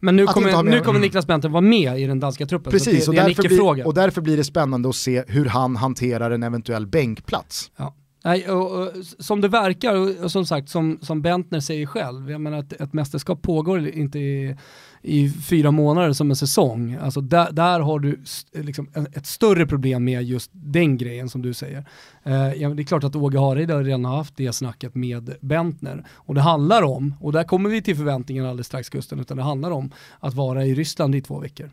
Men 0.00 0.16
nu 0.16 0.26
kommer, 0.26 0.62
nu 0.62 0.78
kommer 0.80 0.90
Mm. 0.90 1.02
Niklas 1.02 1.26
Bentner 1.26 1.50
vara 1.50 1.60
med 1.60 2.00
i 2.00 2.06
den 2.06 2.20
danska 2.20 2.46
truppen. 2.46 2.70
precis, 2.70 3.04
så 3.04 3.10
och, 3.10 3.14
det, 3.14 3.20
det 3.22 3.26
därför 3.28 3.48
blir, 3.74 3.86
och 3.86 3.94
därför 3.94 4.20
blir 4.20 4.36
det 4.36 4.44
spännande 4.44 4.88
att 4.88 4.96
se 4.96 5.24
hur 5.28 5.44
han 5.46 5.76
hanterar 5.76 6.30
en 6.30 6.42
eventuell 6.42 6.86
bänkplats. 6.86 7.70
Ja. 7.76 7.94
Nej, 8.26 8.48
och, 8.50 8.82
och, 8.82 8.90
som 9.18 9.40
det 9.40 9.48
verkar, 9.48 9.94
och, 9.96 10.24
och 10.24 10.32
som 10.32 10.46
sagt, 10.46 10.68
som, 10.68 10.98
som 11.02 11.22
Bentner 11.22 11.60
säger 11.60 11.86
själv, 11.86 12.30
jag 12.30 12.40
menar 12.40 12.58
att 12.58 12.72
ett 12.72 12.92
mästerskap 12.92 13.42
pågår 13.42 13.88
inte 13.88 14.18
i, 14.18 14.56
i 15.02 15.30
fyra 15.30 15.70
månader 15.70 16.12
som 16.12 16.30
en 16.30 16.36
säsong. 16.36 16.94
Alltså 17.02 17.20
där, 17.20 17.52
där 17.52 17.80
har 17.80 17.98
du 17.98 18.20
liksom 18.52 18.88
en- 18.94 19.06
ett 19.12 19.26
större 19.26 19.66
problem 19.66 20.04
med 20.04 20.22
just 20.24 20.50
den 20.52 20.98
grejen 20.98 21.28
som 21.28 21.42
du 21.42 21.54
säger. 21.54 21.84
Eh, 22.22 22.52
ja, 22.54 22.68
det 22.68 22.82
är 22.82 22.84
klart 22.84 23.04
att 23.04 23.16
Åge 23.16 23.38
Hareide 23.38 23.74
har 23.74 23.84
redan 23.84 24.04
haft 24.04 24.36
det 24.36 24.52
snacket 24.52 24.94
med 24.94 25.34
Bentner. 25.40 26.04
Och 26.12 26.34
det 26.34 26.40
handlar 26.40 26.82
om, 26.82 27.14
och 27.20 27.32
där 27.32 27.44
kommer 27.44 27.70
vi 27.70 27.82
till 27.82 27.96
förväntningarna 27.96 28.48
alldeles 28.48 28.66
strax 28.66 28.88
Gusten, 28.88 29.20
utan 29.20 29.36
det 29.36 29.42
handlar 29.42 29.70
om 29.70 29.90
att 30.20 30.34
vara 30.34 30.64
i 30.66 30.74
Ryssland 30.74 31.14
i 31.14 31.20
två 31.22 31.38
veckor. 31.40 31.70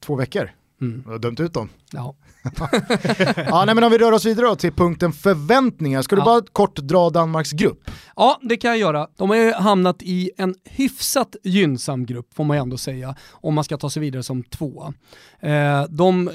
Två 0.00 0.16
veckor, 0.16 0.50
Mm. 0.80 1.02
jag 1.06 1.12
har 1.12 1.18
dömt 1.18 1.40
ut 1.40 1.54
dem. 1.54 1.68
Ja. 1.92 2.14
ja, 3.36 3.64
nej, 3.66 3.74
men 3.74 3.84
om 3.84 3.90
vi 3.92 3.98
rör 3.98 4.12
oss 4.12 4.24
vidare 4.24 4.46
då 4.46 4.56
till 4.56 4.72
punkten 4.72 5.12
förväntningar, 5.12 6.02
ska 6.02 6.16
du 6.16 6.20
Ja. 6.20 6.24
bara 6.24 6.42
kort 6.52 6.76
dra 6.76 7.10
Danmarks 7.10 7.52
grupp? 7.52 7.90
Ja, 8.16 8.38
det 8.42 8.56
kan 8.56 8.70
jag 8.70 8.78
göra. 8.78 9.08
De 9.16 9.30
har 9.30 9.36
ju 9.36 9.52
hamnat 9.52 10.02
i 10.02 10.30
en 10.38 10.54
hyfsat 10.64 11.36
gynnsam 11.44 12.06
grupp 12.06 12.34
får 12.34 12.44
man 12.44 12.56
ju 12.56 12.60
ändå 12.60 12.76
säga, 12.78 13.14
om 13.30 13.54
man 13.54 13.64
ska 13.64 13.76
ta 13.76 13.90
sig 13.90 14.00
vidare 14.02 14.22
som 14.22 14.42
tvåa. 14.42 14.94
Eh, 15.40 15.84
de 15.88 16.30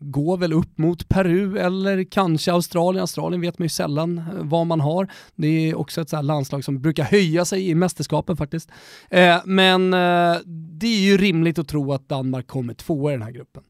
går 0.00 0.36
väl 0.36 0.52
upp 0.52 0.78
mot 0.78 1.08
Peru 1.08 1.58
eller 1.58 2.04
kanske 2.10 2.52
Australien. 2.52 3.00
Australien 3.00 3.40
vet 3.40 3.58
man 3.58 3.64
ju 3.64 3.68
sällan 3.68 4.18
eh, 4.18 4.24
vad 4.38 4.66
man 4.66 4.80
har. 4.80 5.08
Det 5.34 5.70
är 5.70 5.78
också 5.78 6.00
ett 6.00 6.10
så 6.10 6.22
landslag 6.22 6.64
som 6.64 6.80
brukar 6.82 7.04
höja 7.04 7.44
sig 7.44 7.68
i 7.68 7.74
mästerskapen 7.74 8.36
faktiskt. 8.36 8.70
Eh, 9.10 9.36
men 9.44 9.94
eh, 9.94 10.36
det 10.80 10.86
är 10.86 11.00
ju 11.00 11.16
rimligt 11.16 11.58
att 11.58 11.68
tro 11.68 11.92
att 11.92 12.08
Danmark 12.08 12.46
kommer 12.46 12.74
tvåa 12.74 13.10
i 13.10 13.14
den 13.14 13.22
här 13.22 13.30
gruppen. 13.30 13.62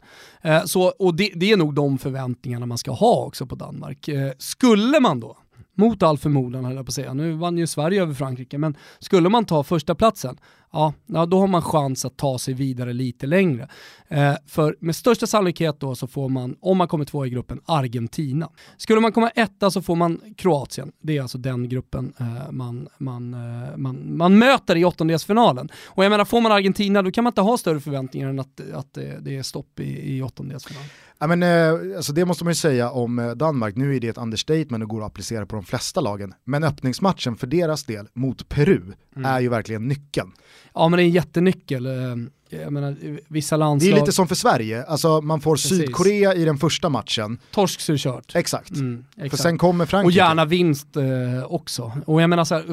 Eh, 0.42 0.64
så, 0.64 0.82
och 0.82 1.14
det, 1.14 1.30
det 1.34 1.52
är 1.52 1.56
nog 1.56 1.74
de 1.78 1.98
förväntningarna 1.98 2.66
man 2.66 2.78
ska 2.78 2.90
ha 2.90 3.24
också 3.24 3.46
på 3.46 3.54
Danmark. 3.54 4.08
Eh, 4.08 4.32
skulle 4.38 5.00
man 5.00 5.20
då 5.20 5.36
mot 5.74 6.02
all 6.02 6.18
förmodan 6.18 6.64
höll 6.64 6.76
jag 6.76 6.86
på 6.86 6.90
att 6.90 6.94
säga. 6.94 7.14
Nu 7.14 7.32
vann 7.32 7.58
ju 7.58 7.66
Sverige 7.66 8.02
över 8.02 8.14
Frankrike, 8.14 8.58
men 8.58 8.76
skulle 8.98 9.28
man 9.28 9.44
ta 9.44 9.62
första 9.62 9.94
platsen, 9.94 10.38
ja, 10.72 10.92
då 11.26 11.40
har 11.40 11.46
man 11.46 11.62
chans 11.62 12.04
att 12.04 12.16
ta 12.16 12.38
sig 12.38 12.54
vidare 12.54 12.92
lite 12.92 13.26
längre. 13.26 13.68
Eh, 14.08 14.34
för 14.46 14.76
med 14.80 14.96
största 14.96 15.26
sannolikhet 15.26 15.80
då 15.80 15.94
så 15.94 16.06
får 16.06 16.28
man, 16.28 16.56
om 16.60 16.78
man 16.78 16.88
kommer 16.88 17.04
två 17.04 17.26
i 17.26 17.30
gruppen, 17.30 17.60
Argentina. 17.64 18.50
Skulle 18.76 19.00
man 19.00 19.12
komma 19.12 19.30
etta 19.30 19.70
så 19.70 19.82
får 19.82 19.96
man 19.96 20.20
Kroatien. 20.36 20.92
Det 21.02 21.16
är 21.16 21.22
alltså 21.22 21.38
den 21.38 21.68
gruppen 21.68 22.12
eh, 22.20 22.50
man, 22.50 22.88
man, 22.98 23.34
eh, 23.34 23.76
man, 23.76 24.16
man 24.16 24.38
möter 24.38 24.76
i 24.76 24.84
åttondelsfinalen. 24.84 25.68
Och 25.86 26.04
jag 26.04 26.10
menar, 26.10 26.24
får 26.24 26.40
man 26.40 26.52
Argentina 26.52 27.02
då 27.02 27.10
kan 27.10 27.24
man 27.24 27.30
inte 27.30 27.40
ha 27.40 27.58
större 27.58 27.80
förväntningar 27.80 28.28
än 28.28 28.38
att, 28.38 28.60
att 28.74 28.94
det, 28.94 29.18
det 29.20 29.36
är 29.36 29.42
stopp 29.42 29.80
i, 29.80 30.16
i 30.16 30.22
åttondelsfinalen. 30.22 30.88
Ja, 31.20 31.26
men, 31.26 31.42
eh, 31.42 31.96
alltså 31.96 32.12
det 32.12 32.24
måste 32.24 32.44
man 32.44 32.50
ju 32.50 32.54
säga 32.54 32.90
om 32.90 33.18
eh, 33.18 33.30
Danmark, 33.30 33.76
nu 33.76 33.96
är 33.96 34.00
det 34.00 34.08
ett 34.08 34.18
understatement 34.18 34.82
och 34.82 34.88
går 34.88 35.00
att 35.00 35.06
applicera 35.06 35.46
på 35.46 35.56
de 35.56 35.64
flesta 35.64 36.00
lagen. 36.00 36.34
Men 36.44 36.64
öppningsmatchen 36.64 37.36
för 37.36 37.46
deras 37.46 37.84
del 37.84 38.08
mot 38.12 38.48
Peru 38.48 38.92
Mm. 39.18 39.30
är 39.30 39.40
ju 39.40 39.48
verkligen 39.48 39.88
nyckeln. 39.88 40.32
Ja 40.74 40.88
men 40.88 40.96
det 40.96 41.02
är 41.02 41.06
en 41.06 41.10
jättenyckel. 41.10 41.86
Eh, 41.86 42.16
Eh, 42.50 42.60
Jag 42.60 42.72
menar, 42.72 42.96
vissa 43.28 43.56
Det 43.56 43.58
landslag... 43.60 43.92
är 43.96 44.00
lite 44.00 44.12
som 44.12 44.28
för 44.28 44.34
Sverige, 44.34 44.84
alltså 44.84 45.20
man 45.20 45.40
får 45.40 45.54
Precis. 45.54 45.78
Sydkorea 45.78 46.34
i 46.34 46.44
den 46.44 46.58
första 46.58 46.88
matchen, 46.88 47.38
Torsk 47.50 47.80
så 47.80 47.92
är 47.92 47.94
det 47.94 47.98
kört. 47.98 48.32
exakt. 48.36 48.70
Mm, 48.70 49.04
För 49.16 49.24
exakt. 49.24 49.42
sen 49.42 49.58
kommer 49.58 49.84
Och 49.84 49.90
Frankrike. 49.90 50.18
gärna 50.18 50.44
vinst 50.44 50.96
eh, 50.96 51.04
också. 51.52 51.92
Och 52.06 52.22
jag 52.22 52.30
menar 52.30 52.44
så 52.44 52.54
här, 52.54 52.64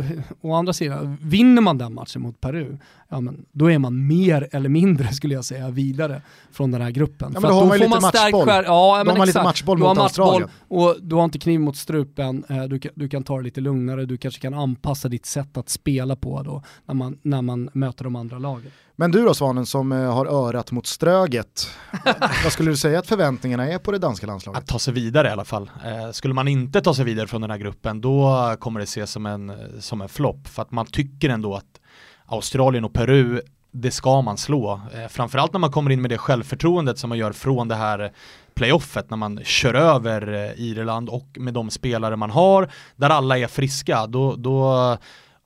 å 0.41 0.53
andra 0.53 0.73
sidan, 0.73 1.17
vinner 1.21 1.61
man 1.61 1.77
den 1.77 1.93
matchen 1.93 2.21
mot 2.21 2.41
Peru, 2.41 2.77
ja 3.09 3.21
men 3.21 3.45
då 3.51 3.71
är 3.71 3.79
man 3.79 4.07
mer 4.07 4.47
eller 4.51 4.69
mindre 4.69 5.13
skulle 5.13 5.33
jag 5.33 5.45
säga 5.45 5.69
vidare 5.69 6.21
från 6.51 6.71
den 6.71 6.81
här 6.81 6.91
gruppen. 6.91 7.31
men 7.31 7.41
För 7.41 7.49
då 7.49 7.53
har 7.55 7.65
man 7.65 7.77
ju 7.79 7.83
lite 7.87 7.99
matchboll. 8.01 8.47
skär- 8.47 8.63
Ja, 8.63 8.97
Då 8.97 9.03
men 9.03 9.07
har 9.11 9.17
man 9.17 9.27
lite 9.27 9.43
matchboll 9.43 9.77
mot 9.77 9.97
Australien. 9.97 10.49
och 10.67 10.95
du 11.01 11.15
har 11.15 11.23
inte 11.23 11.39
kniv 11.39 11.59
mot 11.59 11.77
strupen, 11.77 12.43
eh, 12.49 12.63
du, 12.63 12.79
kan, 12.79 12.91
du 12.95 13.09
kan 13.09 13.23
ta 13.23 13.37
det 13.37 13.43
lite 13.43 13.61
lugnare, 13.61 14.05
du 14.05 14.17
kanske 14.17 14.41
kan 14.41 14.53
anpassa 14.53 15.07
ditt 15.09 15.25
sätt 15.25 15.57
att 15.57 15.69
spela 15.69 16.15
på 16.15 16.41
då 16.43 16.63
när 16.85 16.95
man, 16.95 17.17
när 17.21 17.41
man 17.41 17.69
möter 17.73 18.03
de 18.03 18.15
andra 18.15 18.39
lagen. 18.39 18.71
Men 18.95 19.11
du 19.11 19.25
då 19.25 19.33
Svanen 19.33 19.65
som 19.65 19.91
eh, 19.91 20.13
har 20.13 20.25
örat 20.25 20.71
mot 20.71 20.87
ströget, 20.87 21.69
vad 22.43 22.53
skulle 22.53 22.71
du 22.71 22.77
säga 22.77 22.99
att 22.99 23.07
förväntningarna 23.07 23.67
är 23.67 23.77
på 23.77 23.91
det 23.91 23.97
danska 23.97 24.27
landslaget? 24.27 24.61
Att 24.61 24.67
ta 24.67 24.79
sig 24.79 24.93
vidare 24.93 25.27
i 25.27 25.31
alla 25.31 25.45
fall. 25.45 25.71
Eh, 25.85 26.11
skulle 26.11 26.33
man 26.33 26.47
inte 26.47 26.81
ta 26.81 26.93
sig 26.93 27.05
vidare 27.05 27.27
från 27.27 27.41
den 27.41 27.49
här 27.49 27.57
gruppen 27.57 28.01
då 28.01 28.55
kommer 28.59 28.79
det 28.79 28.83
ses 28.83 29.11
som 29.11 29.25
en, 29.25 29.53
som 29.79 30.01
en 30.01 30.09
flopp. 30.09 30.47
För 30.47 30.61
att 30.61 30.71
man 30.71 30.85
tycker 30.85 31.29
ändå 31.29 31.55
att 31.55 31.79
Australien 32.25 32.85
och 32.85 32.93
Peru, 32.93 33.41
det 33.71 33.91
ska 33.91 34.21
man 34.21 34.37
slå. 34.37 34.81
Eh, 34.93 35.07
framförallt 35.07 35.53
när 35.53 35.59
man 35.59 35.71
kommer 35.71 35.91
in 35.91 36.01
med 36.01 36.11
det 36.11 36.17
självförtroendet 36.17 36.99
som 36.99 37.09
man 37.09 37.17
gör 37.17 37.31
från 37.31 37.67
det 37.67 37.75
här 37.75 38.11
playoffet 38.53 39.09
när 39.09 39.17
man 39.17 39.39
kör 39.43 39.73
över 39.73 40.53
Irland 40.57 41.09
och 41.09 41.27
med 41.35 41.53
de 41.53 41.69
spelare 41.69 42.15
man 42.15 42.29
har, 42.29 42.69
där 42.95 43.09
alla 43.09 43.37
är 43.37 43.47
friska. 43.47 44.07
Då, 44.07 44.35
då, 44.35 44.97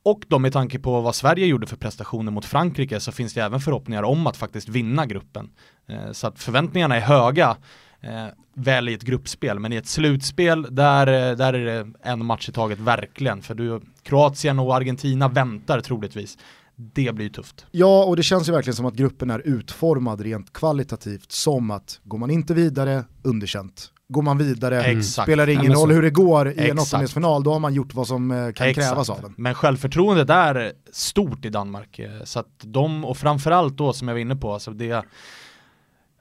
och 0.04 0.26
då 0.28 0.40
med 0.40 0.54
tanke 0.54 0.80
på 0.80 1.02
vad 1.02 1.16
Sverige 1.16 1.46
gjorde 1.46 1.68
för 1.68 1.78
prestationer 1.78 2.32
mot 2.32 2.46
Frankrike 2.46 3.00
så 3.00 3.12
finns 3.12 3.34
det 3.34 3.42
även 3.42 3.60
förhoppningar 3.60 4.04
om 4.04 4.28
att 4.28 4.38
faktiskt 4.38 4.70
vinna 4.70 5.06
gruppen. 5.06 5.50
Eh, 5.88 6.12
så 6.12 6.28
att 6.28 6.40
förväntningarna 6.40 6.96
är 6.96 7.02
höga 7.02 7.58
eh, 8.02 8.26
väl 8.54 8.90
i 8.90 8.94
ett 8.94 9.04
gruppspel, 9.04 9.60
men 9.60 9.74
i 9.74 9.76
ett 9.76 9.88
slutspel 9.88 10.76
där, 10.76 11.08
eh, 11.08 11.38
där 11.38 11.54
är 11.54 11.66
det 11.66 11.92
en 12.04 12.26
match 12.26 12.50
i 12.50 12.52
taget 12.52 12.80
verkligen. 12.80 13.42
För 13.42 13.56
du, 13.56 13.82
Kroatien 14.04 14.60
och 14.60 14.76
Argentina 14.76 15.28
väntar 15.28 15.82
troligtvis. 15.82 16.38
Det 16.76 17.16
blir 17.16 17.30
tufft. 17.30 17.66
Ja, 17.72 18.04
och 18.04 18.16
det 18.16 18.24
känns 18.24 18.50
ju 18.50 18.52
verkligen 18.52 18.76
som 18.76 18.86
att 18.86 18.94
gruppen 18.94 19.30
är 19.30 19.40
utformad 19.40 20.22
rent 20.22 20.54
kvalitativt 20.54 21.32
som 21.32 21.72
att 21.72 22.00
går 22.04 22.18
man 22.18 22.30
inte 22.32 22.54
vidare, 22.54 23.04
underkänt. 23.24 23.92
Går 24.12 24.22
man 24.22 24.38
vidare, 24.38 24.84
Exakt. 24.84 25.26
spelar 25.26 25.48
Ja, 25.48 25.54
ingen 25.62 25.74
så- 25.76 25.82
roll 25.82 25.92
hur 25.92 26.02
det 26.02 26.10
går 26.10 26.48
i 26.48 26.52
en 26.52 26.60
Exakt. 26.60 26.82
åttondelsfinal, 26.82 27.44
då 27.44 27.54
har 27.54 27.60
man 27.60 27.74
gjort 27.74 27.94
vad 27.94 28.08
som 28.08 28.32
eh, 28.32 28.38
kan 28.38 28.68
Exakt. 28.68 28.76
krävas 28.76 29.10
av 29.10 29.22
den. 29.22 29.34
Men 29.38 29.54
självförtroendet 29.54 30.30
är 30.30 30.72
stort 30.92 31.46
i 31.46 31.50
Danmark. 31.50 32.00
eh, 32.00 32.10
Så 32.24 32.40
att 32.40 32.48
de, 32.62 33.06
och 33.06 33.18
framförallt 33.18 33.78
då 33.78 33.94
som 33.94 34.08
jag 34.08 34.16
var 34.16 34.20
inne 34.22 34.36
på, 34.36 34.54
alltså 34.54 34.72
det 34.72 35.04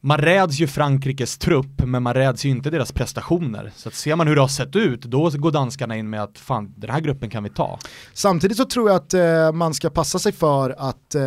man 0.01 0.19
räds 0.19 0.59
ju 0.61 0.67
Frankrikes 0.67 1.39
trupp, 1.39 1.83
men 1.85 2.03
man 2.03 2.15
räds 2.15 2.45
ju 2.45 2.49
inte 2.51 2.71
deras 2.71 2.93
prestationer. 2.93 3.73
Så 3.77 3.89
att 3.89 3.95
ser 3.95 4.17
man 4.17 4.27
hur 4.29 4.35
det 4.35 4.41
har 4.41 4.49
sett 4.49 4.77
ut, 4.77 5.03
då 5.03 5.31
går 5.31 5.51
danskarna 5.51 5.97
in 5.97 6.11
med 6.11 6.23
att 6.23 6.39
fan, 6.39 6.75
den 6.77 6.91
här 6.91 7.01
gruppen 7.01 7.31
kan 7.31 7.43
vi 7.43 7.51
ta. 7.51 7.79
Samtidigt 8.13 8.57
så 8.57 8.65
tror 8.65 8.89
jag 8.91 8.97
att 8.97 9.15
eh, 9.15 9.53
man 9.53 9.75
ska 9.75 9.91
passa 9.91 10.19
sig 10.19 10.33
för 10.33 10.71
att 10.79 11.15
eh, 11.15 11.23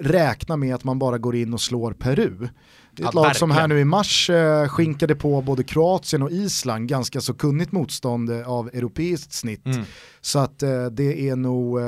räkna 0.00 0.56
med 0.56 0.74
att 0.74 0.84
man 0.84 0.98
bara 0.98 1.18
går 1.18 1.36
in 1.36 1.54
och 1.54 1.60
slår 1.60 1.92
Peru. 1.92 2.48
Det 2.96 3.02
är 3.02 3.08
ett 3.08 3.14
Ja, 3.14 3.22
lag 3.22 3.36
som 3.36 3.50
här 3.50 3.60
verkligen. 3.60 3.76
nu 3.76 3.82
i 3.82 3.84
mars 3.84 4.30
eh, 4.30 4.68
skinkade 4.68 5.14
på 5.14 5.40
både 5.42 5.64
Kroatien 5.64 6.22
och 6.22 6.30
Island 6.30 6.88
ganska 6.88 7.20
så 7.20 7.34
kunnigt 7.34 7.72
motstånd 7.72 8.30
eh, 8.30 8.48
av 8.48 8.68
europeiskt 8.72 9.32
snitt. 9.32 9.66
Mm. 9.66 9.84
Så 10.20 10.38
att 10.38 10.62
eh, 10.62 10.84
det 10.86 11.28
är 11.28 11.36
nog 11.36 11.80
eh, 11.80 11.86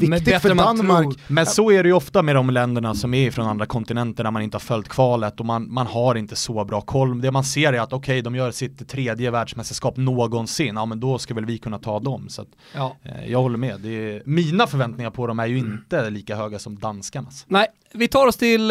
viktigt 0.00 0.24
bättre 0.24 0.40
för 0.40 0.54
Danmark. 0.54 1.02
tror. 1.02 1.32
Men 1.32 1.46
så 1.46 1.70
är 1.70 1.82
det 1.82 1.88
ju 1.88 1.92
ofta 1.94 2.22
med 2.22 2.34
de 2.36 2.50
länderna 2.50 2.94
som 2.94 3.14
är 3.14 3.30
från 3.30 3.46
andra 3.46 3.66
kontinenter 3.66 4.24
där 4.24 4.30
man 4.30 4.42
inte 4.42 4.54
har 4.54 4.60
följt 4.60 4.88
kvalet 4.88 5.40
och 5.40 5.46
man, 5.46 5.72
man 5.72 5.86
har 5.86 6.14
inte 6.14 6.36
så 6.36 6.64
bra 6.64 6.80
koll. 6.80 7.20
Det 7.20 7.30
man 7.30 7.44
ser 7.44 7.72
är 7.72 7.80
att 7.80 7.92
okej, 7.92 8.22
de 8.22 8.34
gör 8.34 8.50
sitt 8.50 8.88
tredje 8.88 9.30
världsmästerskap 9.30 9.96
någonsin, 9.96 10.74
ja 10.74 10.86
men 10.86 11.00
då 11.00 11.18
ska 11.18 11.34
väl 11.34 11.44
vi 11.46 11.58
kunna 11.58 11.78
ta 11.78 12.00
dem. 12.00 12.28
Så 12.28 12.42
att, 12.42 12.48
Ja. 12.74 12.96
eh, 13.02 13.30
jag 13.30 13.42
håller 13.42 13.58
med. 13.58 13.80
Det 13.80 13.88
är, 14.16 14.22
mina 14.26 14.66
förväntningar 14.66 15.10
på 15.10 15.26
dem 15.26 15.38
är 15.38 15.46
ju 15.46 15.58
inte 15.58 16.10
lika 16.10 16.36
höga 16.36 16.58
som 16.58 16.78
danskarnas. 16.78 17.44
Nej, 17.48 17.66
vi 17.94 18.08
tar 18.08 18.26
oss 18.26 18.36
till 18.36 18.68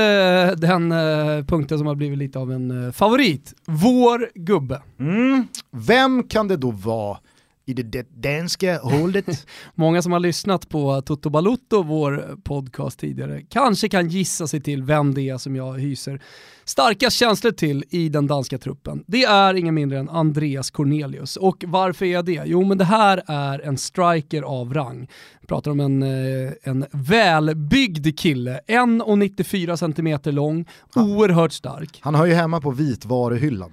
den 0.58 0.92
eh, 0.92 1.46
punkten 1.72 1.78
som 1.78 1.88
har 1.88 1.96
blivit 1.96 2.18
lite 2.18 2.40
av 2.40 2.52
en 2.52 2.86
eh, 2.86 2.92
favorit. 2.92 3.54
Vår 3.66 4.30
gubbe. 4.36 4.82
Mm. 5.00 5.48
Vem 5.72 6.24
kan 6.24 6.48
det 6.48 6.58
då 6.58 6.72
vara 6.72 7.18
i 7.66 7.74
det 7.74 8.08
danska 8.10 8.80
hållet. 8.80 9.48
Många 9.76 10.02
som 10.02 10.12
har 10.12 10.20
lyssnat 10.20 10.70
på 10.70 11.02
Toto 11.02 11.30
Balutto, 11.30 11.84
vår 11.84 12.38
podcast 12.44 13.00
tidigare, 13.00 13.42
kanske 13.50 13.90
kan 13.90 14.10
gissa 14.10 14.48
sig 14.48 14.62
till 14.62 14.84
vem 14.84 15.14
det 15.14 15.30
är 15.30 15.38
som 15.38 15.56
jag 15.56 15.80
hyser 15.80 16.22
starka 16.66 17.10
känslor 17.10 17.52
till 17.52 17.84
i 17.90 18.10
den 18.10 18.28
danska 18.28 18.58
truppen. 18.58 19.04
Det 19.08 19.24
är 19.24 19.54
ingen 19.54 19.76
mindre 19.76 20.00
än 20.00 20.10
Andreas 20.10 20.72
Cornelius. 20.72 21.38
Och 21.38 21.64
varför 21.68 22.06
är 22.06 22.24
det? 22.24 22.44
Jo, 22.46 22.64
men 22.64 22.78
det 22.78 22.86
här 22.86 23.22
är 23.28 23.60
en 23.60 23.78
striker 23.78 24.42
av 24.42 24.74
rang. 24.74 25.08
Vi 25.42 25.48
pratar 25.48 25.72
om 25.72 25.80
en, 25.80 26.04
eh, 26.04 26.52
en 26.64 26.86
välbyggd 26.92 28.20
kille, 28.20 28.60
1,94 28.68 29.78
cm 29.78 30.36
lång, 30.36 30.66
oerhört 30.96 31.52
stark. 31.52 32.00
Han 32.02 32.16
hör 32.16 32.26
ju 32.26 32.34
hemma 32.34 32.62
på 32.62 32.72
vitvaruhyllan. 32.72 33.72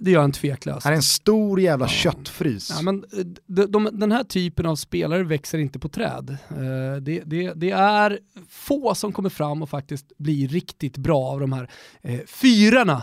Det 0.00 0.10
gör 0.10 0.20
han 0.20 0.32
tveklöst. 0.32 0.84
Han 0.84 0.92
är 0.92 0.96
en 0.96 1.02
stor 1.02 1.60
jävla 1.60 1.84
ja. 1.84 1.88
köttfrys. 1.88 2.70
Ja, 2.70 2.82
men 2.82 3.04
eh, 3.04 3.24
de, 3.46 3.66
de, 3.66 3.88
den 3.92 4.12
här 4.12 4.24
typen 4.24 4.66
av 4.66 4.76
spelare 4.76 5.22
växer 5.22 5.58
inte 5.58 5.78
på 5.78 5.88
träd. 5.88 6.36
Uh, 6.52 6.96
det, 7.02 7.22
det, 7.26 7.52
det, 7.56 7.70
är 7.70 8.18
få 8.48 8.94
som 8.94 9.12
kommer 9.12 9.30
fram 9.30 9.62
och 9.62 9.68
faktiskt 9.68 10.18
blir 10.18 10.48
riktigt 10.48 10.96
bra 10.96 11.24
av 11.24 11.40
de 11.40 11.52
här 11.52 11.70
uh, 12.08 12.20
fyrarna. 12.26 13.02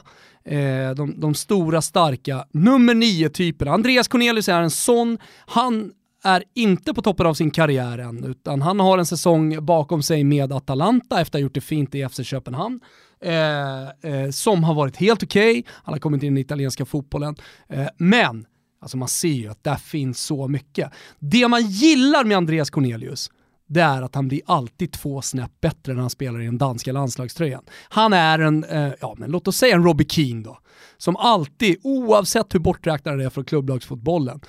Uh, 0.51 0.91
de, 0.95 1.19
de, 1.19 1.33
stora, 1.33 1.81
starka, 1.81 2.45
nummer 2.51 2.93
nio-typerna. 2.93 3.71
Andreas 3.71 4.07
Cornelius 4.07 4.49
är 4.49 4.61
en 4.61 4.71
sån. 4.71 5.17
Han 5.45 5.91
är 6.25 6.43
inte 6.53 6.93
på 6.93 7.01
toppen 7.01 7.25
av 7.25 7.33
sin 7.33 7.51
karriär 7.51 7.97
än, 7.97 8.23
utan 8.23 8.61
han 8.61 8.79
har 8.79 8.97
en 8.97 9.05
säsong 9.05 9.65
bakom 9.65 10.03
sig 10.03 10.23
med 10.23 10.51
Atalanta 10.51 11.21
efter 11.21 11.29
att 11.29 11.33
ha 11.33 11.39
gjort 11.39 11.53
det 11.53 11.61
fint 11.61 11.95
i 11.95 12.09
FC 12.09 12.19
Köpenhamn. 12.23 12.79
Eh, 13.21 14.11
eh, 14.11 14.29
som 14.31 14.63
har 14.63 14.73
varit 14.73 14.97
helt 14.97 15.23
okej, 15.23 15.59
okay. 15.59 15.63
han 15.83 15.93
har 15.93 15.99
kommit 15.99 16.23
in 16.23 16.27
i 16.27 16.29
den 16.29 16.37
italienska 16.37 16.85
fotbollen. 16.85 17.35
Eh, 17.69 17.87
men, 17.97 18.45
alltså 18.81 18.97
man 18.97 19.07
ser 19.07 19.27
ju 19.27 19.47
att 19.47 19.63
där 19.63 19.75
finns 19.75 20.19
så 20.19 20.47
mycket. 20.47 20.91
Det 21.19 21.47
man 21.47 21.65
gillar 21.65 22.23
med 22.23 22.37
Andreas 22.37 22.69
Cornelius, 22.69 23.29
det 23.67 23.81
är 23.81 24.01
att 24.01 24.15
han 24.15 24.27
blir 24.27 24.41
alltid 24.45 24.91
två 24.91 25.21
snäpp 25.21 25.61
bättre 25.61 25.93
när 25.93 26.01
han 26.01 26.09
spelar 26.09 26.41
i 26.41 26.45
den 26.45 26.57
danska 26.57 26.91
landslagströjan. 26.91 27.63
Han 27.89 28.13
är 28.13 28.39
en, 28.39 28.63
eh, 28.63 28.93
ja 29.01 29.15
men 29.17 29.31
låt 29.31 29.47
oss 29.47 29.57
säga 29.57 29.75
en 29.75 29.83
Robbie 29.83 30.05
Keane 30.09 30.43
då, 30.43 30.59
som 30.97 31.15
alltid, 31.15 31.77
oavsett 31.83 32.55
hur 32.55 32.59
borträknad 32.59 33.17
det 33.17 33.25
är 33.25 33.29
från 33.29 33.45
klubblagsfotbollen, 33.45 34.41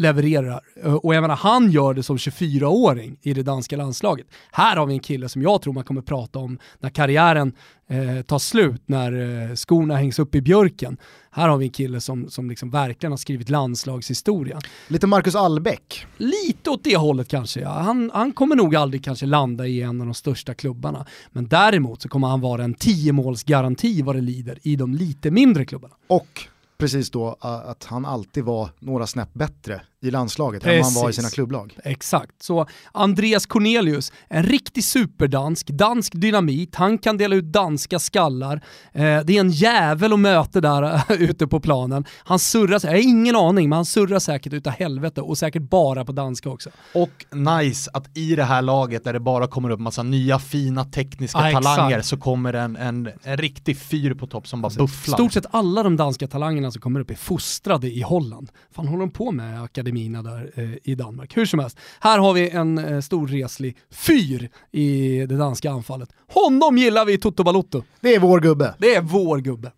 levererar. 0.00 0.60
Eh, 0.82 0.94
och 0.94 1.14
jag 1.14 1.22
menar, 1.22 1.36
han 1.36 1.70
gör 1.70 1.94
det 1.94 2.02
som 2.02 2.16
24-åring 2.16 3.16
i 3.22 3.34
det 3.34 3.42
danska 3.42 3.76
landslaget. 3.76 4.26
Här 4.52 4.76
har 4.76 4.86
vi 4.86 4.94
en 4.94 5.00
kille 5.00 5.28
som 5.28 5.42
jag 5.42 5.62
tror 5.62 5.72
man 5.72 5.84
kommer 5.84 6.02
prata 6.02 6.38
om 6.38 6.58
när 6.78 6.90
karriären 6.90 7.52
eh, 7.88 8.22
tar 8.22 8.38
slut, 8.38 8.82
när 8.86 9.12
eh, 9.48 9.54
skorna 9.54 9.96
hängs 9.96 10.18
upp 10.18 10.34
i 10.34 10.40
björken. 10.40 10.96
Här 11.30 11.48
har 11.48 11.56
vi 11.56 11.64
en 11.64 11.70
kille 11.70 12.00
som, 12.00 12.30
som 12.30 12.50
liksom 12.50 12.70
verkligen 12.70 13.12
har 13.12 13.16
skrivit 13.16 13.48
landslagshistoria. 13.48 14.58
Lite 14.88 15.06
Marcus 15.06 15.34
Albeck? 15.34 16.06
Lite 16.16 16.70
åt 16.70 16.84
det 16.84 16.96
hållet 16.96 17.28
kanske, 17.28 17.60
ja. 17.60 17.70
Han, 17.70 18.10
han 18.14 18.32
kommer 18.32 18.56
nog 18.56 18.76
aldrig 18.76 19.04
kanske 19.04 19.26
landa 19.26 19.66
i 19.66 19.82
en 19.82 20.00
av 20.00 20.06
de 20.06 20.14
största 20.14 20.54
klubbarna. 20.54 21.06
Men 21.32 21.48
däremot 21.48 22.02
så 22.02 22.08
kommer 22.08 22.28
han 22.28 22.40
vara 22.40 22.64
en 22.64 22.74
10-målsgaranti 22.74 24.02
vad 24.02 24.16
det 24.16 24.20
lider 24.20 24.58
i 24.62 24.76
de 24.76 24.94
lite 24.94 25.30
mindre 25.30 25.64
klubbarna. 25.64 25.94
Och 26.06 26.48
precis 26.78 27.10
då 27.10 27.36
att 27.40 27.84
han 27.84 28.04
alltid 28.04 28.44
var 28.44 28.70
några 28.78 29.06
snäpp 29.06 29.34
bättre 29.34 29.82
i 30.02 30.10
landslaget 30.10 30.62
Precis. 30.62 30.78
än 30.78 30.94
han 30.94 31.02
var 31.02 31.10
i 31.10 31.12
sina 31.12 31.30
klubblag. 31.30 31.76
Exakt, 31.84 32.42
så 32.42 32.66
Andreas 32.92 33.46
Cornelius, 33.46 34.12
en 34.28 34.42
riktig 34.42 34.84
superdansk, 34.84 35.66
dansk 35.66 36.12
dynamit, 36.16 36.74
han 36.74 36.98
kan 36.98 37.16
dela 37.16 37.36
ut 37.36 37.44
danska 37.44 37.98
skallar. 37.98 38.60
Eh, 38.92 39.02
det 39.02 39.36
är 39.36 39.40
en 39.40 39.50
jävel 39.50 40.12
att 40.12 40.18
möta 40.18 40.60
där 40.60 41.12
ute 41.22 41.46
på 41.46 41.60
planen. 41.60 42.04
Han 42.18 42.38
surrar, 42.38 42.80
jag 42.82 42.90
har 42.90 42.96
ingen 42.96 43.36
aning, 43.36 43.68
men 43.68 43.76
han 43.76 43.84
surrar 43.84 44.18
säkert 44.18 44.52
utav 44.52 44.72
helvete 44.72 45.20
och 45.20 45.38
säkert 45.38 45.62
bara 45.62 46.04
på 46.04 46.12
danska 46.12 46.50
också. 46.50 46.70
Och 46.94 47.26
nice 47.30 47.90
att 47.94 48.16
i 48.16 48.36
det 48.36 48.44
här 48.44 48.62
laget 48.62 49.04
där 49.04 49.12
det 49.12 49.20
bara 49.20 49.46
kommer 49.46 49.70
upp 49.70 49.80
massa 49.80 50.02
nya 50.02 50.38
fina 50.38 50.84
tekniska 50.84 51.50
ja, 51.50 51.60
talanger 51.60 51.90
exakt. 51.90 52.06
så 52.06 52.16
kommer 52.16 52.52
en, 52.52 52.76
en, 52.76 53.10
en 53.22 53.36
riktig 53.36 53.78
fyr 53.78 54.14
på 54.14 54.26
topp 54.26 54.48
som 54.48 54.62
bara 54.62 54.66
alltså, 54.66 54.80
bufflar. 54.80 55.16
Stort 55.16 55.32
sett 55.32 55.46
alla 55.50 55.82
de 55.82 55.96
danska 55.96 56.26
talangerna 56.26 56.70
som 56.70 56.82
kommer 56.82 57.00
upp 57.00 57.10
är 57.10 57.14
fostrade 57.14 57.90
i 57.90 58.02
Holland. 58.02 58.50
Fan 58.70 58.88
håller 58.88 59.00
de 59.00 59.10
på 59.10 59.32
med 59.32 59.62
akademi 59.62 59.89
akademierna 59.90 60.22
där 60.22 60.50
eh, 60.54 60.70
i 60.82 60.94
Danmark. 60.94 61.36
Hur 61.36 61.46
som 61.46 61.60
helst, 61.60 61.78
här 62.00 62.18
har 62.18 62.32
vi 62.32 62.50
en 62.50 62.78
eh, 62.78 63.00
stor 63.00 63.28
reslig 63.28 63.76
fyr 63.90 64.50
i 64.72 65.18
det 65.26 65.36
danska 65.36 65.70
anfallet. 65.70 66.08
Honom 66.28 66.78
gillar 66.78 67.04
vi 67.04 67.12
i 67.12 67.18
Toto 67.18 67.42
Balotto. 67.42 67.82
Det 68.00 68.14
är 68.14 68.20
vår 68.20 68.40
gubbe. 68.40 68.74
Det 68.78 68.94
är 68.94 69.00
vår 69.00 69.38
gubbe. 69.38 69.72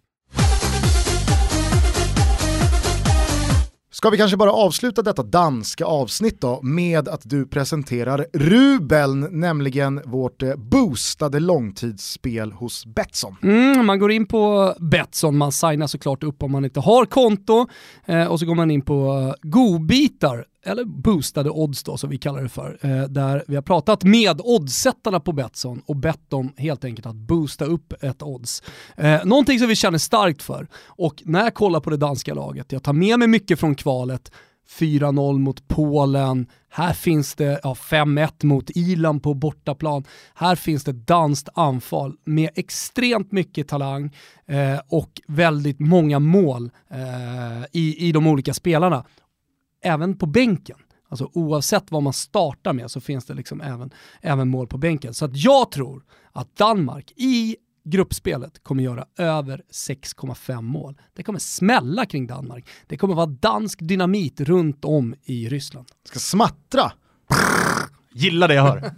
Ska 4.03 4.11
vi 4.11 4.17
kanske 4.17 4.37
bara 4.37 4.53
avsluta 4.53 5.03
detta 5.03 5.23
danska 5.23 5.85
avsnitt 5.85 6.41
då 6.41 6.63
med 6.63 7.09
att 7.09 7.21
du 7.25 7.47
presenterar 7.47 8.27
Rubeln, 8.33 9.41
nämligen 9.41 10.01
vårt 10.05 10.43
eh, 10.43 10.57
boostade 10.57 11.41
långtidsspel 11.41 12.53
hos 12.53 12.87
Betsson. 12.87 13.37
Mm, 13.43 13.87
man 13.87 13.99
går 13.99 14.13
in 14.13 14.27
på 14.27 14.75
Betsson, 14.79 15.37
man 15.37 15.53
signar 15.53 15.87
såklart 15.87 16.23
upp 16.23 16.43
om 16.43 16.53
man 16.53 16.65
inte 16.65 16.81
har 16.81 17.07
konto 17.07 17.67
eh, 18.07 18.27
och 18.27 18.41
så 18.41 18.47
går 18.47 18.55
man 18.55 18.71
in 18.71 18.83
på 18.83 19.29
eh, 19.43 19.49
godbitar 19.49 20.45
eller 20.65 20.85
boostade 20.85 21.51
odds 21.51 21.83
då 21.83 21.97
som 21.97 22.11
vi 22.11 22.19
kallar 22.19 22.43
det 22.43 22.49
för, 22.49 22.79
eh, 22.81 23.03
där 23.03 23.45
vi 23.49 23.55
har 23.55 23.63
pratat 23.63 24.05
med 24.05 24.41
oddsättarna 24.45 25.21
på 25.21 25.33
Betsson 25.33 25.83
och 25.87 25.97
bett 25.97 26.31
dem 26.31 26.53
helt 26.57 26.85
enkelt 26.85 27.07
att 27.07 27.17
boosta 27.17 27.65
upp 27.65 27.93
ett 28.03 28.23
odds. 28.23 28.63
Eh, 28.97 29.25
någonting 29.25 29.59
som 29.59 29.69
vi 29.69 29.77
känner 29.77 29.99
starkt 29.99 30.43
för 30.43 30.69
och 30.87 31.23
när 31.25 31.45
jag 31.45 31.55
kollar 31.55 31.81
på 31.81 31.91
det 31.91 31.97
danska 31.97 32.35
laget, 32.35 32.73
jag 32.73 32.83
tar 32.83 32.93
med 32.93 33.19
mig 33.19 33.29
mycket 33.29 33.61
från 33.61 33.75
kvalet, 33.75 34.33
4-0 34.79 35.39
mot 35.39 35.69
Polen, 35.69 36.47
här 36.75 36.93
finns 36.93 37.35
det 37.35 37.61
ja, 37.63 37.75
5-1 37.75 38.45
mot 38.45 38.71
Irland 38.71 39.23
på 39.23 39.35
bortaplan. 39.35 40.05
Här 40.35 40.57
finns 40.57 40.85
det 40.85 40.93
danskt 40.93 41.49
anfall 41.55 42.17
med 42.25 42.51
extremt 42.55 43.33
mycket 43.33 43.69
talang 43.69 44.17
eh, 44.47 44.81
och 44.89 45.21
väldigt 45.29 45.81
många 45.81 46.19
mål 46.19 46.71
eh, 46.91 47.65
i, 47.73 48.09
i 48.09 48.13
de 48.13 48.27
olika 48.27 48.55
spelarna 48.55 49.05
även 49.83 50.19
på 50.19 50.27
bänken. 50.27 50.79
Alltså 51.09 51.31
oavsett 51.33 51.91
vad 51.91 52.03
man 52.03 52.13
startar 52.13 52.73
med 52.73 52.91
så 52.91 53.01
finns 53.01 53.25
det 53.25 53.35
liksom 53.35 53.61
även, 53.61 53.91
även 54.21 54.49
mål 54.49 54.67
på 54.67 54.79
bänken. 54.79 55.15
Så 55.15 55.25
att 55.25 55.37
jag 55.37 55.71
tror 55.71 56.05
att 56.33 56.57
Danmark 56.57 57.13
i 57.17 57.57
gruppspelet 57.85 58.63
kommer 58.63 58.83
göra 58.83 59.07
över 59.17 59.63
6,5 59.73 60.63
mål. 60.63 61.01
Det 61.15 61.23
kommer 61.23 61.39
smälla 61.39 62.07
kring 62.07 62.27
Danmark. 62.27 62.69
Det 62.87 62.97
kommer 62.97 63.15
vara 63.15 63.27
dansk 63.27 63.79
dynamit 63.83 64.41
runt 64.41 64.85
om 64.85 65.15
i 65.23 65.49
Ryssland. 65.49 65.89
Ska 66.05 66.19
smattra. 66.19 66.93
Gillar 68.15 68.49
det 68.49 68.55
jag 68.55 68.63
hör. 68.63 68.77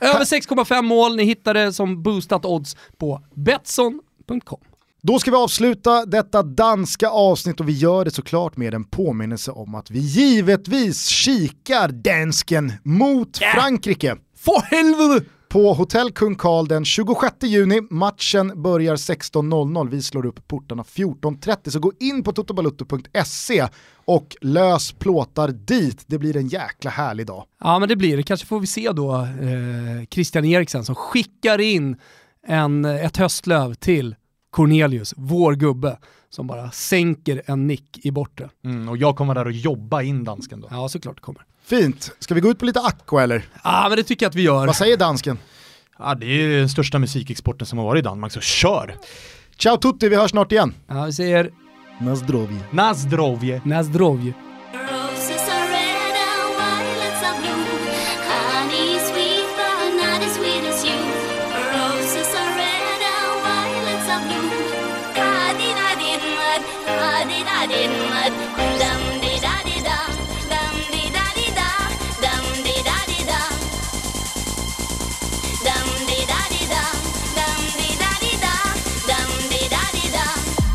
över 0.00 0.24
6,5 0.24 0.82
mål, 0.82 1.16
ni 1.16 1.24
hittar 1.24 1.54
det 1.54 1.72
som 1.72 2.02
boostat 2.02 2.44
odds 2.44 2.76
på 2.96 3.24
Betsson.com. 3.34 4.60
Då 5.06 5.18
ska 5.18 5.30
vi 5.30 5.36
avsluta 5.36 6.06
detta 6.06 6.42
danska 6.42 7.08
avsnitt 7.08 7.60
och 7.60 7.68
vi 7.68 7.72
gör 7.72 8.04
det 8.04 8.10
såklart 8.10 8.56
med 8.56 8.74
en 8.74 8.84
påminnelse 8.84 9.50
om 9.50 9.74
att 9.74 9.90
vi 9.90 9.98
givetvis 9.98 11.06
kikar 11.06 11.88
dansken 11.88 12.72
mot 12.82 13.40
yeah. 13.40 13.54
Frankrike. 13.54 14.16
För 14.36 14.60
helvete! 14.60 15.30
På 15.48 15.72
Hotell 15.74 16.12
Kung 16.12 16.34
Karl 16.34 16.68
den 16.68 16.84
26 16.84 17.34
juni. 17.42 17.80
Matchen 17.90 18.62
börjar 18.62 18.96
16.00. 18.96 19.90
Vi 19.90 20.02
slår 20.02 20.26
upp 20.26 20.48
portarna 20.48 20.82
14.30. 20.82 21.70
Så 21.70 21.78
gå 21.78 21.92
in 22.00 22.22
på 22.22 22.32
totobalutto.se 22.32 23.68
och 24.04 24.36
lös 24.40 24.92
plåtar 24.92 25.48
dit. 25.48 26.04
Det 26.06 26.18
blir 26.18 26.36
en 26.36 26.48
jäkla 26.48 26.90
härlig 26.90 27.26
dag. 27.26 27.44
Ja 27.60 27.78
men 27.78 27.88
det 27.88 27.96
blir 27.96 28.16
det. 28.16 28.22
Kanske 28.22 28.46
får 28.46 28.60
vi 28.60 28.66
se 28.66 28.92
då 28.92 29.14
eh, 29.16 30.06
Christian 30.10 30.44
Eriksen 30.44 30.84
som 30.84 30.94
skickar 30.94 31.60
in 31.60 31.96
en, 32.46 32.84
ett 32.84 33.16
höstlöv 33.16 33.74
till 33.74 34.14
Cornelius, 34.56 35.14
vår 35.16 35.54
gubbe, 35.54 35.98
som 36.30 36.46
bara 36.46 36.70
sänker 36.70 37.42
en 37.46 37.66
nick 37.66 37.98
i 38.02 38.10
bortre. 38.10 38.48
Mm, 38.64 38.88
och 38.88 38.96
jag 38.96 39.16
kommer 39.16 39.34
där 39.34 39.44
och 39.44 39.52
jobba 39.52 40.02
in 40.02 40.24
dansken 40.24 40.60
då. 40.60 40.68
Ja, 40.70 40.88
såklart 40.88 41.16
det 41.16 41.22
kommer. 41.22 41.42
Fint. 41.64 42.12
Ska 42.18 42.34
vi 42.34 42.40
gå 42.40 42.50
ut 42.50 42.58
på 42.58 42.64
lite 42.64 42.80
aqua 42.80 43.22
eller? 43.22 43.44
Ja, 43.64 43.86
men 43.88 43.96
det 43.96 44.02
tycker 44.02 44.26
jag 44.26 44.30
att 44.30 44.36
vi 44.36 44.42
gör. 44.42 44.66
Vad 44.66 44.76
säger 44.76 44.96
dansken? 44.96 45.38
Ja, 45.98 46.14
det 46.14 46.26
är 46.26 46.58
den 46.58 46.68
största 46.68 46.98
musikexporten 46.98 47.66
som 47.66 47.78
har 47.78 47.84
varit 47.84 48.00
i 48.00 48.02
Danmark, 48.02 48.32
så 48.32 48.40
kör! 48.40 48.94
Ciao 49.58 49.76
tutti, 49.76 50.08
vi 50.08 50.16
hörs 50.16 50.30
snart 50.30 50.52
igen. 50.52 50.74
Ja, 50.86 51.04
vi 51.04 51.12
säger... 51.12 51.50
Nazdrovje. 52.00 52.60
Nazdrovje. 52.70 53.60
Nazdrovje. 53.64 54.32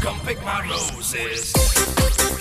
Come 0.02 0.20
pick 0.22 0.44
my 0.44 0.68
roses. 0.68 2.41